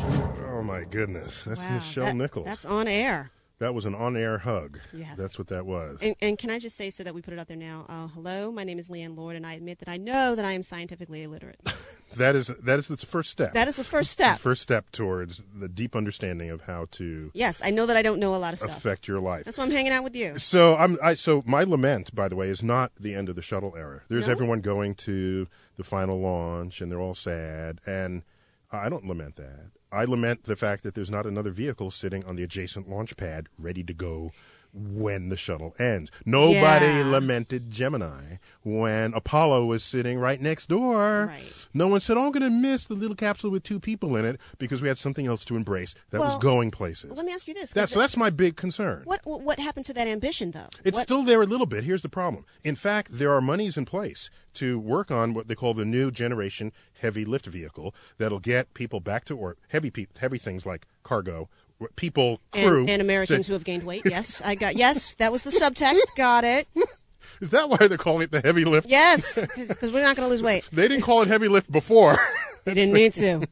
Oh 0.60 0.64
my 0.64 0.84
goodness, 0.84 1.44
that's 1.44 1.62
Wow, 1.62 1.80
Nichelle 1.80 2.06
that- 2.06 2.16
Nichols. 2.16 2.46
That's 2.46 2.66
on 2.66 2.88
air. 2.88 3.32
That 3.60 3.74
was 3.76 3.84
an 3.84 3.94
on-air 3.94 4.38
hug. 4.38 4.80
Yes. 4.94 5.18
That's 5.18 5.38
what 5.38 5.50
that 5.50 5.66
was. 5.66 6.00
And, 6.02 6.16
and 6.22 6.38
can 6.38 6.50
I 6.50 6.60
just 6.60 6.78
say, 6.78 6.90
so 6.90 7.04
that 7.04 7.14
we 7.14 7.22
put 7.22 7.34
it 7.34 7.40
out 7.42 7.50
there 7.50 7.58
now? 7.58 7.86
Uh, 7.90 8.08
hello, 8.08 8.54
my 8.54 8.64
name 8.64 8.80
is 8.80 8.90
Leighann 8.90 9.18
Lord, 9.18 9.36
and 9.36 9.46
I 9.46 9.52
admit 9.56 9.80
that 9.80 9.90
I 9.90 9.98
know 9.98 10.34
that 10.34 10.46
I 10.46 10.54
am 10.54 10.64
scientifically 10.64 11.24
illiterate. 11.24 11.60
That 12.18 12.36
is 12.36 12.48
that 12.48 12.80
is 12.80 12.88
the 12.88 12.98
first 12.98 13.30
step. 13.30 13.54
That 13.54 13.68
is 13.68 13.76
the 13.76 13.84
first 13.84 14.18
The 14.18 14.24
step. 14.24 14.40
first 14.50 14.64
step 14.64 14.90
towards 14.92 15.44
the 15.56 15.70
deep 15.70 15.96
understanding 15.96 16.50
of 16.50 16.62
how 16.62 16.88
to 16.94 17.30
Yes, 17.36 17.62
I 17.64 17.70
know 17.70 17.86
that 17.86 17.96
I 17.96 18.02
don't 18.02 18.20
know 18.20 18.34
a 18.34 18.38
lot 18.38 18.54
of 18.54 18.58
stuff. 18.60 18.76
affect 18.78 19.08
your 19.08 19.20
life. 19.20 19.46
That's 19.46 19.60
why 19.60 19.66
I'm 19.66 19.70
hanging 19.70 19.92
out 19.92 20.04
with 20.04 20.16
you. 20.16 20.40
So 20.40 20.76
I'm 20.76 20.98
I 21.04 21.14
so 21.14 21.44
my 21.46 21.64
lament, 21.64 22.16
by 22.16 22.28
the 22.28 22.36
way, 22.36 22.48
is 22.50 22.64
not 22.64 22.94
the 23.00 23.14
end 23.14 23.30
of 23.30 23.36
the 23.36 23.44
shuttle 23.44 23.76
era. 23.78 24.02
There's 24.10 24.26
No? 24.26 24.32
everyone 24.32 24.62
going 24.62 24.96
to 24.96 25.48
the 25.78 25.84
final 25.84 26.20
launch 26.20 26.82
and 26.82 26.92
they're 26.92 27.00
all 27.00 27.14
sad 27.14 27.80
and 27.86 28.24
I 28.72 28.90
don't 28.90 29.06
lament 29.06 29.36
that. 29.36 29.70
I 29.92 30.06
lament 30.06 30.44
the 30.44 30.56
fact 30.56 30.84
that 30.84 30.94
there's 30.96 31.10
not 31.12 31.26
another 31.26 31.52
vehicle 31.52 31.92
sitting 31.92 32.24
on 32.26 32.36
the 32.36 32.44
adjacent 32.44 32.90
launch 32.90 33.18
pad 33.18 33.48
ready 33.58 33.84
to 33.84 33.94
go 33.94 34.32
when 34.72 35.30
the 35.30 35.36
shuttle 35.36 35.74
ends. 35.80 36.12
Nobody 36.28 36.86
Yeah. 36.86 37.06
lamented 37.08 37.72
Gemini 37.72 38.36
when 38.62 39.16
Apollo 39.16 39.66
was 39.66 39.84
sitting 39.84 40.20
right 40.20 40.40
next 40.40 40.68
door. 40.70 41.26
Right. 41.26 41.42
No 41.74 41.88
one 41.88 42.02
said, 42.02 42.18
"Oh, 42.18 42.28
I'm 42.28 42.32
going 42.32 42.44
to 42.44 42.52
miss 42.52 42.86
the 42.86 42.94
little 42.94 43.16
capsule 43.16 43.50
with 43.50 43.64
two 43.64 43.80
people 43.80 44.16
in 44.16 44.26
it," 44.26 44.40
because 44.60 44.80
we 44.80 44.88
had 44.88 45.00
something 45.00 45.26
else 45.26 45.44
to 45.46 45.56
embrace 45.56 45.96
that 46.12 46.20
was 46.20 46.38
going 46.38 46.70
places. 46.70 47.10
Let 47.12 47.26
me 47.26 47.34
ask 47.34 47.48
you 47.48 47.56
this. 47.56 47.72
That's 47.72 47.94
the- 47.94 48.00
that's 48.00 48.16
my 48.16 48.30
big 48.30 48.58
concern. 48.58 49.02
what, 49.06 49.22
what 49.24 49.42
what 49.42 49.60
happened 49.60 49.86
to 49.88 49.94
that 49.96 50.08
ambition 50.08 50.52
though? 50.52 50.70
It's 50.84 50.96
What- 50.98 51.04
still 51.08 51.24
there 51.24 51.42
a 51.42 51.48
little 51.48 51.66
bit. 51.66 51.84
Here's 51.84 52.04
the 52.04 52.10
problem. 52.10 52.46
In 52.64 52.76
fact, 52.76 53.08
there 53.12 53.32
are 53.34 53.42
monies 53.42 53.76
in 53.76 53.86
place 53.86 54.30
to 54.60 54.80
work 54.80 55.12
on 55.12 55.34
what 55.34 55.48
they 55.48 55.56
call 55.56 55.74
the 55.74 55.86
new 55.86 56.12
generation 56.12 56.72
heavy 57.02 57.26
lift 57.26 57.46
vehicle 57.46 57.94
that'll 58.18 58.40
get 58.40 58.74
people 58.74 59.00
back 59.00 59.26
to 59.26 59.38
or 59.38 59.58
heavy 59.70 59.90
pe- 59.90 60.08
heavy 60.20 60.38
things 60.38 60.66
like 60.66 60.86
cargo, 61.04 61.50
people, 61.96 62.40
crew, 62.52 62.82
and, 62.82 62.90
and 62.90 63.02
Americans 63.02 63.46
to- 63.46 63.52
who 63.52 63.54
have 63.54 63.64
gained 63.64 63.84
weight. 63.84 64.04
Yes, 64.06 64.42
I 64.42 64.56
got. 64.56 64.76
Yes, 64.76 65.14
that 65.16 65.32
was 65.32 65.44
the 65.44 65.52
subtext. 65.52 66.16
Got 66.16 66.44
it. 66.44 66.68
Is 67.42 67.52
that 67.52 67.70
why 67.70 67.88
they're 67.88 67.98
calling 67.98 68.24
it 68.24 68.32
the 68.32 68.42
heavy 68.42 68.66
lift? 68.66 68.90
Yes, 68.90 69.36
because 69.40 69.80
we're 69.94 70.02
not 70.02 70.16
going 70.18 70.28
to 70.28 70.30
lose 70.30 70.42
weight. 70.42 70.68
They 70.74 70.88
didn't 70.88 71.04
call 71.04 71.22
it 71.22 71.28
heavy 71.28 71.48
lift 71.48 71.72
before. 71.72 72.18
They 72.66 72.74
didn't 72.74 72.94
need 72.94 73.14
to. 73.14 73.48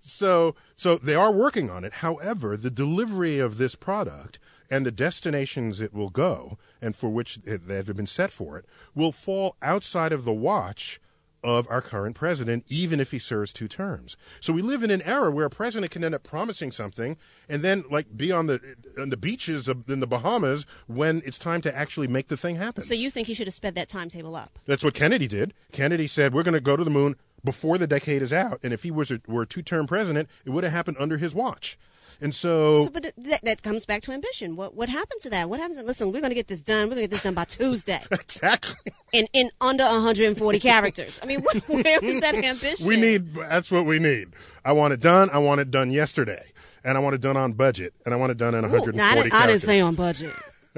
So, 0.00 0.54
so 0.76 0.96
they 0.98 1.14
are 1.14 1.32
working 1.32 1.70
on 1.70 1.84
it. 1.84 1.94
However, 1.94 2.56
the 2.56 2.70
delivery 2.70 3.38
of 3.38 3.56
this 3.56 3.74
product 3.74 4.38
and 4.70 4.84
the 4.84 4.92
destinations 4.92 5.80
it 5.80 5.92
will 5.92 6.10
go, 6.10 6.58
and 6.80 6.96
for 6.96 7.08
which 7.10 7.40
they 7.44 7.76
have 7.76 7.96
been 7.96 8.06
set 8.06 8.32
for 8.32 8.58
it, 8.58 8.66
will 8.94 9.12
fall 9.12 9.56
outside 9.62 10.12
of 10.12 10.24
the 10.24 10.32
watch 10.32 11.00
of 11.42 11.66
our 11.70 11.80
current 11.80 12.14
president, 12.14 12.64
even 12.68 13.00
if 13.00 13.12
he 13.12 13.18
serves 13.18 13.52
two 13.52 13.68
terms. 13.68 14.16
So 14.40 14.52
we 14.52 14.62
live 14.62 14.82
in 14.82 14.90
an 14.90 15.00
era 15.02 15.30
where 15.30 15.46
a 15.46 15.50
president 15.50 15.90
can 15.90 16.04
end 16.04 16.14
up 16.14 16.22
promising 16.22 16.70
something 16.70 17.16
and 17.48 17.62
then, 17.62 17.84
like, 17.90 18.16
be 18.16 18.30
on 18.30 18.46
the 18.46 18.60
on 18.98 19.10
the 19.10 19.16
beaches 19.16 19.66
of, 19.66 19.88
in 19.88 20.00
the 20.00 20.06
Bahamas 20.06 20.66
when 20.86 21.22
it's 21.24 21.38
time 21.38 21.62
to 21.62 21.74
actually 21.74 22.08
make 22.08 22.28
the 22.28 22.36
thing 22.36 22.56
happen. 22.56 22.82
So 22.82 22.94
you 22.94 23.10
think 23.10 23.26
he 23.26 23.34
should 23.34 23.46
have 23.46 23.54
sped 23.54 23.74
that 23.76 23.88
timetable 23.88 24.36
up? 24.36 24.58
That's 24.66 24.84
what 24.84 24.94
Kennedy 24.94 25.28
did. 25.28 25.54
Kennedy 25.72 26.06
said, 26.06 26.34
"We're 26.34 26.42
going 26.42 26.54
to 26.54 26.60
go 26.60 26.76
to 26.76 26.84
the 26.84 26.90
moon 26.90 27.16
before 27.42 27.78
the 27.78 27.86
decade 27.86 28.20
is 28.20 28.34
out," 28.34 28.60
and 28.62 28.74
if 28.74 28.82
he 28.82 28.90
was 28.90 29.10
a, 29.10 29.20
were 29.26 29.42
a 29.42 29.46
two-term 29.46 29.86
president, 29.86 30.28
it 30.44 30.50
would 30.50 30.64
have 30.64 30.74
happened 30.74 30.98
under 31.00 31.16
his 31.16 31.34
watch. 31.34 31.78
And 32.22 32.34
so, 32.34 32.84
So, 32.84 32.90
but 32.90 33.02
th- 33.02 33.14
that, 33.16 33.40
that 33.44 33.62
comes 33.62 33.86
back 33.86 34.02
to 34.02 34.12
ambition. 34.12 34.54
What 34.56 34.74
what 34.74 34.88
happened 34.88 35.20
to 35.22 35.30
that? 35.30 35.48
What 35.48 35.58
happens? 35.60 35.82
Listen, 35.82 36.12
we're 36.12 36.20
going 36.20 36.30
to 36.30 36.34
get 36.34 36.48
this 36.48 36.60
done. 36.60 36.88
We're 36.88 36.96
going 36.96 37.08
to 37.08 37.08
get 37.08 37.10
this 37.12 37.22
done 37.22 37.34
by 37.34 37.44
Tuesday, 37.44 38.02
exactly, 38.10 38.76
in 39.12 39.26
in 39.32 39.50
under 39.60 39.84
140 39.84 40.60
characters. 40.60 41.18
I 41.22 41.26
mean, 41.26 41.40
what, 41.42 41.56
where 41.68 42.00
was 42.00 42.20
that 42.20 42.34
ambition? 42.34 42.86
we 42.86 42.96
need. 42.96 43.34
That's 43.34 43.70
what 43.70 43.86
we 43.86 43.98
need. 43.98 44.34
I 44.64 44.72
want 44.72 44.92
it 44.92 45.00
done. 45.00 45.30
I 45.30 45.38
want 45.38 45.60
it 45.60 45.70
done 45.70 45.90
yesterday, 45.90 46.52
and 46.84 46.98
I 46.98 47.00
want 47.00 47.14
it 47.14 47.20
done 47.22 47.36
on 47.38 47.54
budget, 47.54 47.94
and 48.04 48.12
I 48.12 48.18
want 48.18 48.32
it 48.32 48.36
done 48.38 48.54
in 48.54 48.64
Ooh, 48.66 48.68
140 48.68 48.98
no, 48.98 49.04
I, 49.04 49.14
didn't, 49.14 49.32
I 49.32 49.46
didn't 49.46 49.62
characters. 49.62 49.62
say 49.62 49.80
on 49.80 49.94
budget. 49.94 50.34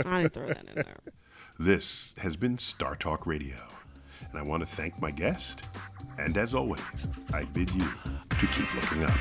I 0.06 0.22
didn't 0.22 0.32
throw 0.34 0.46
that 0.46 0.64
in 0.68 0.74
there. 0.76 0.96
This 1.58 2.14
has 2.18 2.36
been 2.36 2.56
Star 2.58 2.96
Talk 2.96 3.26
Radio, 3.26 3.58
and 4.30 4.38
I 4.38 4.42
want 4.42 4.62
to 4.62 4.66
thank 4.68 5.00
my 5.00 5.10
guest. 5.10 5.62
And 6.18 6.36
as 6.36 6.54
always, 6.54 7.06
I 7.32 7.44
bid 7.44 7.70
you 7.72 7.84
to 8.30 8.46
keep 8.46 8.74
looking 8.74 9.04
up. 9.04 9.20